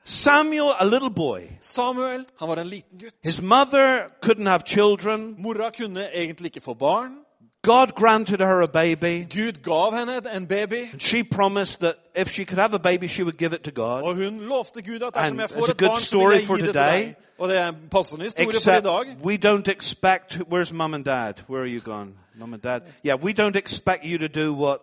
Samuel, 0.04 0.72
a 0.80 0.84
little 0.84 1.10
boy, 1.10 1.40
Samuel 1.60 2.24
han 2.38 2.48
var 2.48 2.56
en 2.56 2.66
liten 2.66 2.98
gutt. 2.98 3.14
his 3.24 3.40
mother 3.42 4.10
couldn't 4.20 4.46
have 4.46 4.62
children. 4.66 5.34
Mora 5.38 5.70
kunne 5.70 6.08
egentlig 6.14 6.46
ikke 6.46 6.60
få 6.60 6.74
barn. 6.74 7.21
God 7.62 7.94
granted 7.94 8.40
her 8.40 8.60
a 8.62 8.66
baby. 8.66 9.22
Gud 9.36 9.62
gav 9.62 9.92
henne 9.98 10.20
en 10.36 10.46
baby. 10.46 10.80
And 10.92 11.00
she 11.00 11.22
promised 11.24 11.80
that 11.80 11.94
if 12.16 12.28
she 12.28 12.44
could 12.44 12.58
have 12.58 12.74
a 12.74 12.78
baby, 12.78 13.06
she 13.08 13.22
would 13.22 13.36
give 13.38 13.52
it 13.54 13.62
to 13.62 13.70
God. 13.70 14.02
Og 14.02 14.14
hun 14.14 14.40
lovte 14.40 14.82
Gud 14.82 15.02
at 15.02 15.14
dersom 15.14 15.32
And 15.32 15.40
jeg 15.40 15.44
it's 15.50 15.54
får 15.54 15.68
a 15.68 15.70
et 15.70 15.76
good 15.78 15.88
barn, 15.88 16.00
så 16.00 16.06
story 16.06 16.30
vil 16.32 16.38
jeg 16.38 16.46
for 16.46 16.56
gi 16.56 16.62
det 16.62 16.72
til 16.72 16.80
today. 16.82 17.02
deg. 17.04 17.14
Og 17.38 17.48
det 17.48 17.56
er 17.58 17.68
en 17.68 17.76
passende 17.90 18.24
historie 18.24 18.46
for 18.46 18.52
i 18.52 18.56
Except 18.56 18.84
dag. 18.84 19.16
we 19.24 19.36
don't 19.46 19.68
expect. 19.72 20.38
Where's 20.52 20.72
mum 20.72 20.94
and 20.94 21.04
dad? 21.04 21.34
Where 21.50 21.62
are 21.62 21.68
you 21.74 21.80
gone? 21.80 22.10
Mum 22.34 22.52
and 22.54 22.62
dad? 22.62 22.80
Yeah, 23.06 23.24
we 23.24 23.32
don't 23.32 23.56
expect 23.56 24.04
you 24.04 24.18
to 24.18 24.44
do 24.44 24.52
what 24.54 24.80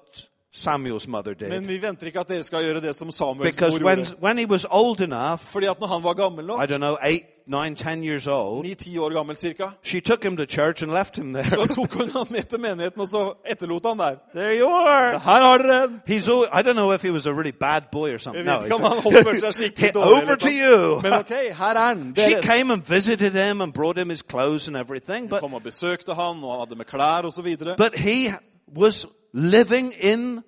Samuel's 0.55 1.07
mother 1.07 1.33
did. 1.33 1.49
Men 1.49 1.67
vi 1.67 1.81
venter 1.81 2.05
ikke 2.07 2.19
at 2.19 2.27
dere 2.29 2.43
skal 2.43 2.63
gjøre 2.63 2.81
det 2.81 2.95
som 2.95 3.11
Samuels 3.11 3.37
mor 3.37 3.43
Because 3.45 3.83
when, 3.83 3.95
gjorde. 3.97 4.15
when 4.23 4.37
he 4.37 4.45
was 4.45 4.65
old 4.69 5.01
enough, 5.01 5.39
Fordi 5.39 5.65
at 5.65 5.79
når 5.79 5.87
han 5.87 6.03
var 6.03 6.13
gammel 6.13 6.45
I 6.45 6.65
don't 6.73 6.77
know, 6.77 6.95
eight, 7.05 7.23
nine, 7.49 7.75
ten 7.75 8.03
years 8.03 8.27
old, 8.27 8.65
ni-ti 8.65 8.97
år 8.97 9.09
gammel 9.13 9.35
cirka, 9.35 9.65
she 9.83 9.99
took 10.01 10.23
him 10.23 10.37
to 10.37 10.45
church 10.45 10.83
and 10.83 10.91
left 10.91 11.17
him 11.17 11.33
så 11.35 11.41
there. 11.55 11.67
tok 11.67 11.93
hun 11.93 12.09
ham 12.09 12.27
med 12.29 12.43
til 12.43 12.59
menigheten, 12.59 13.01
og 13.01 13.07
så 13.07 13.33
etterlot 13.51 13.85
han 13.85 13.99
der. 13.99 14.15
there 14.35 14.59
you 14.59 14.67
are. 14.69 15.11
Her 15.11 15.41
har 15.41 15.57
dere 15.57 15.83
en. 15.83 16.01
He's. 16.09 16.29
al- 16.29 16.59
I 16.59 16.61
don't 16.63 16.73
know 16.73 16.91
if 16.93 17.01
he 17.01 17.11
was 17.11 17.25
a 17.25 17.31
really 17.31 17.51
bad 17.59 17.81
boy 17.91 18.13
or 18.13 18.17
something. 18.17 18.45
Jeg 18.45 18.53
No, 18.55 18.59
vet 18.59 18.65
ikke 18.65 18.75
om 18.75 18.81
he's- 18.81 19.03
han 19.03 19.17
oppførte 19.17 19.39
seg 19.39 19.53
skikkelig 19.53 19.93
dårlig. 19.93 20.23
over 20.23 20.35
to 20.35 20.47
you. 20.49 21.01
Men 21.01 21.13
ok, 21.13 21.29
her 21.57 21.65
er 21.65 21.93
den. 21.93 22.15
She 22.17 22.41
came 22.41 22.73
and 22.73 22.81
visited 22.89 23.31
him 23.49 23.61
and 23.61 23.73
brought 23.73 23.97
him 23.99 24.09
his 24.09 24.23
clothes 24.29 24.67
and 24.67 24.77
everything, 24.77 25.29
but 25.29 25.39
Kom 25.39 25.53
og 25.53 25.63
besøkte 25.63 26.13
han, 26.13 26.43
og 26.43 26.51
han 26.51 26.59
hadde 26.59 26.75
med 26.75 26.85
klær 26.85 27.21
og 27.25 27.33
så 27.33 27.41
videre. 27.41 27.75
but 27.77 27.95
he 27.99 28.33
was 28.77 29.07
living 29.33 29.93
in 30.01 30.39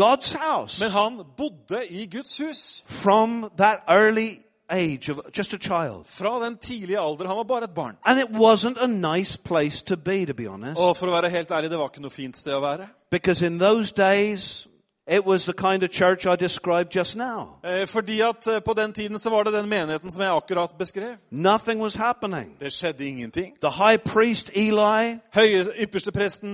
God's 0.00 0.36
house 0.38 0.82
Men 0.84 0.90
han 0.90 1.20
bodde 1.36 1.86
i 1.90 2.06
Guds 2.16 2.38
hus. 2.38 2.84
from 2.86 3.50
that 3.58 3.76
early 3.88 4.28
age 4.70 5.10
of 5.10 5.20
just 5.36 5.54
a 5.54 5.58
child. 5.58 6.06
Fra 6.06 6.44
den 6.44 6.56
tidlige 6.56 6.98
alder. 6.98 7.26
Han 7.26 7.36
var 7.36 7.42
bare 7.44 7.64
et 7.64 7.74
barn. 7.74 7.96
And 8.04 8.18
it 8.18 8.28
wasn't 8.30 8.78
a 8.78 8.86
nice 8.86 9.38
place 9.38 9.84
to 9.84 9.96
be, 9.96 10.26
to 10.26 10.34
be 10.34 10.48
honest. 10.48 10.80
Og 10.80 10.96
for 10.96 11.06
å 11.06 11.16
være 11.16 11.30
helt 11.30 11.50
ærlig, 11.50 11.70
det 11.70 11.78
var 11.78 11.90
ikke 11.92 12.04
noe 12.04 12.14
fint 12.14 12.38
sted 12.38 12.54
å 12.54 12.62
være. 12.64 12.88
Because 13.10 13.46
in 13.46 13.58
those 13.58 13.94
days, 13.94 14.66
it 15.06 15.26
was 15.26 15.44
the 15.44 15.52
kind 15.52 15.82
of 15.82 15.90
church 15.90 16.26
I 16.26 16.36
described 16.36 16.96
just 16.96 17.16
now. 17.16 17.48
Eh, 17.64 17.86
Fordi 17.86 18.20
at 18.20 18.46
eh, 18.46 18.60
på 18.64 18.72
den 18.72 18.92
tiden 18.92 19.18
så 19.18 19.30
var 19.30 19.42
det 19.42 19.52
den 19.52 19.68
menigheten 19.68 20.12
som 20.12 20.22
jeg 20.22 20.32
akkurat 20.36 20.70
beskrev. 20.78 21.16
Nothing 21.30 21.82
was 21.82 21.94
happening. 21.94 22.56
Det 22.60 22.72
skjedde 22.72 23.04
ingenting. 23.08 23.54
The 23.62 23.70
high 23.70 23.98
priest 23.98 24.50
Eli 24.56 25.18
Høye 25.34 25.64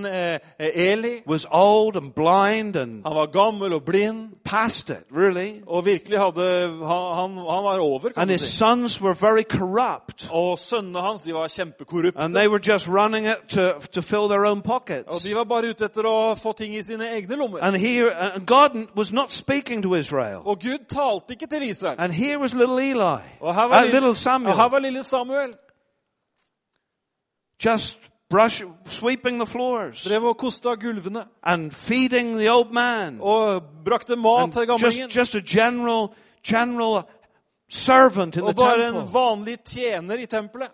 eh, 0.05 0.39
Eli, 0.59 1.21
was 1.27 1.47
old 1.51 1.95
and 1.95 2.11
blind 2.13 2.75
and 2.75 3.01
han 3.05 3.15
var 3.15 3.25
gammel 3.25 3.73
og 3.73 3.83
blind. 3.85 4.29
past 4.45 4.89
it, 4.89 5.03
really. 5.11 5.61
Og 5.67 5.85
virkelig 5.85 6.19
hadde 6.19 6.41
Han, 6.83 7.37
han, 7.37 7.63
var 7.63 7.79
over, 7.79 7.99
kan 8.09 8.13
And 8.17 8.27
du 8.29 8.31
his 8.31 8.41
si. 8.41 8.57
sons 8.57 9.01
were 9.01 9.15
very 9.21 9.43
corrupt. 9.43 10.27
Og 10.31 10.59
sønnene 10.59 10.99
hans 10.99 11.21
de 11.21 11.33
var 11.33 11.43
And 11.43 11.49
kjempekorrupte. 11.51 12.31
they 12.33 12.47
were 12.47 12.59
just 12.67 12.87
running 12.87 13.25
it 13.27 13.37
to, 13.49 13.71
to 13.91 14.01
fill 14.01 14.27
their 14.27 14.45
own 14.45 14.61
pockets. 14.61 15.07
Og 15.07 15.23
de 15.23 15.35
var 15.35 15.43
bare 15.43 15.69
ute 15.69 15.85
etter 15.85 16.05
å 16.05 16.35
få 16.35 16.51
ting 16.53 16.75
i 16.75 16.81
sine 16.83 17.09
egne 17.15 17.35
lommer. 17.35 17.59
And 17.61 17.75
here, 17.77 18.11
and 18.35 18.40
God 18.45 18.87
was 18.97 19.13
not 19.13 19.31
speaking 19.31 19.83
to 19.83 19.95
Israel. 19.95 20.41
Og 20.45 20.59
Gud 20.59 20.85
talte 20.89 21.25
ikke 21.33 21.47
til 21.47 21.69
Israel. 21.69 21.95
And 21.99 22.13
here 22.13 22.39
was 22.39 22.53
little 22.53 22.89
Eli, 22.89 23.21
Og 23.39 23.55
her 23.55 23.65
uh, 23.65 23.69
var, 23.69 23.81
little 23.83 23.91
lille, 23.99 24.07
og 24.09 24.09
her 24.09 24.13
Samuel, 24.15 24.55
var 24.55 24.79
lille 24.79 25.03
Samuel. 25.03 25.51
just 27.65 27.97
brush, 28.29 28.63
sweeping 28.85 29.39
the 29.39 29.45
floors 29.47 30.03
Drev 30.03 30.23
og 30.23 30.37
kosta 30.37 30.69
gulvene. 30.75 31.25
and 31.43 31.71
feeding 31.71 32.37
the 32.37 32.51
old 32.51 32.71
man. 32.73 33.17
Og 33.21 33.63
brakte 33.85 34.15
mat 34.15 34.43
And 34.43 34.51
til 34.51 34.61
just, 34.67 34.83
gamlingen. 34.83 35.09
just 35.09 35.35
a 35.35 35.41
general, 35.41 36.07
general 36.43 37.03
servant 37.69 38.35
in 38.35 38.41
the 38.41 38.47
Og 38.49 38.55
bare 38.55 38.87
en 38.89 39.13
vanlig 39.13 39.59
tjener 39.65 40.17
i 40.17 40.25
tempelet. 40.25 40.69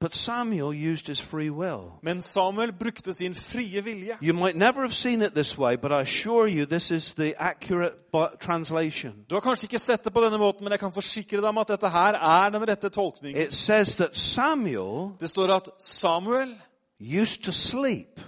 But 0.00 0.14
Samuel 0.14 0.72
used 0.72 1.08
his 1.08 1.20
free 1.20 1.50
will. 1.50 1.98
Men 2.02 2.20
Samuel 2.22 2.72
brukte 2.72 3.14
sin 3.14 3.34
frie 3.34 3.80
vilje. 3.80 4.16
You 4.22 4.32
might 4.32 4.56
never 4.56 4.82
have 4.82 4.94
seen 4.94 5.22
it 5.22 5.34
this 5.34 5.58
way, 5.58 5.76
but 5.76 5.90
I 5.90 6.00
assure 6.02 6.46
you 6.46 6.66
this 6.66 6.90
is 6.90 7.14
the 7.14 7.34
accurate 7.36 7.94
translation. 8.40 9.24
Du 9.30 9.34
har 9.34 9.40
kanskje 9.40 9.66
ikke 9.66 9.78
sett 9.78 10.04
det 10.04 10.12
på 10.12 10.20
denne 10.20 10.38
måten, 10.38 10.64
men 10.64 10.70
jeg 10.72 10.80
kan 10.80 10.92
forsikre 10.92 11.40
deg 11.40 11.48
om 11.48 11.58
at 11.58 11.68
dette 11.68 11.88
her 11.90 12.14
er 12.14 12.50
den 12.50 12.68
rette 12.68 12.88
tolkningen. 12.88 13.42
It 13.42 13.54
says 13.54 13.96
that 13.96 14.16
Samuel 14.16 15.16
Det 15.20 15.30
står 15.30 15.50
at 15.56 15.68
Samuel 15.78 16.54
used 17.00 17.42
to 17.44 17.52
sleep 17.52 18.20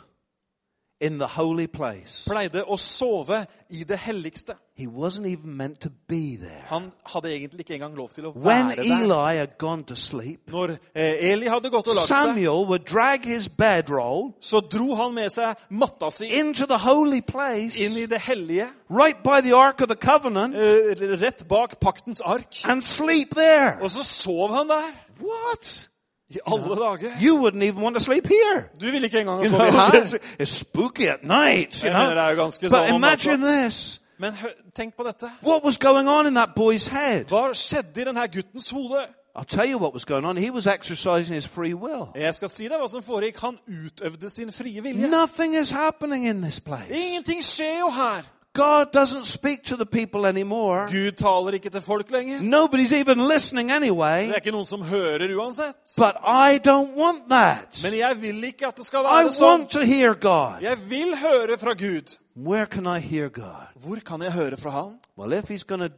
in 1.00 1.18
the 1.18 1.26
holy 1.26 1.66
place. 1.66 2.26
pleide 2.30 2.64
å 2.66 2.76
sove 2.76 3.46
i 3.70 3.84
det 3.84 3.98
helligste. 3.98 4.54
He 4.80 4.86
wasn't 4.86 5.26
even 5.26 5.56
meant 5.56 5.80
to 5.80 5.90
be 6.08 6.36
there. 6.36 6.64
Han 6.66 6.92
hadde 7.06 7.34
egentlig 7.34 7.60
ikke 7.60 7.74
engang 7.74 7.96
lov 7.96 8.08
til 8.08 8.26
å 8.26 8.32
When 8.32 8.70
være 8.70 8.76
der. 8.76 9.02
Eli 9.02 9.36
had 9.36 9.58
gone 9.58 9.84
to 9.84 9.94
sleep, 9.94 10.40
Når 10.48 10.70
eh, 10.94 11.32
Eli 11.32 11.50
hadde 11.52 11.70
gått 11.70 11.90
og 11.90 11.98
lagt 11.98 12.08
seg, 12.08 12.16
Samuel 12.16 12.64
would 12.64 12.86
drag 12.88 13.26
his 13.28 13.48
bedroll 13.48 14.32
så 14.40 14.62
dro 14.64 14.94
han 14.96 15.12
med 15.14 15.28
seg 15.34 15.60
matta 15.68 16.08
si 16.10 16.30
into 16.40 16.64
the 16.66 16.78
holy 16.80 17.20
place, 17.20 17.76
inn 17.76 17.98
i 18.00 18.06
det 18.08 18.22
hellige, 18.24 18.70
right 18.88 19.20
by 19.20 19.44
the 19.44 19.52
Ark 19.52 19.84
of 19.84 19.92
the 19.92 20.00
Covenant, 20.00 20.56
eh, 20.56 20.96
rett 21.20 21.44
bak 21.48 21.76
paktens 21.80 22.24
ark. 22.24 22.64
and 22.64 22.82
sleep 22.82 23.36
there. 23.36 23.76
Og 23.82 23.90
så 23.90 24.04
sov 24.04 24.54
han 24.54 24.68
der. 24.68 24.90
What? 25.20 25.90
I 26.30 26.38
alle 26.46 26.76
dager. 26.76 27.10
You 27.20 27.36
wouldn't 27.36 27.62
even 27.62 27.82
want 27.82 27.96
to 27.96 28.00
sleep 28.00 28.26
here. 28.26 28.70
Du 28.80 28.86
ville 28.86 29.04
ikke 29.04 29.20
engang 29.20 29.48
know, 29.48 29.58
her. 29.58 30.18
it's, 30.38 30.50
spooky 30.50 31.06
at 31.06 31.24
night, 31.24 31.82
you 31.84 31.90
know? 31.90 32.08
det 32.08 32.18
er 32.18 32.30
jo 32.30 32.42
ganske 32.42 32.68
But 32.68 32.78
sånn 32.78 32.94
imagine 32.94 33.44
this. 33.44 34.00
Men 34.20 34.32
hør, 34.32 34.52
tenk 34.74 34.94
på 34.96 35.02
dette. 35.02 35.30
What 35.42 35.64
was 35.64 35.78
going 35.78 36.08
on 36.08 36.26
in 36.26 36.34
that 36.34 36.50
boy's 36.56 36.86
head? 36.86 37.24
Hva 37.32 37.54
skjedde 37.56 38.02
i 38.02 38.04
denne 38.04 38.26
guttens 38.28 38.70
hode? 38.70 39.06
I'll 39.34 39.46
tell 39.46 39.68
you 39.68 39.78
what 39.78 39.94
was 39.94 40.04
going 40.04 40.26
on. 40.26 40.36
He 40.36 40.50
was 40.50 40.66
exercising 40.66 41.34
his 41.34 41.48
free 41.48 41.74
will. 41.74 42.08
Jeg 42.14 42.34
skal 42.34 42.48
si 42.48 42.68
deg 42.68 42.82
hva 42.82 42.88
som 42.90 43.02
foregikk. 43.02 43.38
Han 43.40 43.56
utøvde 43.86 44.30
sin 44.30 44.52
frie 44.52 44.82
vilje. 44.82 45.08
Nothing 45.08 45.56
is 45.56 45.70
happening 45.70 46.26
in 46.28 46.42
this 46.42 46.60
place. 46.60 46.90
Ingenting 46.90 47.40
skjer 47.44 47.78
jo 47.78 47.88
her. 47.90 48.28
God 48.52 48.86
doesn't 48.92 49.24
speak 49.24 49.62
to 49.64 49.76
the 49.76 49.86
people 49.86 50.26
anymore. 50.28 50.86
Gud 50.90 51.12
taler 51.12 51.52
ikke 51.54 51.70
til 51.70 51.80
folk 51.80 52.10
lenger. 52.10 52.40
Nobody's 52.40 52.92
even 52.92 53.28
listening 53.28 53.68
Det 53.68 53.80
er 53.80 54.34
ikke 54.34 54.50
noen 54.50 54.66
som 54.66 54.82
hører 54.82 55.36
uansett. 55.38 55.76
But 55.96 56.16
I 56.26 56.58
don't 56.58 56.96
want 56.96 57.28
that. 57.30 57.80
Men 57.84 57.98
jeg 57.98 58.22
vil 58.22 58.44
ikke 58.44 58.66
at 58.66 58.76
det 58.76 58.86
skal 58.86 59.00
I 59.00 59.02
være 59.02 59.30
sånn. 59.32 59.46
want 59.46 59.70
to 59.70 59.80
hear 59.80 60.14
God. 60.14 60.62
Jeg 60.62 60.78
vil 60.90 61.16
høre 61.18 61.58
fra 61.58 61.74
Gud. 61.74 62.18
Where 62.36 62.66
can 62.66 62.86
I 62.86 62.98
hear 63.00 63.28
God? 63.28 63.70
Hvor 63.76 64.00
kan 64.06 64.22
jeg 64.22 64.32
høre 64.32 64.56
fra 64.56 64.70
Han? 64.70 64.98
Well, 65.18 65.32
if 65.32 65.48
He's 65.50 65.64
going 65.64 65.82
to 65.82 65.94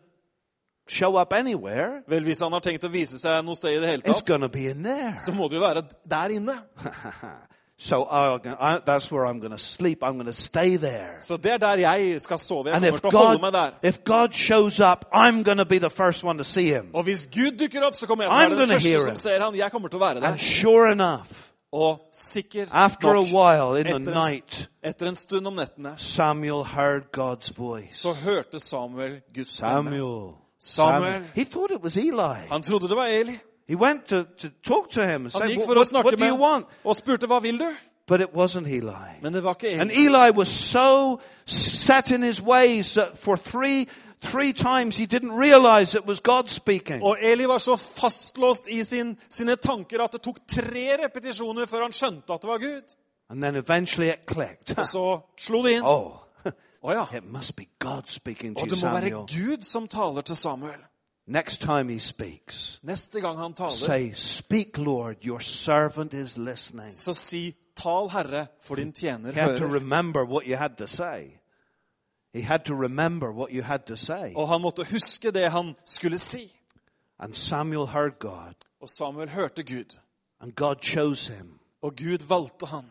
show 0.89 1.17
up 1.17 1.33
anywhere, 1.33 2.03
Vel, 2.09 2.25
Hvis 2.25 2.41
han 2.41 2.53
har 2.53 2.61
tenkt 2.61 2.85
å 2.85 2.89
vise 2.89 3.19
seg 3.19 3.45
noe 3.45 3.57
sted 3.57 3.77
i 3.77 3.81
det 3.81 3.89
hele 3.89 4.03
it's 4.03 4.21
tatt, 4.21 4.27
going 4.27 4.43
to 4.43 4.49
be 4.49 4.69
in 4.71 4.83
there. 4.83 5.17
så 5.25 5.33
må 5.33 5.49
det 5.49 5.57
jo 5.57 5.61
være 5.61 5.83
der 6.11 6.29
inne. 6.29 6.59
So 7.85 8.05
I, 8.05 8.79
that's 8.87 9.11
where 9.11 9.27
I'm 9.27 9.41
going 9.41 9.51
to 9.51 9.59
sleep. 9.59 9.99
I'm 10.05 10.13
going 10.13 10.27
to 10.27 10.33
stay 10.33 10.77
there. 10.77 11.21
Så 11.21 11.37
det 11.37 11.53
er 11.53 11.57
der 11.57 11.75
jeg 11.75 12.21
skal 12.21 12.39
sove. 12.39 12.69
Jeg 12.69 12.77
And 12.77 12.85
kommer 12.85 12.95
if 12.95 13.01
til 13.01 13.09
å 13.09 13.19
holde 13.19 13.39
God, 13.39 13.41
meg 13.41 13.53
der. 13.53 13.89
if 13.89 13.99
God 14.05 14.29
shows 14.33 14.81
up, 14.81 15.05
I'm 15.15 15.43
going 15.43 15.59
to 15.59 15.65
be 15.65 15.79
the 15.79 15.91
first 15.91 16.25
one 16.25 16.39
to 16.39 16.45
see 16.45 16.67
him. 16.67 16.91
Og 16.95 17.03
hvis 17.03 17.27
Gud 17.35 17.59
dukker 17.59 17.83
opp, 17.83 17.95
så 17.95 18.07
kommer 18.07 18.25
jeg 18.25 18.31
til 18.31 18.37
å 18.37 18.57
være 18.57 18.61
den 18.61 18.69
første 18.81 19.07
som 19.07 19.17
ser 19.17 19.41
han. 19.45 19.57
Jeg 19.57 19.71
kommer 19.73 19.89
til 19.89 19.97
å 19.97 20.01
være 20.01 20.17
And 20.17 20.23
der. 20.23 20.37
sure 20.37 20.93
enough, 20.93 21.29
Og 21.73 22.01
sikkert 22.13 22.69
after 22.73 23.09
a 23.09 23.15
nok, 23.15 23.27
while 23.33 23.81
in 23.81 23.85
the 23.87 23.91
etter 23.95 24.13
en, 24.13 24.31
night, 24.33 24.69
etter 24.85 25.07
en 25.09 25.15
stund 25.17 25.47
om 25.47 25.55
nettene, 25.57 25.95
Samuel 25.97 26.65
heard 26.65 27.03
God's 27.17 27.51
voice. 27.57 27.97
så 27.99 28.13
hørte 28.13 28.61
Samuel 28.61 29.21
Guds 29.35 29.55
stemme. 29.57 29.91
Samuel. 29.91 30.35
Samuel. 30.61 31.23
He 31.35 31.45
thought 31.45 31.71
it 31.71 31.83
was 31.83 31.97
Eli. 31.97 32.47
Han 32.51 32.63
trodde 32.63 32.89
det 32.89 32.97
var 32.97 33.07
Eli. 33.07 33.37
He 33.73 33.77
went 33.77 34.05
to, 34.09 34.27
to 34.37 34.51
talk 34.63 34.91
to 34.91 35.01
him 35.01 35.25
and 35.25 35.33
gikk 35.33 35.67
what, 35.67 35.77
what, 35.77 36.05
what 36.05 36.19
do 36.19 36.27
you 36.27 36.35
want? 36.35 36.67
og 36.85 36.97
spurte 36.97 37.27
hva 37.27 37.39
vil 37.41 37.59
du? 37.59 37.71
But 38.07 38.21
it 38.21 38.29
wasn't 38.35 38.67
Eli. 38.67 39.21
Men 39.23 39.35
det 39.35 39.45
var 39.45 39.55
ikke 39.55 39.81
And 39.81 39.91
Eli. 39.91 40.07
Eli 40.07 40.31
was 40.31 40.49
so 40.49 41.21
set 41.47 42.11
in 42.11 42.23
his 42.23 42.43
ways 42.43 42.95
that 42.95 43.19
for 43.19 43.37
three, 43.37 43.87
three 44.19 44.53
times 44.53 44.99
he 44.99 45.07
didn't 45.07 45.33
realize 45.33 45.99
it 45.99 46.07
was 46.07 46.21
God 46.21 46.49
speaking. 46.49 47.03
Og 47.03 47.17
Eli 47.23 47.45
var 47.45 47.59
så 47.59 47.77
fastlåst 47.77 48.69
i 48.69 48.85
sin, 48.85 49.17
sine 49.31 49.57
tanker 49.57 50.05
at 50.05 50.13
det 50.13 50.21
tok 50.21 50.39
tre 50.49 50.97
repetisjoner 51.05 51.67
før 51.67 51.83
han 51.83 51.93
skjønte 51.93 52.33
at 52.33 52.43
det 52.43 52.49
var 52.49 52.59
Gud. 52.59 52.95
And 53.31 53.43
then 53.43 53.57
eventually 53.57 54.11
it 54.11 54.27
clicked. 54.33 54.79
Og 54.79 54.87
så 54.87 55.21
slo 55.41 55.63
det 55.63 55.73
inn. 55.73 55.83
Oh, 55.97 56.13
Å 56.83 56.93
ja. 56.93 57.07
it 57.17 57.25
must 57.25 57.57
be 57.57 57.67
God 57.79 58.03
speaking 58.07 58.57
to 58.57 58.63
Og 58.63 58.71
det 58.71 58.83
må 58.85 58.91
være 58.91 59.09
Samuel. 59.09 59.27
Gud 59.47 59.63
som 59.63 59.89
taler 59.89 60.21
til 60.21 60.37
Samuel. 60.37 60.81
Next 61.27 61.61
time 61.61 61.89
he 61.93 61.99
speaks, 62.01 62.81
Neste 62.83 63.21
gang 63.21 63.39
han 63.39 63.55
taler, 63.55 63.71
say, 63.71 64.13
Speak, 64.13 64.79
Lord, 64.79 65.17
your 65.27 65.41
servant 65.41 66.15
is 66.15 66.37
listening. 66.39 66.93
så 66.95 67.13
si 67.15 67.55
'Tal, 67.77 68.09
Herre, 68.09 68.47
for 68.61 68.75
din 68.75 68.93
tjener 68.93 69.33
He 69.33 69.41
had 69.41 69.59
to 69.59 69.65
hører'. 69.67 69.73
remember 69.75 70.25
what 70.25 70.47
you 70.47 70.57
had 70.57 70.77
to 70.79 70.87
say. 70.87 71.39
He 72.35 72.43
had 72.43 72.59
to 72.65 72.75
remember 72.75 73.31
what 73.31 73.51
you 73.53 73.63
had 73.63 73.79
to 73.87 73.97
say. 73.97 74.33
Og 74.37 74.49
han 74.49 74.61
måtte 74.61 74.85
huske 74.91 75.31
det 75.31 75.51
han 75.51 75.75
skulle 75.85 76.19
si. 76.19 76.53
And 77.19 77.35
Samuel 77.35 77.87
heard 77.87 78.19
God, 78.19 78.55
Og 78.81 78.89
Samuel 78.89 79.29
hørte 79.29 79.63
Gud. 79.63 79.99
and 80.41 80.53
God 80.53 80.77
chose 80.83 81.33
him, 81.33 81.59
Og 81.83 81.97
Gud 81.97 82.27
valgte 82.29 82.67
han. 82.67 82.85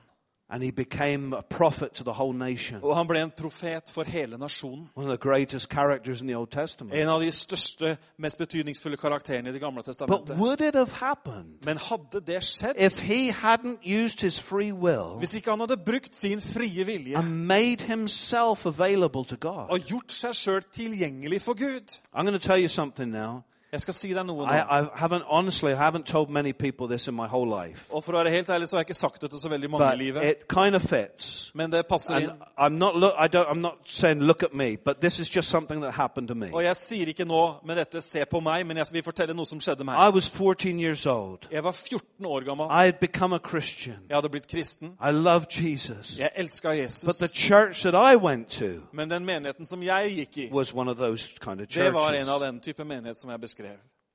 And 0.51 0.63
he 0.63 0.71
became 0.71 1.33
a 1.37 1.41
prophet 1.41 1.91
to 1.91 2.03
the 2.03 2.11
whole 2.11 2.33
nation. 2.37 2.79
Og 2.83 2.95
han 2.97 3.07
ble 3.07 3.21
en 3.23 3.31
profet 3.37 3.89
for 3.93 4.03
hele 4.03 4.37
nasjonen. 4.37 4.89
One 4.95 5.07
of 5.11 5.19
the 5.19 5.29
greatest 5.29 5.69
characters 5.69 6.21
in 6.21 6.27
the 6.27 6.35
Old 6.37 6.47
Testament. 6.51 6.93
En 6.95 7.07
av 7.07 7.19
de 7.21 7.31
største, 7.31 7.97
mest 8.19 8.37
betydningsfulle 8.37 8.97
karakterene 8.97 9.49
i 9.49 9.51
Det 9.53 9.61
gamle 9.61 9.77
But 9.77 9.85
testamentet. 9.85 10.37
would 10.37 10.61
it 10.61 10.75
have 10.75 10.91
happened 10.91 11.45
Men 11.65 11.77
hadde 11.77 12.21
det 12.27 12.43
skjedd 12.43 12.73
if 12.77 12.99
he 13.01 13.31
hadn't 13.31 13.77
used 14.03 14.21
his 14.21 14.39
free 14.39 14.73
will 14.73 15.17
hvis 15.19 15.35
ikke 15.35 15.49
han 15.49 15.59
hadde 15.59 15.77
brukt 15.77 16.15
sin 16.15 16.41
frie 16.41 16.83
vilje 16.85 17.17
and 17.17 17.27
made 17.47 17.81
himself 17.87 18.65
available 18.65 19.25
to 19.25 19.35
God? 19.39 19.67
og 19.69 19.79
gjort 19.79 20.11
seg 20.11 20.35
sjøl 20.35 20.61
tilgjengelig 20.73 21.41
for 21.41 21.53
Gud? 21.53 22.01
I'm 22.15 22.25
going 22.25 22.39
to 22.41 22.47
tell 22.47 22.59
you 22.59 22.67
something 22.67 23.11
now. 23.11 23.41
Jeg 23.71 23.81
skal 23.81 23.93
si 23.93 24.09
deg 24.13 24.25
noe 24.27 24.43
I, 24.43 24.47
nå. 24.47 24.53
I 24.53 24.87
haven't, 24.99 25.23
honestly, 25.27 25.71
I 25.71 25.75
haven't 25.75 26.03
told 26.03 26.29
many 26.29 26.51
people 26.51 26.87
this 26.87 27.07
in 27.07 27.15
my 27.15 27.27
whole 27.27 27.47
life. 27.47 27.85
Og 27.89 28.03
for 28.03 28.11
å 28.11 28.17
være 28.17 28.29
helt 28.29 28.49
ærlig 28.49 28.67
så 28.67 28.75
har 28.75 28.81
jeg 28.81 28.89
ikke 28.89 28.97
sagt 28.99 29.21
det 29.21 29.29
til 29.31 29.39
så 29.39 29.49
veldig 29.49 29.69
mange 29.69 29.93
i 29.93 29.97
livet. 29.97 30.23
it 30.23 30.47
kind 30.49 30.75
of 30.75 30.81
fits. 30.81 31.51
Men 31.55 31.71
det 31.71 31.85
passer 31.87 32.15
And 32.15 32.23
inn. 32.23 32.31
I'm 32.59 32.77
not, 32.77 32.95
look, 32.95 33.13
I 33.17 33.27
don't, 33.37 33.47
I'm 33.47 33.61
not 33.61 33.73
saying 33.85 34.23
look 34.23 34.43
at 34.43 34.53
me, 34.53 34.75
but 34.75 34.99
this 35.01 35.19
is 35.19 35.35
just 35.35 35.49
something 35.49 35.81
that 35.83 35.93
happened 35.93 36.27
to 36.27 36.35
me. 36.35 36.49
Og 36.53 36.63
jeg 36.63 36.75
sier 36.75 37.07
ikke 37.07 37.25
nå 37.25 37.53
med 37.65 37.75
dette 37.75 38.01
'se 38.01 38.25
på 38.25 38.39
meg', 38.39 38.65
men 38.65 38.77
jeg 38.77 38.85
vil 38.91 39.03
fortelle 39.03 39.33
noe 39.33 39.45
som 39.45 39.61
skjedde 39.61 39.83
meg. 39.83 39.95
I 39.95 40.11
was 40.13 40.27
14 40.29 40.79
years 40.79 41.05
old. 41.05 41.39
Jeg 41.51 41.63
var 41.63 41.71
14 41.71 42.25
år 42.25 42.43
gammel. 42.45 42.65
I 42.65 42.85
had 42.85 42.99
become 42.99 43.35
a 43.35 43.39
Christian. 43.49 43.95
Jeg 44.09 44.17
hadde 44.17 44.29
blitt 44.29 44.47
kristen. 44.47 44.87
I 44.87 45.11
loved 45.11 45.47
Jesus. 45.47 46.19
Jeg 46.19 46.29
elska 46.35 46.69
But 46.69 46.77
Jesus. 46.77 47.17
the 47.17 47.27
church 47.27 47.81
that 47.83 47.95
I 48.13 48.17
went 48.17 48.47
to 48.47 48.65
Men 48.91 49.11
den 49.11 49.25
menigheten 49.25 49.65
som 49.65 49.83
jeg 49.83 50.11
gikk 50.15 50.37
i, 50.37 50.49
was 50.53 50.73
one 50.73 50.91
of 50.91 50.97
those 50.97 51.29
kind 51.41 51.61
of 51.61 51.67
det 51.67 51.93
var 51.93 52.11
en 52.11 52.29
av 52.29 52.39
den 52.39 52.59
type 52.59 52.83
menighet 52.83 53.19
som 53.19 53.29
jeg 53.29 53.41
beskrev. 53.41 53.60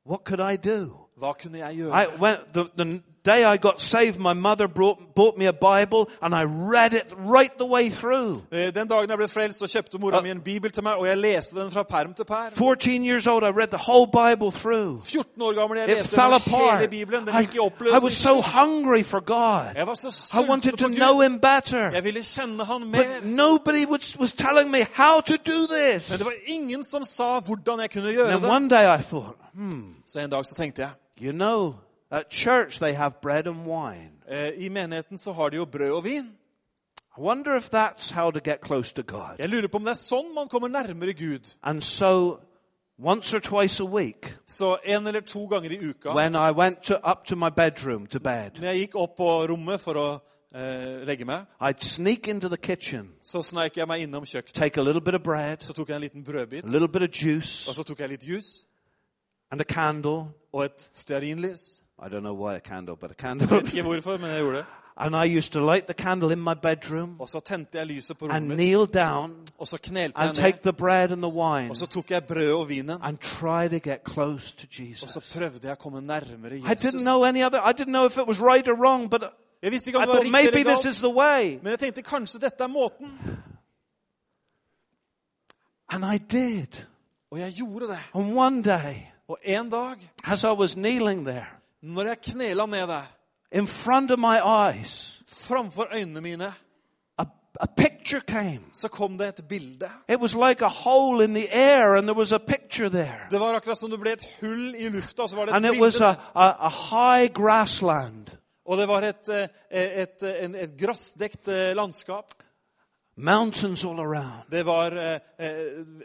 What 0.05 0.25
could 0.25 0.41
I 0.41 0.57
do? 0.57 1.07
Hva 1.17 1.33
kunne 1.33 1.59
jeg 1.59 1.75
I 1.75 2.07
the, 2.55 2.69
the 2.77 3.03
day 3.27 3.45
I 3.55 3.57
got 3.57 3.81
saved, 3.83 4.19
my 4.19 4.33
mother 4.35 4.69
brought, 4.69 4.99
bought 5.15 5.37
me 5.39 5.47
a 5.47 5.53
Bible 5.53 6.07
and 6.23 6.35
I 6.35 6.45
read 6.45 6.93
it 6.93 7.07
right 7.19 7.51
the 7.59 7.67
way 7.67 7.91
through. 7.91 8.43
Eh, 8.53 8.71
Den 8.75 8.89
dagen 8.89 9.09
jeg 9.11 9.19
ble 9.19 9.29
frelst, 9.29 9.59
så 9.59 9.67
kjøpte 9.67 9.99
mora 9.99 10.21
mi 10.23 10.31
en 10.31 10.41
bibel 10.41 10.71
til 10.71 10.83
meg, 10.83 10.93
og 10.95 11.07
jeg 11.07 11.17
leste 11.19 11.61
den 11.61 11.71
fra 11.71 11.83
perm 11.83 12.15
til 12.15 12.25
perm. 12.25 12.53
14 12.53 13.05
years 13.05 13.27
old, 13.27 13.43
I 13.45 13.51
read 13.51 13.69
the 13.69 13.83
whole 13.89 14.07
Bible 14.07 14.51
through. 14.53 15.03
14 15.05 15.43
år 15.43 15.53
gammel, 15.55 15.79
jeg 15.79 15.91
It 15.91 15.97
leste 15.97 16.15
fell 16.15 16.25
hele 16.25 16.35
apart. 16.57 16.91
bibelen. 16.91 17.27
Den 17.27 17.35
I, 17.35 17.39
gikk 17.45 17.55
i 17.55 17.59
I 17.99 17.99
was 18.03 18.13
so 18.13 18.41
hungry 18.41 19.03
for 19.05 19.21
God. 19.21 19.75
Jeg 19.77 19.87
var 19.87 19.95
så 19.95 20.41
I 20.41 20.49
wanted 20.49 20.73
to 20.77 20.89
know 20.89 21.21
Him 21.21 21.39
better. 21.41 21.91
Jeg 21.91 22.05
ville 22.05 22.21
kjenne 22.23 22.65
han 22.65 22.93
But 22.93 23.07
nobody 23.25 23.85
was, 23.91 24.17
was 24.19 24.33
telling 24.33 24.71
me 24.71 24.79
how 24.95 25.21
to 25.21 25.35
do 25.47 25.53
Men 25.71 25.93
this. 25.93 26.09
det 26.19 26.25
var 26.27 26.33
ingen 26.47 26.85
som 26.85 27.05
sa 27.05 27.41
hvordan 27.41 27.81
jeg 27.81 27.91
kunne 27.91 28.09
And 28.09 28.17
gjøre 28.17 28.31
then 28.31 28.43
det. 28.43 28.51
one 28.51 28.69
day 28.69 28.85
I 28.99 29.03
thought, 29.03 29.37
Så 30.07 30.21
en 30.21 30.31
dag 30.31 30.47
så 30.47 30.55
tenkte 30.55 30.83
jeg 30.83 30.91
you 31.23 31.33
know, 31.33 31.75
at 32.11 32.31
church 32.31 32.79
they 32.79 32.93
have 32.95 33.11
bread 33.23 33.47
and 33.47 33.67
wine. 33.67 34.11
eh, 34.29 34.53
I 34.65 34.69
menigheten 34.69 35.19
så 35.19 35.33
har 35.33 35.49
de 35.49 35.57
jo 35.57 35.65
brød 35.65 35.91
og 35.91 36.05
vin. 36.05 36.25
I 37.19 37.21
wonder 37.21 37.57
if 37.57 37.71
that's 37.75 38.11
how 38.15 38.31
to 38.31 38.41
get 38.45 38.59
close 38.67 38.95
to 38.95 39.03
God. 39.03 39.37
Jeg 39.39 39.49
lurer 39.49 39.69
på 39.69 39.77
om 39.77 39.85
det 39.85 39.91
er 39.91 39.95
sånn 39.95 40.35
man 40.35 40.49
kommer 40.49 40.69
nærmere 40.69 41.13
Gud. 41.15 41.55
And 41.63 41.83
so, 41.83 42.39
once 42.99 43.37
or 43.37 43.41
twice 43.41 43.81
a 43.83 43.87
week, 43.87 44.37
Så 44.47 44.79
en 44.85 45.07
eller 45.07 45.21
to 45.21 45.47
ganger 45.47 45.71
i 45.71 45.89
uka, 45.89 46.15
when 46.15 46.35
I 46.35 46.51
went 46.51 46.83
to, 46.83 46.95
up 47.11 47.25
to 47.25 47.37
my 47.37 47.49
bedroom 47.57 48.07
to 48.07 48.19
bed, 48.21 48.51
når 48.61 48.69
jeg 48.69 48.77
gikk 48.79 48.95
opp 48.97 49.17
på 49.17 49.47
rommet 49.49 49.81
for 49.81 49.95
å 49.95 50.19
eh, 50.55 51.05
legge 51.07 51.25
meg, 51.25 51.45
I'd 51.61 51.81
sneak 51.85 52.29
into 52.29 52.49
the 52.49 52.57
kitchen, 52.57 53.09
så 53.23 53.43
sneik 53.43 53.77
jeg 53.77 53.87
meg 53.89 54.03
innom 54.03 54.25
kjøkkenet. 54.25 54.55
take 54.55 54.81
a 54.81 54.85
little 54.85 55.01
bit 55.01 55.15
of 55.15 55.23
bread, 55.23 55.57
Så 55.61 55.73
tok 55.73 55.89
jeg 55.89 55.95
en 55.97 56.03
liten 56.03 56.25
brødbit, 56.25 56.65
a 56.65 56.69
little 56.69 56.89
bit 56.89 57.03
of 57.03 57.09
juice, 57.25 57.69
og 57.71 57.75
så 57.75 57.83
tok 57.83 58.01
jeg 58.01 58.09
litt 58.09 58.29
juice 58.29 58.67
and 59.53 59.61
a 59.61 59.65
candle. 59.65 60.25
og 60.53 60.65
et 60.65 60.91
stearinlys. 60.95 61.83
I 61.99 62.09
don't 62.09 62.21
know 62.23 62.35
why 62.35 62.55
a 62.57 62.61
candle, 62.61 62.95
but 62.97 63.11
a 63.11 63.15
Jeg 63.15 63.17
candle. 63.19 63.57
vet 63.57 63.75
ikke 63.75 63.83
hvorfor, 63.83 64.17
men 64.17 64.31
jeg 64.31 64.41
gjorde 64.41 64.57
det. 64.57 64.65
and 64.99 65.15
I 65.17 65.37
used 65.39 65.53
to 65.53 65.61
light 65.67 65.85
the 65.87 65.95
candle 66.05 66.33
in 66.33 66.39
my 66.41 66.55
bedroom 66.63 67.21
Og 67.21 67.29
så 67.29 67.41
tente 67.41 67.79
jeg 67.79 67.87
lyset 67.87 68.19
på 68.19 68.25
and 68.25 68.33
rommet, 68.35 68.57
kneel 68.57 68.87
down 68.95 69.47
og 69.59 69.69
så 69.69 69.79
knelte 69.83 70.19
and 70.19 70.27
jeg 70.29 70.35
take 70.37 70.53
ned. 70.57 70.63
the 70.63 70.73
bread 70.73 71.11
and 71.11 71.23
the 71.23 71.33
wine 71.33 71.71
Og 71.71 71.77
så 71.77 71.87
tok 71.87 72.11
jeg 72.11 72.25
brødet 72.25 72.53
og 72.53 72.69
vinen, 72.69 72.99
and 73.03 73.19
try 73.19 73.69
to 73.69 73.91
get 73.91 73.99
close 74.11 74.55
to 74.57 74.67
og 74.67 74.75
så 74.75 74.83
Jesus. 74.83 75.33
prøvde 75.37 75.61
jeg 75.69 75.73
å 75.73 75.75
komme 75.75 76.01
nærmere 76.01 76.57
I 76.57 76.75
didn't 76.75 77.03
know 77.03 77.25
any 77.25 77.43
other, 77.45 77.61
I 77.61 77.73
didn't 77.73 77.93
know 77.93 78.07
if 78.07 78.17
it 78.19 78.27
was 78.29 78.41
right 78.41 78.69
or 78.69 78.75
wrong, 78.75 79.11
but 79.11 79.23
Jeg 79.63 79.73
visste 79.73 79.89
ikke 79.89 79.99
I 79.99 80.03
om 80.03 80.03
det 80.03 80.09
var 80.09 80.15
thought 80.15 80.27
riktig 80.37 80.53
maybe 80.53 80.61
eller 80.61 80.75
this 80.75 80.85
galt, 80.85 80.95
is 80.95 80.99
the 81.01 81.15
way. 81.15 81.59
men 81.63 81.71
jeg 81.71 81.79
tenkte 81.79 82.03
kanskje 82.03 82.39
dette 82.41 82.65
er 82.65 82.69
måten. 82.69 83.19
And 85.89 86.05
I 86.05 86.19
did. 86.19 86.85
Og 87.31 87.39
jeg 87.41 87.53
gjorde 87.53 87.87
det. 87.89 87.99
And 88.15 88.39
one 88.39 88.63
day, 88.63 88.95
Og 89.29 89.39
en 89.45 89.71
dag, 89.71 89.97
as 90.25 90.45
I 90.45 90.53
was 90.53 90.75
kneeling 90.75 91.25
there, 91.27 91.47
når 91.95 92.07
jeg 92.07 92.21
knela 92.33 92.67
ned 92.67 92.87
der, 92.89 93.07
in 93.53 93.67
front 93.67 94.11
of 94.11 94.19
my 94.19 94.37
eyes, 94.43 95.23
framfor 95.29 95.87
øynene 95.95 96.21
mine, 96.21 96.53
a, 97.61 97.67
picture 97.77 98.21
came. 98.21 98.61
så 98.73 98.89
kom 98.89 99.19
det 99.19 99.29
et 99.29 99.49
bilde. 99.49 99.89
It 100.09 100.21
was 100.21 100.35
like 100.35 100.65
a 100.65 100.69
hole 100.69 101.25
in 101.25 101.35
the 101.35 101.49
air, 101.53 101.97
and 101.97 102.07
there 102.09 102.19
was 102.19 102.33
a 102.33 102.39
picture 102.39 102.89
there. 102.91 103.27
Det 103.31 103.41
var 103.41 103.55
akkurat 103.55 103.79
som 103.79 103.91
det 103.91 104.01
ble 104.01 104.13
et 104.13 104.25
hull 104.41 104.75
i 104.75 104.89
lufta, 104.89 105.23
og 105.23 105.31
så 105.31 105.37
var 105.37 105.45
det 105.47 105.53
et 105.53 105.57
And 105.57 105.65
it 105.67 105.71
bilde. 105.73 105.85
was 105.85 106.01
a, 106.01 106.05
der. 106.05 106.15
a, 106.35 106.67
a 106.67 106.71
high 106.71 107.33
grassland, 107.33 108.27
Og 108.67 108.79
det 108.79 108.89
var 108.89 109.03
et, 109.03 109.29
eh, 109.29 109.49
et, 110.03 110.23
et, 110.23 110.55
et 110.63 110.73
grassdekt 110.79 111.49
eh, 111.49 111.75
landskap. 111.77 112.35
Mountains 113.17 113.85
all 113.85 113.99
around. 114.01 114.43
Det 114.51 114.67
var 114.67 114.87
eh, 114.87 115.21
eh, 115.39 115.49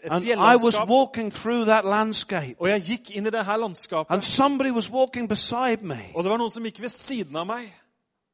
et 0.04 0.12
And 0.12 0.26
I 0.26 0.66
was 0.66 0.80
walking 0.88 1.34
through 1.34 1.66
that 1.66 1.86
landscape, 1.86 2.56
Og 2.60 2.70
jeg 2.70 2.82
gikk 2.82 3.12
inn 3.12 3.26
i 3.26 3.30
det 3.30 3.46
her 3.46 3.58
landskapet, 3.58 4.14
and 4.14 4.22
somebody 4.22 4.72
was 4.72 4.90
walking 4.92 5.30
beside 5.30 5.78
me. 5.82 6.00
og 6.16 6.24
det 6.24 6.32
var 6.32 6.38
noen 6.38 6.50
som 6.50 6.64
gikk 6.64 6.82
ved 6.82 6.90
siden 6.90 7.36
av 7.36 7.46
meg. 7.46 7.76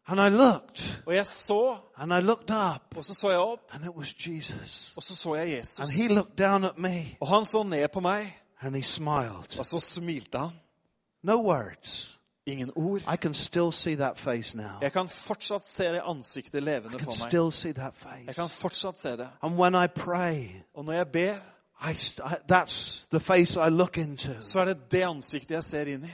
And 0.10 0.20
I 0.20 0.30
looked, 0.30 1.04
Og 1.06 1.16
jeg 1.16 1.26
så, 1.26 1.76
and 1.98 2.14
I 2.14 2.20
looked 2.22 2.50
up, 2.52 2.98
og 2.98 3.06
så 3.06 3.14
så 3.14 3.30
jeg 3.30 3.40
opp, 3.40 3.60
and 3.74 3.84
it 3.84 3.92
was 3.98 4.14
Jesus. 4.28 4.94
og 4.96 5.04
så 5.04 5.16
så 5.16 5.36
jeg 5.36 5.58
Jesus. 5.58 5.80
And 5.80 5.90
he 5.90 6.08
looked 6.08 6.36
down 6.38 6.64
at 6.64 6.78
me, 6.78 7.18
Og 7.20 7.28
han 7.28 7.46
så 7.46 7.64
ned 7.64 7.88
på 7.88 8.00
meg, 8.00 8.38
and 8.62 8.76
he 8.76 8.82
smiled. 8.84 9.60
og 9.60 9.66
så 9.66 9.80
smilte 9.80 10.38
han. 10.38 10.50
No 11.24 11.36
words. 11.36 12.17
Ingen 12.48 12.72
ord. 12.76 13.02
I 13.14 13.18
can 13.18 13.34
still 13.34 13.72
see 13.72 13.96
that 13.96 14.18
face 14.18 14.58
now. 14.58 14.80
Jeg 14.82 14.92
kan 14.92 15.08
fortsatt 15.10 15.68
se 15.68 15.84
det 15.84 16.02
ansiktet 16.06 16.64
levende 16.64 17.00
for 17.00 17.12
meg. 17.12 17.14
still 17.14 17.52
see 17.52 17.74
that 17.74 17.94
Jeg 18.26 18.36
kan 18.36 18.50
fortsatt 18.50 19.00
se 19.00 19.10
det. 19.10 19.30
And 19.42 19.56
when 19.60 19.76
I 19.76 19.88
pray, 19.88 20.48
Og 20.74 20.86
når 20.86 20.94
jeg 20.94 21.08
ber, 21.08 21.36
I 21.90 21.92
I, 21.92 22.36
that's 22.52 23.08
the 23.12 23.20
face 23.20 23.58
I 23.58 23.70
look 23.70 23.98
into. 23.98 24.32
så 24.40 24.60
er 24.60 24.66
det 24.66 24.92
det 24.92 25.02
ansiktet 25.02 25.52
jeg 25.56 25.64
ser 25.64 25.86
inn 25.86 26.04
i. 26.06 26.14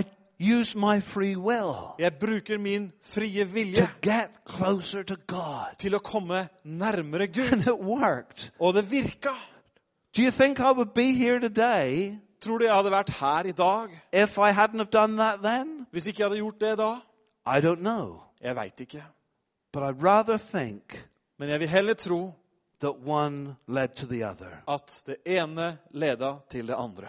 I 0.00 0.04
use 0.58 0.78
my 0.78 1.00
free 1.00 1.36
will 1.36 1.94
Jeg 1.98 2.12
bruker 2.20 2.58
min 2.58 2.92
frie 3.02 3.44
to 3.44 3.50
vilje 3.50 3.88
get 4.02 4.30
closer 4.56 5.02
to 5.02 5.14
God. 5.26 5.76
til 5.78 5.94
å 5.94 5.98
komme 5.98 6.48
nærmere 6.64 7.26
Gud. 7.26 7.52
And 7.52 7.62
it 7.66 7.80
worked. 7.80 8.50
Og 8.60 8.74
det 8.74 8.90
virka. 8.90 9.34
Do 10.16 10.22
you 10.22 10.30
think 10.30 10.58
I 10.58 10.72
would 10.72 10.94
be 10.94 11.12
here 11.12 11.40
today 11.40 12.18
Tror 12.40 12.58
du 12.58 12.64
jeg 12.64 12.74
hadde 12.74 12.90
vært 12.90 13.10
her 13.10 13.46
i 13.46 13.52
dag 13.52 13.88
if 14.12 14.38
I 14.38 14.50
hadn't 14.52 14.78
have 14.78 14.90
done 14.92 15.16
that 15.16 15.38
then? 15.42 15.86
hvis 15.90 16.06
ikke 16.06 16.20
jeg 16.22 16.28
hadde 16.30 16.40
gjort 16.40 16.60
det 16.60 16.78
da? 16.78 16.90
I 17.46 17.60
don't 17.60 17.80
know. 17.80 18.20
Jeg 18.40 18.56
veit 18.56 18.80
ikke. 18.80 19.04
But 19.72 19.82
I'd 19.82 20.02
rather 20.04 20.36
think 20.36 21.08
Men 21.38 21.48
jeg 21.48 21.60
vil 21.60 21.68
heller 21.68 21.94
tro 21.94 22.32
that 22.80 22.94
one 23.06 23.56
led 23.68 23.88
to 23.96 24.06
the 24.06 24.24
other. 24.30 24.62
at 24.68 25.02
det 25.06 25.16
ene 25.26 25.78
leda 25.90 26.32
til 26.50 26.68
det 26.68 26.74
andre. 26.78 27.06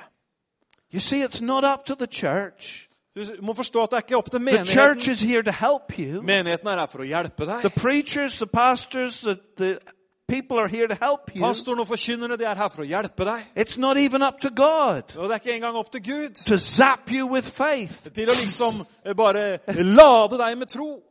You 0.93 0.99
see, 0.99 1.23
it's 1.23 1.41
not 1.45 1.63
up 1.63 1.86
to 1.86 1.95
the 1.95 2.07
church. 2.07 2.89
Du 3.15 3.23
må 3.41 3.53
forstå 3.53 3.84
at 3.84 3.89
det 3.89 3.95
er 3.97 4.01
ikke 4.01 4.17
opp 4.17 4.32
til 4.32 4.39
The 4.39 4.65
church 4.65 4.75
menigheten. 4.75 5.11
is 5.11 5.21
here 5.21 5.43
to 5.43 5.51
help 5.51 5.99
you. 5.99 6.21
Menigheten 6.21 6.67
er 6.67 6.80
her 6.80 6.86
for 6.86 6.99
å 6.99 7.03
hjelpe 7.05 7.45
The 7.61 7.69
preachers, 7.69 8.38
the 8.38 8.45
pastors, 8.47 9.19
the, 9.21 9.36
the 9.57 9.77
people 10.30 10.59
are 10.59 10.67
here 10.67 10.88
to 10.88 10.95
help 11.05 11.36
you. 11.36 11.41
Pastoren 11.41 11.80
og 11.80 11.88
forkynnerne 11.88 12.38
de 12.38 12.43
er 12.45 12.55
her 12.55 12.69
for 12.69 12.84
å 12.84 12.86
hjelpe 12.88 13.25
deg. 13.25 13.43
It's 13.57 13.77
not 13.80 13.97
even 13.97 14.21
up 14.23 14.39
to 14.41 14.49
God 14.55 15.15
Og 15.17 15.23
det 15.30 15.32
er 15.32 15.36
ikke 15.43 15.53
engang 15.55 15.75
opp 15.75 15.91
til 15.91 16.03
Gud 16.03 16.36
to 16.45 16.57
zap 16.57 17.11
you 17.11 17.27
with 17.34 17.47
faith. 17.47 18.07
til 18.13 18.30
å 18.30 18.36
liksom 18.38 18.86
bare 19.17 19.59
lade 19.84 20.38
deg 20.38 20.57
med 20.57 20.67
tro. 20.67 21.01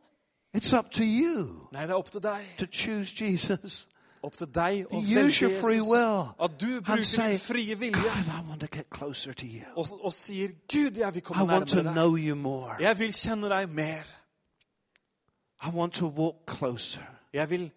It's 0.57 0.73
up 0.79 0.91
to 0.91 1.03
you 1.05 1.69
Nei, 1.73 1.83
det 1.83 1.91
er 1.91 1.95
opp 1.99 2.11
til 2.11 2.23
deg. 2.23 2.41
to 2.59 2.67
choose 2.73 3.15
Jesus. 3.25 3.89
Opp 4.23 4.37
til 4.37 4.47
deg 4.55 4.87
å 4.91 4.99
velge 5.01 5.43
your 5.43 5.61
free 5.63 5.75
Jesus. 5.79 5.89
will. 5.91 6.25
At 6.43 6.51
du 6.61 6.81
bruker 6.81 7.03
say, 7.03 7.31
din 7.31 7.39
frie 7.39 7.75
vilje 7.79 7.93
God, 8.03 8.27
I 8.27 8.41
want 8.49 8.61
to 8.61 8.67
get 8.67 8.87
closer 8.91 9.33
to 9.33 9.47
you. 9.47 9.63
og, 9.77 9.87
og 10.03 10.13
sier 10.13 10.49
'Gud, 10.73 10.97
jeg 10.99 11.15
vil 11.15 11.19
I 11.19 11.21
komme 11.21 11.53
want 11.53 11.69
to 11.69 11.77
nærmere 11.77 11.91
deg'. 11.93 11.95
know 11.95 12.17
you 12.17 12.35
more. 12.35 12.75
Jeg 12.81 12.99
vil 12.99 13.13
kjenne 13.13 13.49
deg 13.49 13.69
mer. 13.69 14.03
I 15.67 15.71
want 15.75 15.93
to 15.95 16.07
walk 16.09 16.35
closer. 16.59 17.01
Jeg 17.33 17.51
vil 17.51 17.71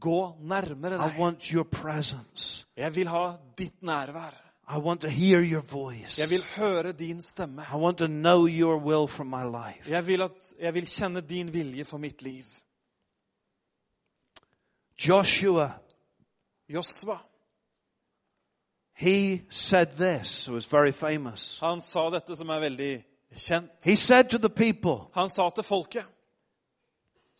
gå 0.00 0.36
nærmere 0.40 0.94
I 0.94 1.08
deg. 1.10 1.20
want 1.20 1.42
your 1.44 1.64
presence. 1.64 2.66
Jeg 2.76 2.94
vil 2.96 3.08
ha 3.08 3.36
ditt 3.58 3.82
nærvær. 3.82 4.46
I 4.76 4.78
want 4.78 5.00
to 5.00 5.08
hear 5.08 5.42
your 5.42 5.60
voice. 5.60 6.20
Jeg 6.20 6.30
vil 6.30 6.44
høre 6.56 6.92
din 6.92 7.22
stemme. 7.22 7.62
I 7.72 7.76
want 7.76 7.98
to 7.98 8.06
know 8.06 8.46
your 8.46 8.76
will 8.76 9.08
for 9.08 9.24
my 9.24 9.44
life. 9.44 9.90
Jeg 9.90 10.06
vil, 10.06 10.22
at, 10.22 10.54
jeg 10.60 10.74
vil 10.74 10.86
kjenne 10.86 11.20
din 11.20 11.52
vilje 11.52 11.84
for 11.84 11.98
mitt 11.98 12.22
liv. 12.22 12.44
Joshua, 15.08 15.72
Joshua. 16.68 17.18
he 18.92 19.42
said 19.50 19.86
this, 19.92 20.46
it 20.48 20.52
was 20.52 20.66
very 20.72 20.92
famous. 20.92 21.58
han 21.60 21.80
sa 21.80 22.10
dette 22.10 22.36
som 22.36 22.48
er 22.50 22.60
veldig 22.60 23.04
kjent. 23.36 23.70
He 23.84 23.96
said 23.96 24.24
to 24.30 24.38
the 24.38 24.48
people, 24.50 25.08
Han 25.14 25.28
sa 25.28 25.50
til 25.50 25.64
folket 25.64 26.04
If 26.04 26.04
it 26.04 26.04
seems 26.04 26.06
evil 26.06 26.06
to 26.06 26.06
you 26.06 26.06
to 26.06 26.06
serve 26.06 27.39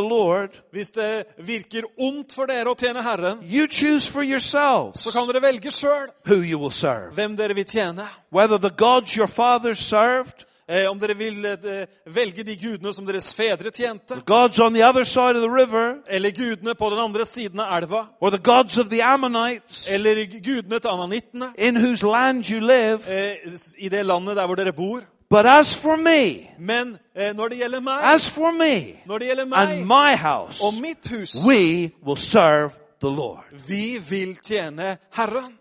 Lord, 0.00 0.62
hvis 0.72 0.90
det 0.90 1.24
virker 1.38 1.82
ondt 1.98 2.32
for 2.32 2.46
dere 2.46 2.72
å 2.72 2.78
tjene 2.78 3.02
Herren, 3.02 3.42
you 3.44 3.66
choose 3.68 4.08
for 4.08 4.22
yourselves 4.22 5.04
så 5.04 5.12
kan 5.12 5.28
dere 5.28 5.42
velge 5.42 5.70
sjøl 5.70 6.08
who 6.24 6.40
you 6.40 6.58
will 6.58 6.72
serve. 6.72 7.12
hvem 7.14 7.36
dere 7.36 7.54
vil 7.54 7.68
tjene. 7.68 8.08
Whether 8.32 8.58
the 8.58 8.70
gods 8.70 9.12
your 9.16 9.28
fathers 9.28 9.78
served, 9.78 10.46
Eh, 10.68 10.90
om 10.90 10.98
dere 10.98 11.16
vil 11.18 11.44
eh, 11.44 11.86
velge 12.06 12.44
de 12.46 12.54
gudene 12.56 12.92
som 12.94 13.06
deres 13.06 13.34
fedre 13.34 13.70
tjente, 13.74 14.14
the 14.14 14.22
gods 14.26 14.58
on 14.58 14.72
the 14.72 14.84
other 14.88 15.04
side 15.04 15.36
of 15.36 15.42
the 15.42 15.50
river, 15.50 15.98
eller 16.08 16.30
gudene 16.30 16.74
på 16.74 16.90
den 16.90 16.98
andre 16.98 17.26
siden 17.26 17.60
av 17.60 17.82
elva, 17.82 18.06
or 18.20 18.30
the 18.30 18.38
gods 18.38 18.78
of 18.78 18.88
the 18.88 19.02
Ammonites, 19.02 19.88
eller 19.90 20.24
gudene 20.40 20.78
til 20.78 20.88
ananittene 20.88 21.50
in 21.58 21.76
whose 21.76 22.06
land 22.06 22.50
you 22.50 22.60
live. 22.60 23.00
eh, 23.08 23.36
i 23.78 23.88
det 23.88 24.06
landet 24.06 24.36
der 24.36 24.46
hvor 24.46 24.54
dere 24.54 24.72
bor. 24.72 25.02
But 25.32 25.46
as 25.46 25.76
for 25.76 25.96
me, 25.96 26.50
Men 26.58 26.98
eh, 27.16 27.32
når 27.36 27.48
det 27.48 27.58
gjelder 27.58 27.80
meg, 27.80 28.00
as 28.14 28.30
for 28.30 28.50
me 28.52 28.96
når 29.06 29.18
det 29.18 29.26
gjelder 29.26 29.56
and 29.56 29.84
my 29.86 30.14
house, 30.16 30.64
og 30.64 30.74
mitt 30.80 31.06
hus, 31.08 31.36
we 31.48 31.90
will 32.06 32.16
serve 32.18 32.70
the 33.00 33.08
Lord. 33.10 33.44
vi 33.68 33.98
vil 34.10 34.36
tjene 34.44 34.96
Herren. 35.12 35.52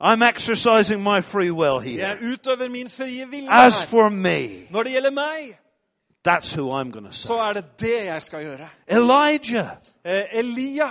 I'm 0.00 0.22
exercising 0.22 1.02
my 1.02 1.20
free 1.22 1.50
will 1.50 1.80
Jeg 1.96 2.08
here. 2.08 2.32
utøver 2.32 2.68
min 2.68 2.88
frie 2.90 3.26
vilje 3.30 3.48
As 3.50 3.82
her. 3.82 3.88
for 3.88 4.08
me, 4.08 4.48
Når 4.70 4.82
det 4.82 4.92
gjelder 4.92 5.10
meg, 5.10 5.58
that's 6.28 6.54
who 6.56 6.80
I'm 6.80 6.90
going 6.92 7.06
to 7.06 7.12
så 7.12 7.26
serve. 7.28 7.48
er 7.48 7.52
det 7.52 7.64
det 7.80 8.04
jeg 8.04 8.22
skal 8.22 8.42
gjøre. 8.44 8.68
Elijah. 8.88 9.66
Eh, 10.04 10.22
Elia 10.32 10.90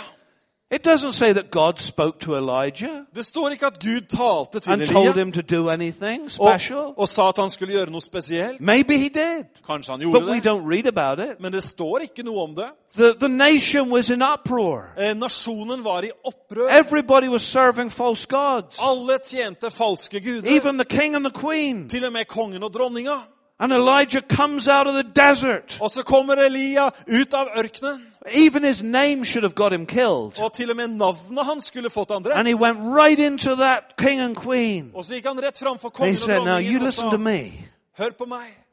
It 0.76 0.84
doesn't 0.88 1.12
say 1.14 1.34
that 1.34 1.52
God 1.52 1.74
spoke 1.80 2.20
to 2.20 2.36
Elijah 2.36 2.90
Det 3.16 3.26
står 3.26 3.50
ikke 3.50 3.66
at 3.66 3.80
Gud 3.80 4.02
talte 4.02 4.60
til 4.60 4.72
and 4.72 4.88
told 4.88 5.08
Elia 5.08 5.24
him 5.24 5.32
to 5.32 5.42
do 5.42 5.70
anything 5.70 6.24
og, 6.24 6.32
special. 6.32 6.94
og 6.98 7.08
sa 7.10 7.30
at 7.30 7.38
han 7.38 7.50
skulle 7.50 7.74
gjøre 7.74 7.92
noe 7.92 8.02
spesielt. 8.02 8.62
Maybe 8.62 8.98
he 8.98 9.10
did, 9.10 9.46
Kanskje 9.68 9.92
han 9.92 10.00
but 10.00 10.12
gjorde 10.12 10.26
we 10.32 10.36
det, 10.36 10.46
don't 10.46 10.66
read 10.74 10.86
about 10.98 11.20
it. 11.26 11.40
men 11.42 11.54
det 11.54 11.64
står 11.64 11.98
ikke 12.00 12.24
noe 12.24 12.44
om 12.44 12.56
det. 12.56 12.68
The, 12.98 13.14
the 13.20 13.30
nation 13.30 13.92
was 13.92 14.10
in 14.10 14.22
uproar. 14.34 14.82
Eh, 15.00 15.16
Nasjonen 15.18 15.84
var 15.86 16.02
i 16.04 16.10
opprør. 16.26 16.68
Everybody 16.80 17.28
was 17.28 17.42
serving 17.42 17.92
false 17.92 18.28
gods. 18.30 18.80
Alle 18.92 19.18
tjente 19.26 19.72
falske 19.72 20.20
guder. 20.20 20.50
Even 20.62 20.78
the 20.80 21.00
king 21.00 21.16
and 21.16 21.26
the 21.26 21.40
queen. 21.42 21.90
Til 21.90 22.06
og 22.06 22.12
med 22.14 22.26
kongen 22.26 22.64
og 22.64 22.74
dronninga. 22.74 23.16
And 23.60 23.74
Elijah 23.74 24.22
comes 24.30 24.68
out 24.68 24.88
of 24.88 24.94
the 24.94 25.04
desert. 25.16 25.78
Og 25.82 25.92
så 25.92 26.04
kommer 26.04 26.34
Elia 26.36 26.86
ut 27.08 27.34
av 27.34 27.48
ørkenen. 27.58 28.02
Even 28.34 28.64
his 28.64 28.84
name 28.84 29.24
should 29.24 29.44
have 29.44 29.56
got 29.56 29.74
him 29.74 29.86
killed. 29.86 30.40
Og 30.40 30.54
til 30.54 30.70
og 30.70 30.76
med 30.76 30.88
navnet 30.88 31.46
hans 31.46 31.66
skulle 31.66 31.90
fått 31.90 32.12
han 32.12 32.26
And 32.32 32.48
he 32.48 32.56
went 32.56 32.80
right 32.80 33.20
into 33.20 33.56
that 33.56 33.84
king 33.98 34.20
and 34.22 34.36
queen. 34.36 34.92
Og 34.96 35.06
så 35.06 35.14
gikk 35.14 35.26
han 35.26 35.42
rett 35.42 35.58
framfor 35.58 35.88
And 35.88 35.96
he 35.96 35.98
kongen 35.98 36.14
og 36.14 36.18
said, 36.18 36.44
Now 36.46 36.60
you 36.60 36.86
listen 36.86 37.12
to 37.12 37.18
me. 37.18 37.52
Hør 37.98 38.10
på 38.18 38.26
meg. 38.26 38.66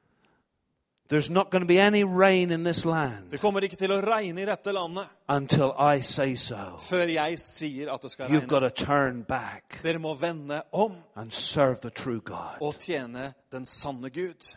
There's 1.12 1.30
not 1.30 1.50
going 1.50 1.60
to 1.60 1.66
be 1.66 1.78
any 1.78 2.04
rain 2.04 2.50
in 2.50 2.64
this 2.64 2.84
land 2.84 3.30
Det 3.30 3.40
kommer 3.40 3.60
ikke 3.60 3.76
til 3.76 3.92
å 3.92 3.98
regne 4.00 4.40
i 4.42 4.46
dette 4.48 4.72
landet 4.72 5.04
until 5.28 5.74
I 5.76 6.00
say 6.00 6.36
so. 6.36 6.78
før 6.80 7.10
jeg 7.12 7.38
sier 7.38 7.90
at 7.92 8.02
det 8.02 8.10
skal 8.10 8.30
You've 8.32 8.46
got 8.46 8.62
regne. 8.62 8.70
to 8.70 8.84
turn 8.84 9.22
back 9.28 9.82
Dere 9.82 9.98
må 9.98 10.14
vende 10.14 10.62
om 10.72 10.92
and 11.16 11.32
serve 11.32 11.76
the 11.82 11.90
true 11.90 12.20
God. 12.24 12.56
og 12.60 12.74
tjene 12.78 13.34
den 13.52 13.66
sanne 13.66 14.08
Gud. 14.10 14.56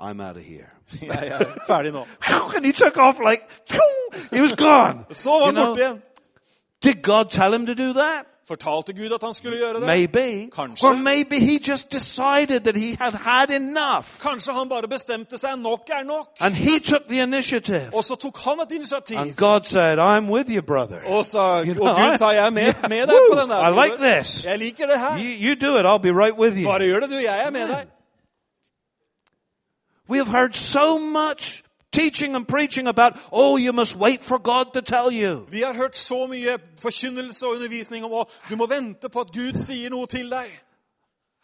I'm 0.00 0.20
out 0.20 0.36
of 0.36 0.42
here. 0.42 0.66
Jeg 1.02 1.28
er 1.28 1.44
ferdig 1.66 1.92
nå. 1.92 2.06
And 2.56 2.64
he 2.66 2.72
took 2.72 2.96
off 2.96 3.16
like, 3.30 3.42
he 4.32 4.42
was 4.42 4.52
gone. 4.56 5.04
Så 5.12 5.30
var 5.30 5.38
You 5.38 5.44
han 5.46 5.54
know, 5.54 5.66
borte 5.66 5.80
igjen. 5.80 6.00
did 6.82 7.02
God 7.02 7.24
tell 7.30 7.52
him 7.54 7.66
to 7.66 7.74
do 7.74 7.92
that? 7.92 8.24
Fortalte 8.48 8.92
Gud 8.92 9.12
at 9.12 9.22
han 9.22 9.34
skulle 9.34 9.56
gjøre 9.58 9.74
det? 9.80 9.86
Maybe. 9.86 10.50
Kanskje. 10.56 10.86
Or 10.86 10.94
maybe 10.96 11.36
he 11.38 11.58
just 11.68 11.92
decided 11.92 12.60
that 12.60 12.76
he 12.76 12.96
had 13.00 13.12
had 13.12 13.50
enough. 13.50 14.06
Kanskje 14.22 14.52
han 14.52 14.68
bare 14.68 14.88
bestemte 14.88 15.38
seg 15.38 15.58
nok 15.58 15.80
er 15.90 16.02
nok. 16.04 16.26
And 16.40 16.54
he 16.54 16.80
took 16.80 17.06
the 17.08 17.22
initiative. 17.22 17.90
Og 17.94 18.04
så 18.04 18.14
tok 18.16 18.38
han 18.44 18.60
et 18.60 18.72
initiativ. 18.72 19.18
And 19.18 19.36
God 19.36 19.60
said, 19.64 19.98
I'm 19.98 20.30
with 20.30 20.50
you, 20.50 20.62
brother. 20.62 20.98
Og, 21.06 21.26
sa, 21.26 21.62
You 21.62 21.74
know, 21.74 21.86
og 21.88 21.96
Gud 21.96 22.14
I- 22.14 22.18
sa 22.18 22.28
jeg 22.28 22.46
er 22.46 22.50
med, 22.50 22.74
med 22.94 23.06
deg 23.06 23.16
på 23.32 23.40
den 23.40 23.50
der. 23.50 23.68
I 23.68 23.86
like 23.86 23.96
this. 24.10 24.44
Jeg 24.46 24.58
liker 24.58 24.86
det 24.86 24.98
her. 25.00 25.12
You, 25.18 25.30
you 25.46 25.54
do 25.68 25.76
it, 25.78 25.84
I'll 25.86 26.02
be 26.02 26.12
right 26.22 26.34
with 26.38 26.56
you. 26.58 26.66
Bare 26.70 26.84
gjør 26.84 27.00
det, 27.00 27.10
du. 27.10 27.14
Jeg 27.16 27.42
er 27.46 27.50
med 27.50 27.68
deg. 27.68 27.86
We 30.10 30.18
have 30.18 30.28
heard 30.28 30.56
so 30.56 30.98
much 30.98 31.62
teaching 31.92 32.36
and 32.36 32.46
preaching 32.48 32.88
about, 32.88 33.12
oh, 33.32 33.56
you 33.58 33.72
must 33.72 33.96
wait 33.96 34.20
for 34.20 34.38
God 34.38 34.72
to 34.74 34.80
tell 34.82 35.12
you. 35.12 35.46
Vi 35.50 35.60
har 35.60 35.74
hørt 35.74 35.96
så 35.96 36.26
mye 36.26 36.58
forkynnelse 36.82 37.46
og 37.46 37.52
undervisning 37.52 38.04
om 38.04 38.12
at 38.20 38.26
du 38.50 38.56
må 38.56 38.66
vente 38.66 39.08
på 39.08 39.20
at 39.20 39.26
Gud 39.32 39.58
sier 39.66 39.90
noe 39.90 40.06
til 40.06 40.30
deg. 40.30 40.60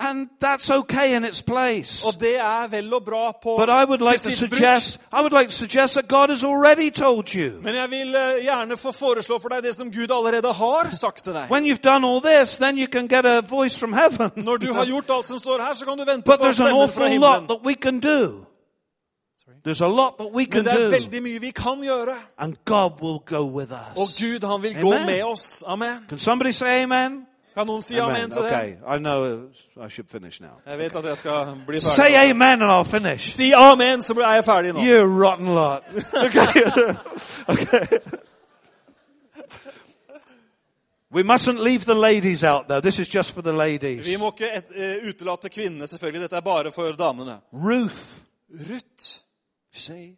And 0.00 0.28
that's 0.44 0.70
okay 0.78 1.16
in 1.16 1.24
its 1.24 1.42
place. 1.42 2.06
Og 2.06 2.20
det 2.20 2.36
er 2.36 2.68
vel 2.68 2.94
og 2.94 3.04
bra 3.04 3.32
på 3.42 3.56
But 3.56 3.68
I 3.68 3.84
would 3.88 4.00
like 4.00 4.18
to 4.18 4.30
sitt 4.30 4.50
bruk. 4.50 4.58
suggest, 4.58 5.00
I 5.12 5.20
would 5.20 5.32
like 5.32 5.50
to 5.50 5.56
suggest 5.56 5.94
that 5.94 6.08
God 6.08 6.28
has 6.28 6.44
already 6.44 6.90
told 6.90 7.34
you. 7.34 7.50
Men 7.62 7.74
jeg 7.74 7.90
vil 7.90 8.14
eh, 8.14 8.44
gjerne 8.44 8.76
få 8.76 8.92
foreslå 8.92 9.38
for 9.38 9.48
deg 9.48 9.62
det 9.62 9.76
som 9.76 9.90
Gud 9.92 10.10
allerede 10.12 10.52
har 10.52 10.90
sagt 10.90 11.24
til 11.24 11.32
deg. 11.32 11.46
When 11.50 11.64
you've 11.66 11.82
done 11.92 12.06
all 12.06 12.20
this, 12.20 12.56
then 12.56 12.78
you 12.78 12.86
can 12.92 13.08
get 13.08 13.24
a 13.24 13.40
voice 13.40 13.78
from 13.80 13.92
heaven. 13.92 14.30
Når 14.36 14.56
du 14.56 14.72
har 14.72 14.84
gjort 14.92 15.10
alt 15.10 15.26
som 15.26 15.38
står 15.38 15.62
her, 15.62 15.74
så 15.74 15.84
kan 15.84 15.98
du 15.98 16.04
vente 16.04 16.30
But 16.30 16.38
på 16.40 16.44
there's 16.44 16.48
an 16.48 16.54
stemmen 16.54 16.88
fra 16.88 17.04
awful 17.04 17.20
lot 17.20 17.48
that 17.48 17.60
we 17.64 17.74
can 17.74 18.00
do. 18.00 18.46
There's 19.64 19.80
a 19.80 19.88
lot 19.88 20.18
that 20.18 20.30
we 20.32 20.42
Men 20.42 20.50
can 20.52 20.64
det 20.64 20.72
er 20.72 20.84
do. 20.84 20.90
veldig 20.90 21.22
mye 21.22 21.40
vi 21.40 21.50
kan 21.50 21.80
gjøre. 21.82 22.16
And 22.38 22.54
God 22.64 23.00
will 23.02 23.18
go 23.26 23.44
with 23.58 23.72
Og 23.96 24.02
us. 24.02 24.18
Gud, 24.22 24.46
han 24.48 24.62
vil 24.62 24.74
gå 24.82 24.90
med 24.90 25.22
oss. 25.24 25.64
Amen. 25.66 25.98
Can 26.08 26.18
somebody 26.18 26.50
say 26.52 26.82
amen? 26.82 27.26
Kan 27.56 27.66
noen 27.66 27.82
si 27.82 27.96
amen 27.98 28.30
til 28.30 28.42
det? 28.42 28.78
I 28.94 28.98
know 28.98 29.48
I 29.86 29.88
should 29.88 30.08
finish 30.10 30.40
now. 30.42 30.60
Jeg 30.66 30.78
vet 30.78 30.96
at 30.96 31.04
jeg 31.04 31.16
skal 31.16 31.56
bli 31.66 31.80
Say 31.80 32.02
ferdig. 32.02 32.30
amen 32.30 32.62
and 32.62 32.70
I'll 32.70 32.90
finish. 32.90 33.30
Si 33.32 33.52
amen, 33.52 34.02
så 34.02 34.12
er 34.12 34.34
jeg 34.34 34.44
ferdig 34.44 34.72
nå. 34.72 34.80
You 34.80 35.24
rotten 35.24 35.46
lot. 35.46 35.82
Okay. 36.26 36.62
okay. 37.54 37.98
We 41.12 41.22
mustn't 41.22 41.58
leave 41.60 41.84
the 41.84 41.94
ladies 41.94 42.44
out 42.44 42.68
though. 42.68 42.80
This 42.80 42.98
is 42.98 43.08
just 43.14 43.32
for 43.34 43.42
the 43.42 43.52
ladies. 43.52 44.06
Vi 44.06 44.16
må 44.16 44.30
ikke 44.32 44.50
eh, 44.74 45.08
utelate 45.08 45.48
kvinnene, 45.48 45.86
selvfølgelig. 45.86 46.22
Dette 46.22 46.36
er 46.36 46.40
bare 46.40 46.72
for 46.72 46.92
damene. 46.92 47.38
Ruth. 47.52 48.02
Ruth. 48.50 49.25
See? 49.76 50.16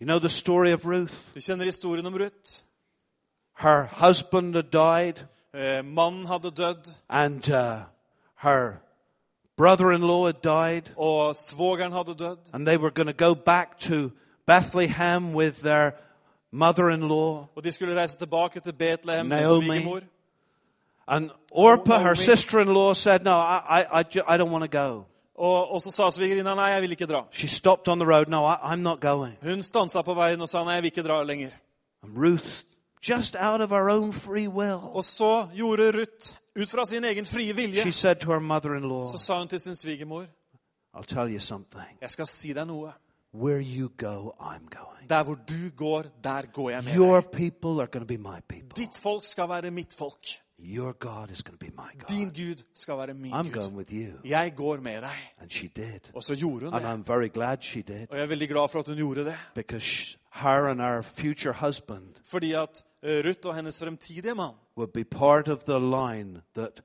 You 0.00 0.06
know 0.06 0.18
the 0.18 0.28
story 0.28 0.72
of 0.72 0.84
Ruth? 0.86 1.34
Du 1.34 1.40
kjenner 1.40 1.64
historien 1.64 2.06
om 2.06 2.14
Ruth. 2.14 2.62
Her 3.54 3.84
husband 3.84 4.54
had 4.54 4.70
died 4.72 5.26
Eh, 5.54 5.82
mannen 5.84 6.26
hadde 6.26 6.50
dødd, 6.50 6.88
and 7.10 7.50
uh, 7.50 7.82
her 8.36 8.80
brother-in-law 9.56 10.26
had 10.26 10.42
died 10.42 10.82
og 10.96 11.36
svogeren 11.36 11.92
hadde 11.92 12.14
dødd. 12.14 12.38
and 12.54 12.66
they 12.66 12.76
were 12.78 12.90
going 12.90 13.06
to 13.06 13.24
go 13.26 13.34
back 13.34 13.78
to 13.78 14.10
Bethlehem 14.46 15.34
with 15.34 15.60
their 15.62 15.90
mother-in-law. 16.52 17.46
Og 17.56 17.64
de 17.64 17.72
skulle 17.72 18.00
reise 18.00 18.18
tilbake 18.18 18.60
til 18.60 18.72
Betlehem 18.72 19.26
med 19.26 19.40
Naomi. 19.42 19.66
svigermor. 19.66 20.00
And 21.06 21.30
Orpah, 21.50 22.00
her 22.02 22.14
sister-in-law, 22.14 22.94
said, 22.94 23.20
"No, 23.24 23.30
I, 23.36 23.60
I, 23.68 24.00
I, 24.00 24.04
I 24.34 24.38
don't 24.38 24.50
want 24.50 24.72
to 24.72 24.78
go." 24.78 25.04
Og, 25.34 25.70
og 25.72 25.82
så 25.82 25.90
sa 25.90 26.10
svigerinna 26.12 26.54
nei, 26.54 26.70
jeg 26.74 26.82
vil 26.82 26.92
ikke 26.92 27.06
dra. 27.08 27.22
She 27.32 27.48
stopped 27.48 27.88
on 27.88 27.98
the 27.98 28.06
road. 28.08 28.28
No, 28.28 28.44
I, 28.46 28.56
I'm 28.62 28.82
not 28.82 29.00
going. 29.00 29.36
Hun 29.42 29.62
stansa 29.62 30.02
på 30.02 30.14
veien 30.14 30.40
og 30.40 30.48
sa 30.48 30.64
nei, 30.64 30.74
jeg 30.74 30.82
vil 30.82 30.92
ikke 30.92 31.06
dra 31.06 31.22
lenger. 31.24 31.50
And 32.02 32.18
Ruth, 32.18 32.64
just 33.08 33.36
out 33.36 33.60
of 33.60 33.70
her 33.70 33.88
own 33.88 34.12
free 34.12 34.48
will, 34.48 34.80
Og 34.92 35.04
så 35.04 35.48
gjorde 35.54 35.92
Ruth, 35.96 36.36
ut 36.58 36.68
fra 36.68 36.84
sin 36.84 37.04
egen 37.04 37.26
frie 37.26 37.52
vilje, 37.56 37.82
she 37.82 37.92
said 37.92 38.16
to 38.20 38.30
her 38.32 38.40
mother 38.40 38.74
in 38.76 38.82
law, 38.88 39.10
så 39.12 39.18
sa 39.18 39.38
hun 39.38 39.48
til 39.48 39.60
sin 39.60 39.76
svigermor, 39.76 40.26
I'll 40.94 41.06
tell 41.08 41.30
you 41.30 41.40
something. 41.40 41.98
jeg 42.00 42.10
skal 42.10 42.26
si 42.26 42.52
deg 42.52 42.66
noe. 42.66 42.92
Where 43.34 43.60
you 43.62 43.88
go, 43.96 44.32
I'm 44.40 44.68
going. 44.68 45.08
Der 45.08 45.24
hvor 45.24 45.34
du 45.48 45.70
går, 45.76 46.02
der 46.24 46.42
går 46.52 46.70
jeg 46.70 46.84
med 46.84 46.96
Your 46.96 47.20
deg. 47.20 47.30
people 47.30 47.80
are 47.80 47.86
going 47.86 48.04
to 48.04 48.14
be 48.14 48.18
my 48.18 48.40
people. 48.48 48.76
Ditt 48.76 48.98
folk 48.98 49.24
skal 49.24 49.48
være 49.48 49.70
mitt 49.70 49.94
folk. 49.94 50.26
Your 50.64 50.92
God 50.92 51.30
is 51.30 51.42
going 51.42 51.58
to 51.58 51.66
be 51.66 51.72
my 51.76 52.16
Din 52.16 52.28
Gud 52.28 52.62
skal 52.74 52.98
være 52.98 53.14
min 53.14 53.32
I'm 53.32 53.50
going 53.50 53.52
Gud. 53.52 53.72
with 53.76 53.92
you. 53.92 54.18
Jeg 54.24 54.52
går 54.56 54.76
med 54.76 55.00
deg. 55.00 55.10
And 55.40 55.50
she 55.50 55.68
did. 55.76 56.00
Og 56.14 56.22
så 56.22 56.36
gjorde 56.36 56.64
hun 56.64 56.74
And 56.74 56.84
det. 56.84 56.92
I'm 56.92 57.12
very 57.14 57.28
glad 57.34 57.56
she 57.60 57.82
did 57.82 58.06
Og 58.10 58.16
jeg 58.16 58.22
er 58.22 58.26
veldig 58.26 58.48
glad 58.48 58.68
for 58.68 58.78
at 58.78 58.88
hun 58.88 58.96
gjorde 58.96 59.24
det. 59.24 59.34
because 59.54 60.18
her 60.32 60.66
and 60.68 60.80
our 60.80 61.02
future 61.02 61.52
husband 61.66 62.04
Fordi 62.24 62.52
at 62.52 62.84
eh, 63.02 63.24
Ruth 63.28 63.46
og 63.46 63.54
hennes 63.54 63.78
fremtidige 63.78 64.34
mann 64.34 64.54
would 64.78 64.92
be 64.92 65.04
part 65.04 65.48
of 65.48 65.58
the 65.58 65.78
line 65.80 66.40
that 66.54 66.82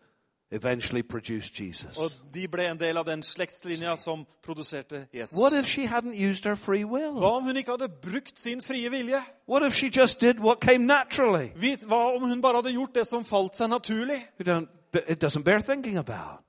eventually 0.51 1.03
produced 1.03 1.53
Jesus. 1.53 1.97
Og 1.97 2.11
de 2.33 2.47
ble 2.47 2.71
en 2.71 2.79
del 2.79 2.97
av 2.97 3.05
den 3.05 3.23
slektslinja 3.23 3.95
som 3.95 4.25
produserte 4.43 5.07
Jesus. 5.13 5.39
What 5.39 5.53
if 5.53 5.65
she 5.65 5.87
hadn't 5.87 6.15
used 6.15 6.45
her 6.45 6.55
free 6.55 6.85
will? 6.85 7.11
Hva 7.11 7.37
om 7.37 7.43
hun 7.43 7.57
ikke 7.57 7.71
hadde 7.71 7.89
brukt 7.89 8.39
sin 8.39 8.61
frie 8.61 8.91
vilje? 8.91 9.21
What 9.47 9.65
if 9.67 9.73
she 9.73 9.89
just 9.89 10.21
did 10.21 10.39
what 10.39 10.59
came 10.59 10.85
naturally? 10.85 11.51
Vit, 11.55 11.85
hva 11.85 12.15
om 12.15 12.29
hun 12.29 12.41
bare 12.41 12.61
hadde 12.61 12.73
gjort 12.73 12.95
det 12.95 13.07
som 13.07 13.25
falt 13.25 13.55
seg 13.55 13.69
naturlig? 13.69 14.21
We 14.39 14.45
don't, 14.45 14.67
it 15.07 15.23
doesn't 15.23 15.43
bear 15.43 15.59
thinking 15.61 15.97
about. 15.97 16.43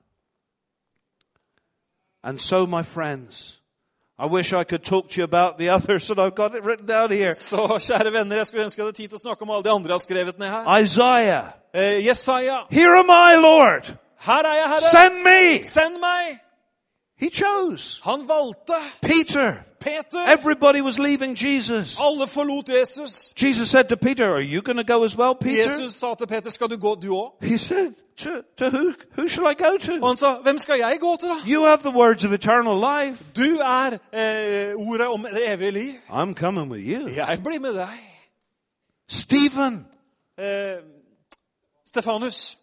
And 2.23 2.39
so, 2.39 2.65
my 2.65 2.83
friends, 2.83 3.58
I 4.21 4.25
wish 4.25 4.51
I 4.53 4.63
could 4.65 4.83
talk 4.83 5.09
to 5.09 5.17
you 5.17 5.23
about 5.23 5.57
the 5.57 5.69
others, 5.69 6.09
and 6.09 6.19
I've 6.19 6.35
got 6.35 6.53
it 6.55 6.63
written 6.63 6.85
down 6.85 7.11
here. 7.11 7.33
Så 7.35 7.67
kjære 7.79 8.11
venner, 8.13 8.35
jeg 8.35 8.45
skulle 8.47 8.63
ønske 8.65 8.79
jeg 8.81 8.85
hadde 8.85 8.97
tid 8.97 9.07
til 9.07 9.15
å 9.15 9.21
snakke 9.21 9.41
om 9.41 9.49
alle 9.49 9.63
de 9.63 9.69
andre 9.71 9.87
jeg 9.89 9.93
har 9.93 9.99
skrevet 9.99 10.39
ned 10.39 10.47
her. 10.49 10.77
Isaiah, 10.81 11.43
Eh, 11.73 12.05
Jesaja, 12.07 12.57
here 12.71 12.95
am 12.97 13.09
I, 13.09 13.35
Lord. 13.37 13.93
her 14.17 14.43
er 14.45 14.53
jeg, 14.55 14.67
Herre! 14.67 14.79
Send 14.81 15.23
me. 15.23 15.59
Send 15.61 15.99
meg! 15.99 16.39
He 17.19 17.29
chose. 17.29 17.99
Han 18.03 18.27
valgte 18.27 18.73
Peter. 19.01 19.53
Peter. 19.79 20.23
Everybody 20.27 20.81
was 20.81 20.99
leaving 20.99 21.35
Jesus. 21.35 21.99
Alle 21.99 22.27
forlot 22.27 22.65
Jesus. 22.67 23.33
Jesus 23.35 23.69
said 23.69 23.89
to 23.89 23.97
Peter, 23.97 24.25
Are 24.25 24.41
you 24.41 24.61
going 24.61 24.77
to 24.77 24.83
go 24.93 25.03
as 25.03 25.17
well, 25.17 25.35
Peter? 25.35 25.63
Jesus 25.63 25.95
sa 25.95 26.13
til 26.15 26.27
Peter, 26.27 26.49
skal 26.49 26.67
du 26.69 26.77
gå, 26.77 26.95
du 26.95 27.15
også? 27.15 27.47
He 27.47 27.57
said, 27.57 27.93
To, 28.17 28.41
to 28.57 28.69
who? 28.69 28.93
Who 29.15 29.27
shall 29.29 29.47
I 29.47 29.53
go 29.53 29.77
to? 29.77 30.07
han 30.07 30.17
sa, 30.17 30.39
hvem 30.43 30.57
skal 30.57 30.77
jeg 30.79 30.97
gå 30.99 31.15
til, 31.19 31.29
da? 31.29 31.35
You 31.47 31.65
have 31.65 31.79
the 31.83 31.91
words 31.97 32.25
of 32.25 32.31
eternal 32.31 32.75
life. 32.75 33.23
Du 33.35 33.57
er 33.61 33.97
eh, 34.13 34.75
ordet 34.75 35.07
om 35.07 35.25
det 35.33 35.53
evige 35.53 35.71
liv. 35.71 35.93
I'm 36.09 36.33
coming 36.33 36.71
with 36.71 36.83
you. 36.89 37.09
Jeg 37.15 37.39
blir 37.43 37.59
med 37.59 37.73
deg. 37.73 37.99
Stephen, 39.09 39.85
Eh, 40.39 40.45
Stefanus, 41.85 42.57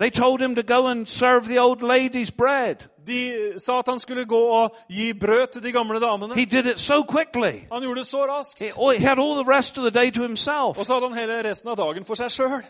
they 0.00 0.10
told 0.10 0.40
him 0.40 0.54
to 0.54 0.62
go 0.62 0.86
and 0.88 1.06
serve 1.06 1.46
the 1.46 1.58
old 1.60 1.82
lady's 1.82 2.30
bread. 2.30 2.76
de 3.06 3.58
sa 3.58 3.78
at 3.78 3.88
han 3.88 3.98
skulle 3.98 4.24
gå 4.26 4.38
og 4.38 4.76
gi 4.88 5.12
brød 5.12 5.46
til 5.52 5.62
de 5.62 5.72
gamle 5.72 6.00
damene. 6.00 6.34
He 6.34 6.44
did 6.44 6.66
it 6.66 6.78
so 6.80 6.94
quickly. 7.08 7.66
Han 7.72 7.82
gjorde 7.82 8.00
det 8.00 8.06
så 8.06 8.26
raskt. 8.26 8.60
He, 8.60 8.70
oh, 8.76 8.92
he 8.92 9.04
had 9.06 9.18
all 9.18 9.34
the 9.44 9.50
rest 9.56 9.78
of 9.78 9.82
the 9.92 10.00
day 10.00 10.10
to 10.10 10.22
himself. 10.22 10.78
Og 10.78 10.86
så 10.86 10.94
hadde 10.94 11.08
han 11.08 11.18
hele 11.18 11.50
resten 11.50 11.70
av 11.70 11.76
dagen 11.76 12.04
for 12.04 12.14
seg 12.14 12.30
sjøl. 12.30 12.62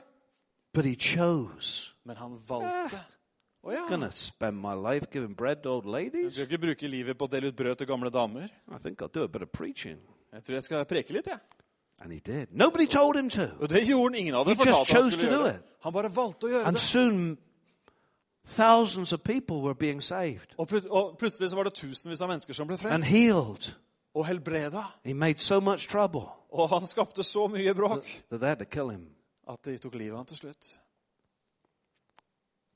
But 0.74 0.84
he 0.86 0.94
chose. 0.94 1.94
Men 2.06 2.16
han 2.16 2.38
valgte. 2.48 3.00
Å 3.62 3.72
ja. 3.74 3.82
Gonna 3.88 4.10
spend 4.14 4.56
my 4.62 4.74
life 4.92 5.06
giving 5.12 5.36
bread 5.36 5.56
to 5.62 5.70
old 5.70 5.84
Jeg 5.84 5.92
ladies. 5.92 6.34
skal 6.34 6.46
ikke 6.48 6.58
bruke 6.58 6.88
livet 6.88 7.18
på 7.18 7.24
å 7.24 7.28
dele 7.28 7.48
ut 7.48 7.56
brød 7.56 7.74
til 7.76 7.86
gamle 7.86 8.10
damer. 8.10 8.48
I 8.72 8.78
think 8.82 9.02
I'll 9.02 9.12
do 9.14 9.22
a 9.22 9.28
bit 9.28 9.42
of 9.42 9.48
preaching. 9.52 9.98
Jeg 10.32 10.44
tror 10.44 10.54
jeg 10.54 10.62
skal 10.62 10.84
preke 10.84 11.12
litt, 11.12 11.26
jeg. 11.26 11.38
And 12.00 12.12
he 12.12 12.18
did. 12.18 12.46
Nobody 12.50 12.86
told 12.86 13.16
him 13.18 13.30
to. 13.30 13.42
Og 13.60 13.70
det 13.70 13.86
gjorde. 13.88 14.18
Ingen 14.18 14.34
hadde 14.34 14.54
He 14.54 14.68
just 14.68 14.90
chose 14.90 15.18
to 15.18 15.36
do 15.36 15.46
it. 15.46 15.54
Han 15.82 15.92
bare 15.92 16.10
valgte 16.16 16.44
å 16.46 16.48
gjøre 16.50 16.64
And 16.66 16.76
det. 16.76 16.80
soon, 16.80 17.38
thousands 18.46 19.12
of 19.12 19.20
people 19.22 19.56
were 19.56 19.74
being 19.74 20.02
saved 20.02 20.46
Og, 20.58 20.68
plut 20.68 20.86
og 20.86 21.16
plutselig 21.18 21.50
så 21.50 21.56
var 21.56 21.62
det 21.62 21.72
tusenvis 21.74 22.20
av 22.20 22.28
mennesker 22.28 22.54
som 22.54 22.66
ble 22.66 22.74
and 22.74 22.80
frelst. 22.80 23.08
healed. 23.08 23.74
Og 24.14 24.26
helbreda. 24.26 24.82
He 25.04 25.12
made 25.14 25.38
so 25.38 25.60
much 25.60 25.88
trouble 25.88 26.22
Og 26.52 26.68
han 26.68 26.86
skapte 26.88 27.22
så 27.22 27.46
mye 27.48 27.74
bråk 27.74 28.04
that 28.30 28.40
they 28.40 28.48
had 28.48 28.56
to 28.56 28.64
kill 28.64 28.90
him 28.90 29.06
at 29.50 29.58
de 29.64 29.78
tok 29.78 29.94
livet 29.94 30.10
av 30.12 30.16
han 30.16 30.26
til 30.26 30.36
slutt. 30.36 30.66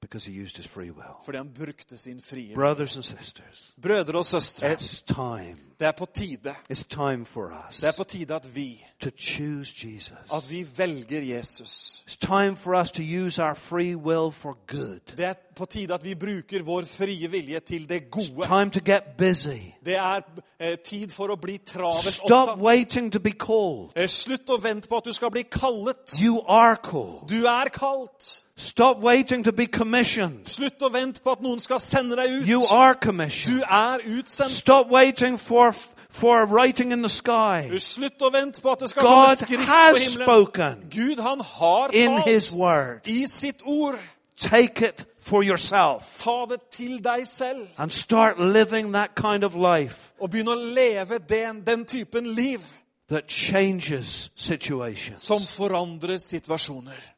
because 0.01 0.27
he 0.27 0.33
used 0.45 0.57
his 0.57 0.67
free 0.67 0.91
will. 0.91 1.17
Fordi 1.25 1.37
han 1.39 1.51
brukte 1.55 1.97
sin 1.97 2.21
frie 2.21 2.55
Brothers 2.55 2.97
and 2.97 3.05
sisters, 3.05 3.75
Brødre 3.83 4.19
og 4.19 4.27
søstre, 4.27 4.73
it's 4.73 5.05
time. 5.07 5.57
det 5.81 5.87
er 5.87 5.93
på 5.93 6.07
tide. 6.15 6.55
It's 6.73 6.83
time 6.89 7.27
for 7.27 7.53
us 7.69 7.81
Det 7.81 7.89
er 7.89 7.93
på 7.97 8.05
tide 8.05 8.35
at 8.35 8.57
vi, 8.57 8.87
to 9.05 9.11
choose 9.19 9.73
Jesus. 9.73 10.13
at 10.35 10.51
vi 10.51 10.67
velger 10.77 11.21
Jesus. 11.23 12.03
It's 12.07 12.17
time 12.17 12.57
for 12.57 12.75
us 12.75 12.91
to 12.91 13.03
use 13.03 13.43
our 13.43 13.55
free 13.55 13.95
will 13.95 14.31
for 14.31 14.57
good. 14.67 15.01
Det 15.17 15.25
er 15.25 15.35
på 15.57 15.65
tide 15.65 15.95
at 15.95 16.05
vi 16.05 16.15
bruker 16.15 16.63
vår 16.63 16.83
frie 16.85 17.31
vilje 17.31 17.61
til 17.61 17.89
det 17.89 18.11
gode. 18.11 18.27
It's 18.27 18.47
Time 18.47 18.71
to 18.71 18.81
get 18.93 19.03
busy. 19.19 19.61
Det 19.85 19.95
er 19.97 20.21
eh, 20.61 20.79
tid 20.85 21.11
for 21.11 21.27
å 21.29 21.37
bli 21.37 21.59
travelt 21.67 22.15
Stop 22.15 22.49
opptatt. 22.49 22.65
waiting 22.65 23.13
to 23.13 23.21
be 23.21 23.31
called. 23.33 23.91
Eh, 23.97 24.09
slutt 24.09 24.51
å 24.51 24.57
vente 24.63 24.89
på 24.89 24.97
at 24.97 25.05
du 25.05 25.13
skal 25.13 25.31
bli 25.31 25.43
kallet. 25.43 26.19
You 26.21 26.41
are 26.49 26.77
called. 26.77 27.29
Du 27.29 27.45
er 27.47 27.69
kalt. 27.69 28.41
Stop 28.57 29.03
waiting 29.03 29.45
to 29.45 29.53
be 29.53 29.67
commissioned. 29.67 30.47
Slutt 30.47 30.83
å 30.83 30.89
vente 30.93 31.21
på 31.21 31.33
at 31.33 31.43
noen 31.43 31.61
skal 31.61 31.81
sende 31.81 32.17
deg 32.17 32.31
ut. 32.41 32.49
You 32.49 32.63
are 32.73 32.95
commissioned. 32.95 33.59
Du 33.59 33.65
er 33.71 33.99
utsendt. 34.19 34.51
Stop 34.51 34.91
waiting 34.91 35.39
for 35.39 35.75
for 36.15 36.47
writing 36.47 36.93
in 36.93 37.03
the 37.03 37.09
sky. 37.09 37.69
Slutt 37.79 38.23
å 38.23 38.31
vente 38.31 38.63
på 38.63 38.71
at 38.71 38.85
det 38.85 38.91
skal 38.93 39.03
komme 39.03 39.27
God 39.27 39.37
skrift 39.41 39.65
på 39.65 39.71
has 39.73 39.99
himmelen. 39.99 40.29
spoken 40.29 40.85
Gud, 40.91 41.19
han 41.19 41.41
har 41.41 41.91
in 41.93 42.19
His 42.23 42.51
talt 42.51 42.61
word. 42.61 43.01
i 43.07 43.27
sitt 43.27 43.63
ord. 43.67 43.99
Take 44.37 44.87
it 44.87 45.05
for 45.19 45.43
yourself 45.43 46.19
Ta 46.19 46.45
det 46.51 46.61
til 46.71 46.99
deg 47.05 47.27
selv 47.27 47.67
and 47.79 47.91
start 47.91 48.39
living 48.39 48.93
that 48.95 49.15
kind 49.17 49.45
of 49.45 49.55
life 49.55 50.13
og 50.21 50.31
begynn 50.31 50.49
å 50.49 50.55
leve 50.55 51.19
den, 51.19 51.63
den 51.67 51.85
typen 51.85 52.27
liv 52.35 52.61
that 53.09 53.29
changes 53.29 54.31
situations 54.37 55.23
som 55.23 55.41
forandrer 55.41 56.19
situasjoner. 56.19 57.14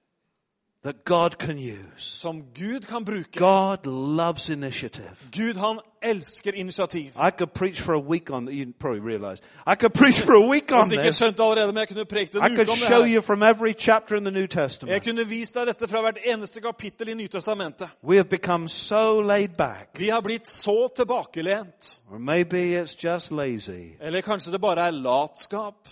That 0.82 1.04
God 1.04 1.38
can 1.38 1.58
use. 1.58 1.76
Som 1.96 2.42
Gud 2.54 2.80
kan 2.80 3.04
bruke. 3.04 3.38
God 3.38 3.86
loves 3.86 4.50
initiative. 4.50 5.16
Gud, 5.32 5.56
han 5.56 5.80
elsker 6.02 6.52
initiativ. 6.52 7.12
I 7.16 7.30
could 7.30 7.52
preach 7.54 7.80
for 7.80 7.94
a 7.94 7.98
week 7.98 8.30
on 8.30 8.48
you 8.48 8.72
probably 8.80 9.00
realize. 9.00 9.42
I 9.66 9.74
could 9.74 9.94
preach 9.94 10.20
for 10.22 10.34
a 10.34 10.48
week 10.48 10.72
on 10.72 10.84
this. 10.84 11.22
allerede, 11.22 11.66
men 11.66 11.76
jeg 11.76 11.88
kunne 11.88 12.04
prekt 12.04 12.34
I 12.34 12.56
could 12.56 12.68
show 12.68 13.04
you 13.04 13.22
from 13.22 13.42
every 13.42 13.74
chapter 13.78 14.16
in 14.16 14.24
the 14.24 14.30
New 14.30 14.46
Jeg 14.86 15.02
kunne 15.02 15.26
vist 15.26 15.54
deg 15.54 15.66
dette 15.66 15.88
fra 15.88 16.00
hvert 16.00 16.18
eneste 16.24 16.60
kapittel 16.60 17.08
i 17.08 17.14
Nytestamentet. 17.14 17.88
We 18.04 18.16
have 18.16 18.28
become 18.28 18.68
so 18.68 19.20
laid 19.20 19.48
back. 19.58 19.88
Vi 19.98 20.08
har 20.08 20.20
blitt 20.20 20.48
så 20.48 20.88
tilbakelent. 20.96 22.00
Or 22.10 22.18
maybe 22.18 22.82
it's 22.82 23.04
just 23.04 23.32
lazy, 23.32 23.96
Eller 24.00 24.20
kanskje 24.20 24.52
det 24.52 24.60
bare 24.60 24.86
er 24.86 24.90
latskap. 24.90 25.88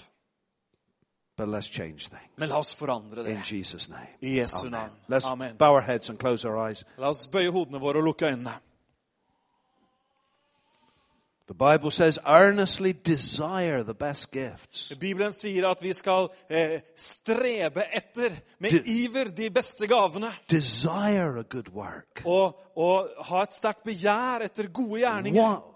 But 1.36 1.48
let's 1.48 1.68
change 1.68 2.08
things. 2.08 2.30
Men 2.36 2.48
la 2.48 2.58
oss 2.58 2.74
forandre 2.74 3.20
In 3.20 3.36
det. 3.36 3.44
Jesus' 3.44 3.88
name. 3.88 4.08
I 4.20 4.36
Jesu 4.38 4.68
navn. 4.70 4.92
Let's 5.08 5.26
Amen. 5.26 5.56
bow 5.56 5.74
our 5.74 5.82
heads 5.82 6.10
and 6.10 6.18
close 6.18 6.48
our 6.48 6.56
eyes. 6.68 6.84
La 6.98 7.08
oss 7.08 7.26
bøye 7.26 7.50
hodene 7.50 7.80
våre 7.80 7.98
og 7.98 8.04
lukke 8.04 8.26
øynene. 8.26 8.52
The 11.46 11.54
Bible 11.54 11.90
says, 11.90 12.18
earnestly 12.24 12.94
desire 13.04 13.82
the 13.82 13.94
best 13.94 14.30
gifts. 14.32 14.92
Bibelen 14.98 15.32
sier 15.32 15.66
at 15.68 15.82
vi 15.82 15.92
skal 15.92 16.30
eh, 16.48 16.80
strebe 16.96 17.84
etter 17.92 18.32
med 18.58 18.70
De 18.70 18.80
iver 18.86 19.28
de 19.28 19.50
beste 19.50 19.86
gavene. 19.86 20.30
Desire 20.50 21.40
a 21.40 21.42
good 21.42 21.68
work. 21.74 22.22
Og, 22.24 22.56
og 22.76 23.10
ha 23.28 23.42
et 23.44 23.52
sterkt 23.52 23.84
begjær 23.84 24.46
etter 24.46 24.70
gode 24.72 25.02
gjerninger. 25.02 25.42
Want, 25.42 25.73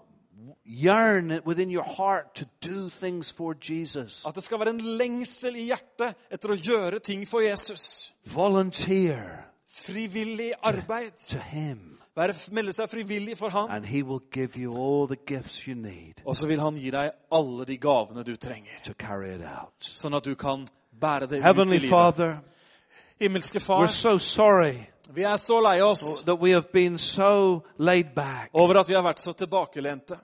yearn 0.65 1.39
within 1.45 1.69
your 1.71 1.83
heart 1.97 2.33
to 2.35 2.45
do 2.61 2.89
things 2.89 3.31
for 3.31 3.53
Jesus. 3.69 4.25
At 4.25 4.35
det 4.35 4.43
skal 4.43 4.59
være 4.59 4.69
en 4.69 4.81
lengsel 4.97 5.55
i 5.55 5.65
hjertet 5.69 6.15
etter 6.31 6.49
å 6.53 6.55
gjøre 6.57 6.99
ting 6.99 7.27
for 7.27 7.41
Jesus. 7.41 8.13
Volunteer 8.25 9.45
Frivillig 9.69 10.53
arbeid. 10.63 11.11
to 11.29 11.37
Him, 11.37 11.97
Være, 12.15 12.33
melde 12.51 12.73
seg 12.73 12.89
frivillig 12.89 13.37
for 13.37 13.49
ham. 13.49 13.67
and 13.71 13.85
He 13.85 14.01
will 14.03 14.19
give 14.33 14.57
you 14.57 14.73
all 14.73 15.07
the 15.07 15.17
gifts 15.27 15.67
you 15.67 15.75
need 15.75 16.13
Og 16.25 16.35
så 16.35 16.47
vil 16.47 16.59
han 16.59 16.75
gi 16.75 16.89
deg 16.91 17.11
alle 17.31 17.65
de 17.65 17.77
gavene 17.77 18.23
du 18.23 18.35
trenger. 18.35 18.79
to 18.83 18.93
carry 18.93 19.29
it 19.35 19.41
out. 19.41 19.73
Sånn 19.79 20.15
at 20.17 20.23
du 20.25 20.35
kan 20.35 20.67
bære 20.99 21.27
det 21.29 21.39
ut 21.45 21.57
i 21.57 21.63
livet. 21.77 21.89
Father, 21.89 22.37
Himmelske 23.21 23.59
we're 23.59 23.65
Far, 23.65 23.87
so 23.87 24.17
sorry 24.17 24.75
vi 25.13 25.23
er 25.23 25.35
så 25.35 25.59
lei 25.61 25.81
oss 25.81 26.21
that 26.23 26.39
we 26.39 26.51
have 26.51 26.67
been 26.73 26.97
so 26.97 27.63
laid 27.79 28.13
back. 28.15 28.49
over 28.53 28.79
at 28.79 28.87
vi 28.89 28.93
har 28.93 29.01
vært 29.01 29.19
så 29.19 29.33
tilbakelente. 29.33 30.17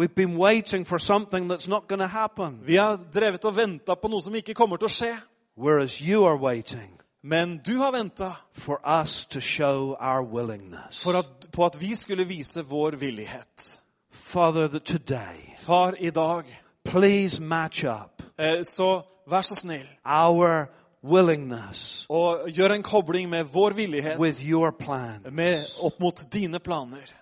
We've 0.00 0.14
been 0.14 0.36
waiting 0.38 0.86
for 0.86 0.98
something 0.98 1.50
that's 1.50 1.68
not 1.68 1.88
going 1.88 2.00
to 2.00 2.06
happen, 2.06 2.58
Vi 2.66 2.76
har 2.76 2.96
drevet 3.14 3.44
og 3.44 3.56
venta 3.56 3.94
på 3.94 4.08
noe 4.08 4.22
som 4.22 4.34
ikke 4.34 4.54
kommer 4.54 4.76
til 4.76 4.86
å 4.88 4.94
skje. 4.94 5.16
whereas 5.56 6.00
you 6.00 6.24
are 6.26 6.36
waiting 6.36 6.96
Men 7.22 7.60
du 7.66 7.78
har 7.78 7.90
venta 7.92 8.30
for 8.52 8.80
us 9.02 9.24
to 9.24 9.40
show 9.40 9.96
our 10.00 10.22
willingness. 10.22 11.02
for 11.02 11.16
at, 11.18 11.26
på 11.52 11.64
at 11.64 11.80
vi 11.80 11.94
skulle 11.94 12.24
vise 12.24 12.62
vår 12.62 12.90
villighet. 12.96 13.80
Father, 14.12 14.68
that 14.68 14.84
today, 14.84 15.54
Far, 15.58 15.94
i 16.00 16.10
dag, 16.10 16.44
please 16.84 17.42
match 17.42 17.84
up 17.84 18.22
eh, 18.38 18.62
så 18.62 19.02
vær 19.30 19.42
så 19.42 19.54
snill 19.54 19.86
our 20.04 20.66
willingness 21.04 22.06
og 22.08 22.48
gjør 22.48 22.72
en 22.74 22.82
kobling 22.82 23.28
med 23.28 23.44
vår 23.52 23.70
villighet 23.70 24.18
with 24.18 24.40
your 24.50 24.70
plans. 24.70 25.26
med, 25.32 25.58
opp 25.82 26.00
mot 26.00 26.20
dine 26.32 26.58
planer. 26.58 27.12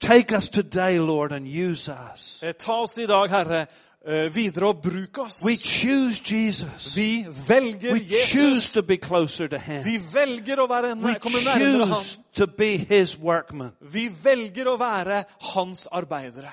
Take 0.00 0.32
us 0.32 0.48
today, 0.48 0.98
Lord, 0.98 1.32
and 1.32 1.48
use 1.48 1.88
us. 1.88 2.42
Eh, 2.42 2.52
Ta 2.52 2.82
oss 2.82 2.98
i 2.98 3.06
dag, 3.06 3.30
Herre, 3.30 3.66
eh, 4.06 4.34
videre 4.34 4.68
og 4.68 4.82
bruk 4.82 5.18
oss. 5.18 5.44
We 5.44 5.56
choose 5.56 6.20
Jesus. 6.20 6.96
Vi 6.96 7.26
velger 7.48 7.92
We 7.92 8.00
choose 8.26 8.72
to 8.74 8.82
be 8.82 8.96
closer 8.96 9.46
to 9.48 9.58
Him. 9.58 9.84
Vi 9.84 9.98
velger 10.12 10.56
å 10.56 10.68
være, 10.68 10.96
We 10.96 11.14
komme 11.14 11.38
nærmere 11.44 11.86
choose 11.86 12.18
to 12.34 12.46
be 12.46 12.76
His 12.76 13.18
workman. 13.18 13.72
Vi 13.80 14.08
velger 14.22 14.66
å 14.66 14.76
være 14.78 15.24
Hans 15.40 15.86
arbeidere. 15.86 16.52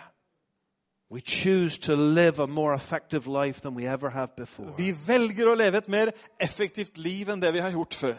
We 1.12 1.22
choose 1.22 1.78
to 1.82 1.96
live 1.96 2.40
a 2.40 2.48
more 2.48 2.74
effective 2.74 3.28
life 3.28 3.62
than 3.62 3.76
we 3.76 3.86
ever 3.86 4.10
have 4.10 4.36
before. 4.38 4.74
Vi 4.78 4.92
velger 5.08 5.46
å 5.46 5.56
leve 5.56 5.78
et 5.78 5.88
mer 5.88 6.12
effektivt 6.40 6.98
liv 6.98 7.30
enn 7.30 7.42
det 7.42 7.54
vi 7.54 7.60
har 7.60 7.70
gjort 7.70 7.94
før. 7.94 8.18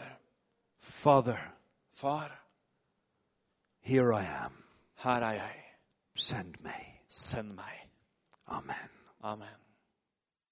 Father, 0.79 1.37
Far, 1.93 2.31
here 3.81 4.13
I 4.13 4.23
am. 4.23 4.64
Her 5.05 5.21
er 5.21 5.31
jeg. 5.31 5.63
Send 6.15 6.55
meg. 6.63 7.03
Send 7.09 7.53
meg. 7.53 7.89
Amen. 8.47 8.89
Amen. 9.23 9.64